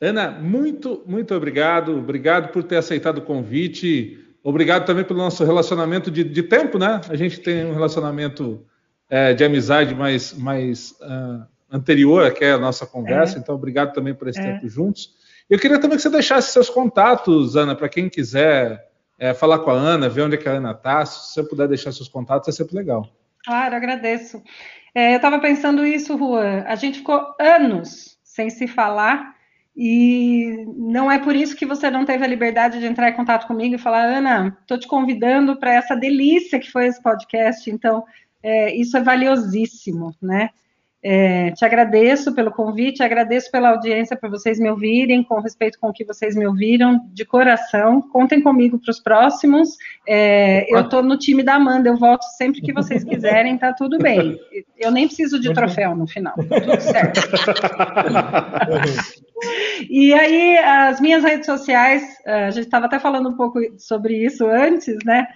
Ana, 0.00 0.30
muito, 0.30 1.02
muito 1.06 1.34
obrigado. 1.34 1.96
Obrigado 1.96 2.50
por 2.52 2.62
ter 2.62 2.76
aceitado 2.76 3.18
o 3.18 3.22
convite. 3.22 4.18
Obrigado 4.42 4.86
também 4.86 5.04
pelo 5.04 5.18
nosso 5.18 5.44
relacionamento 5.44 6.10
de, 6.10 6.24
de 6.24 6.42
tempo, 6.42 6.78
né? 6.78 7.00
A 7.08 7.16
gente 7.16 7.40
tem 7.40 7.66
um 7.66 7.74
relacionamento 7.74 8.64
é, 9.10 9.34
de 9.34 9.44
amizade 9.44 9.94
mais, 9.94 10.32
mais 10.32 10.92
uh, 11.02 11.44
anterior 11.70 12.32
que 12.32 12.44
é 12.44 12.52
a 12.52 12.58
nossa 12.58 12.86
conversa. 12.86 13.36
É. 13.36 13.40
Então, 13.40 13.54
obrigado 13.54 13.92
também 13.92 14.14
por 14.14 14.28
esse 14.28 14.40
é. 14.40 14.42
tempo 14.42 14.66
juntos. 14.68 15.14
Eu 15.48 15.58
queria 15.58 15.78
também 15.78 15.96
que 15.96 16.02
você 16.02 16.10
deixasse 16.10 16.52
seus 16.52 16.70
contatos, 16.70 17.56
Ana, 17.56 17.74
para 17.74 17.88
quem 17.88 18.08
quiser 18.08 18.88
é, 19.18 19.34
falar 19.34 19.58
com 19.58 19.70
a 19.70 19.74
Ana, 19.74 20.08
ver 20.08 20.22
onde 20.22 20.36
é 20.36 20.38
que 20.38 20.48
a 20.48 20.52
Ana 20.52 20.70
está. 20.70 21.04
Se 21.04 21.34
você 21.34 21.42
puder 21.42 21.68
deixar 21.68 21.92
seus 21.92 22.08
contatos, 22.08 22.48
é 22.48 22.52
sempre 22.52 22.76
legal. 22.76 23.06
Claro, 23.44 23.74
agradeço. 23.74 24.42
É, 24.94 25.12
eu 25.12 25.16
estava 25.16 25.38
pensando 25.38 25.84
isso, 25.84 26.16
Juan. 26.16 26.64
A 26.66 26.74
gente 26.74 26.98
ficou 26.98 27.34
anos 27.38 28.18
sem 28.40 28.48
se 28.48 28.66
falar 28.66 29.34
e 29.76 30.66
não 30.76 31.10
é 31.10 31.18
por 31.18 31.36
isso 31.36 31.56
que 31.56 31.66
você 31.66 31.90
não 31.90 32.04
teve 32.04 32.24
a 32.24 32.28
liberdade 32.28 32.80
de 32.80 32.86
entrar 32.86 33.10
em 33.10 33.14
contato 33.14 33.46
comigo 33.46 33.74
e 33.74 33.78
falar, 33.78 34.04
Ana, 34.04 34.56
estou 34.60 34.78
te 34.78 34.86
convidando 34.86 35.56
para 35.56 35.74
essa 35.74 35.94
delícia 35.94 36.58
que 36.58 36.70
foi 36.70 36.86
esse 36.86 37.02
podcast. 37.02 37.70
Então, 37.70 38.04
é, 38.42 38.74
isso 38.74 38.96
é 38.96 39.02
valiosíssimo, 39.02 40.14
né? 40.20 40.50
É, 41.02 41.50
te 41.52 41.64
agradeço 41.64 42.34
pelo 42.34 42.50
convite, 42.50 43.02
agradeço 43.02 43.50
pela 43.50 43.70
audiência, 43.70 44.14
para 44.14 44.28
vocês 44.28 44.60
me 44.60 44.68
ouvirem, 44.68 45.24
com 45.24 45.40
respeito 45.40 45.78
com 45.80 45.88
o 45.88 45.92
que 45.94 46.04
vocês 46.04 46.36
me 46.36 46.46
ouviram, 46.46 47.00
de 47.12 47.24
coração. 47.24 48.02
Contem 48.02 48.42
comigo 48.42 48.78
para 48.78 48.90
os 48.90 49.00
próximos. 49.00 49.78
É, 50.06 50.66
eu 50.68 50.80
estou 50.80 51.02
no 51.02 51.16
time 51.16 51.42
da 51.42 51.54
Amanda, 51.54 51.88
eu 51.88 51.96
volto 51.96 52.24
sempre 52.36 52.60
que 52.60 52.72
vocês 52.72 53.02
quiserem, 53.02 53.56
tá 53.56 53.72
tudo 53.72 53.96
bem. 53.98 54.38
Eu 54.76 54.90
nem 54.90 55.06
preciso 55.06 55.40
de 55.40 55.52
troféu 55.54 55.96
no 55.96 56.06
final, 56.06 56.34
tá 56.34 56.60
tudo 56.60 56.80
certo. 56.82 57.20
e 59.88 60.12
aí, 60.12 60.58
as 60.58 61.00
minhas 61.00 61.24
redes 61.24 61.46
sociais, 61.46 62.02
a 62.26 62.50
gente 62.50 62.64
estava 62.64 62.84
até 62.84 62.98
falando 62.98 63.30
um 63.30 63.36
pouco 63.36 63.58
sobre 63.78 64.22
isso 64.22 64.46
antes, 64.46 64.98
né? 65.06 65.26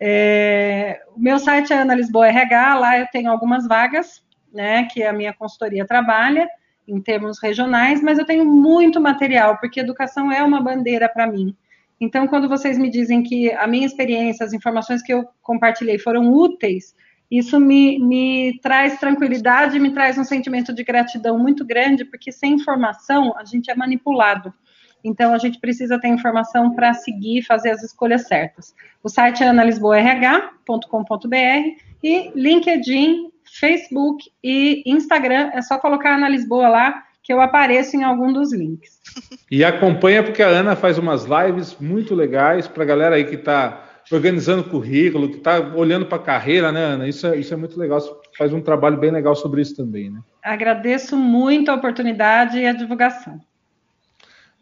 É, 0.00 1.00
o 1.14 1.20
meu 1.20 1.38
site 1.38 1.72
é 1.72 1.76
Ana 1.76 1.94
Lisboa 1.94 2.26
RH, 2.26 2.74
lá 2.74 2.98
eu 2.98 3.06
tenho 3.12 3.30
algumas 3.30 3.68
vagas 3.68 4.20
né, 4.52 4.84
que 4.84 5.02
a 5.02 5.12
minha 5.12 5.32
consultoria 5.32 5.86
trabalha 5.86 6.48
em 6.86 7.00
termos 7.00 7.38
regionais, 7.40 8.02
mas 8.02 8.18
eu 8.18 8.24
tenho 8.24 8.44
muito 8.44 9.00
material, 9.00 9.58
porque 9.58 9.80
educação 9.80 10.30
é 10.30 10.42
uma 10.42 10.60
bandeira 10.60 11.08
para 11.08 11.26
mim. 11.26 11.56
Então, 12.00 12.26
quando 12.26 12.48
vocês 12.48 12.76
me 12.76 12.90
dizem 12.90 13.22
que 13.22 13.52
a 13.52 13.66
minha 13.66 13.86
experiência, 13.86 14.44
as 14.44 14.52
informações 14.52 15.00
que 15.02 15.14
eu 15.14 15.24
compartilhei 15.40 15.98
foram 15.98 16.32
úteis, 16.32 16.96
isso 17.30 17.58
me, 17.60 17.98
me 17.98 18.58
traz 18.60 18.98
tranquilidade, 18.98 19.78
me 19.78 19.92
traz 19.92 20.18
um 20.18 20.24
sentimento 20.24 20.74
de 20.74 20.82
gratidão 20.82 21.38
muito 21.38 21.64
grande, 21.64 22.04
porque 22.04 22.32
sem 22.32 22.54
informação 22.54 23.32
a 23.38 23.44
gente 23.44 23.70
é 23.70 23.74
manipulado. 23.74 24.52
Então, 25.04 25.32
a 25.32 25.38
gente 25.38 25.58
precisa 25.60 25.98
ter 25.98 26.08
informação 26.08 26.74
para 26.74 26.92
seguir 26.92 27.42
fazer 27.42 27.70
as 27.70 27.82
escolhas 27.82 28.26
certas. 28.26 28.74
O 29.02 29.08
site 29.08 29.42
é 29.42 29.48
analisboarh.com.br 29.48 31.36
e 32.02 32.32
LinkedIn 32.34 33.31
Facebook 33.58 34.30
e 34.42 34.82
Instagram. 34.86 35.50
É 35.54 35.62
só 35.62 35.78
colocar 35.78 36.16
Ana 36.16 36.28
Lisboa 36.28 36.68
lá 36.68 37.02
que 37.22 37.32
eu 37.32 37.40
apareço 37.40 37.96
em 37.96 38.02
algum 38.02 38.32
dos 38.32 38.52
links. 38.52 39.00
E 39.50 39.62
acompanha 39.62 40.22
porque 40.22 40.42
a 40.42 40.48
Ana 40.48 40.74
faz 40.74 40.98
umas 40.98 41.24
lives 41.24 41.76
muito 41.80 42.14
legais 42.14 42.66
para 42.66 42.82
a 42.82 42.86
galera 42.86 43.16
aí 43.16 43.24
que 43.24 43.36
está 43.36 43.84
organizando 44.10 44.64
currículo, 44.64 45.30
que 45.30 45.36
está 45.36 45.60
olhando 45.60 46.06
para 46.06 46.16
a 46.16 46.22
carreira, 46.22 46.72
né, 46.72 46.82
Ana? 46.82 47.08
Isso 47.08 47.26
é, 47.26 47.36
isso 47.36 47.54
é 47.54 47.56
muito 47.56 47.78
legal. 47.78 48.00
Você 48.00 48.12
faz 48.36 48.52
um 48.52 48.60
trabalho 48.60 48.96
bem 48.96 49.12
legal 49.12 49.36
sobre 49.36 49.62
isso 49.62 49.76
também, 49.76 50.10
né? 50.10 50.20
Agradeço 50.42 51.16
muito 51.16 51.70
a 51.70 51.74
oportunidade 51.74 52.58
e 52.58 52.66
a 52.66 52.72
divulgação. 52.72 53.40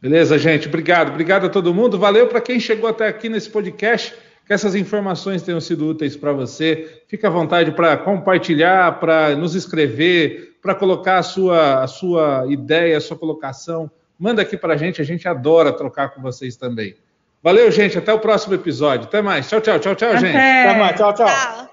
Beleza, 0.01 0.39
gente. 0.39 0.69
Obrigado. 0.69 1.11
Obrigado 1.11 1.47
a 1.47 1.51
todo 1.51 1.75
mundo. 1.75 1.99
Valeu 1.99 2.27
para 2.27 2.41
quem 2.41 2.61
chegou 2.61 2.89
até 2.89 3.09
aqui 3.09 3.29
nesse 3.29 3.49
podcast 3.51 4.15
que 4.51 4.55
essas 4.55 4.75
informações 4.75 5.43
tenham 5.43 5.61
sido 5.61 5.87
úteis 5.87 6.17
para 6.17 6.33
você. 6.33 7.03
Fique 7.07 7.25
à 7.25 7.31
vontade 7.31 7.71
para 7.71 7.97
compartilhar, 7.97 8.99
para 8.99 9.37
nos 9.37 9.55
escrever, 9.55 10.57
para 10.61 10.75
colocar 10.75 11.19
a 11.19 11.23
sua, 11.23 11.85
a 11.85 11.87
sua 11.87 12.47
ideia, 12.49 12.99
a 12.99 13.01
sua 13.01 13.17
colocação. 13.17 13.89
Manda 14.19 14.43
aqui 14.43 14.57
para 14.57 14.75
a 14.75 14.77
gente, 14.77 15.01
a 15.01 15.05
gente 15.05 15.29
adora 15.29 15.73
trocar 15.73 16.09
com 16.09 16.21
vocês 16.21 16.57
também. 16.57 16.97
Valeu, 17.41 17.71
gente. 17.71 17.97
Até 17.97 18.13
o 18.13 18.19
próximo 18.19 18.53
episódio. 18.57 19.07
Até 19.07 19.23
mais. 19.23 19.49
Tchau, 19.49 19.61
tchau, 19.61 19.79
tchau, 19.79 19.95
tchau, 19.95 20.17
gente. 20.17 20.37
Até 20.37 20.77
mais. 20.77 20.97
Tchau, 20.97 21.15
tchau. 21.15 21.27
tchau. 21.29 21.70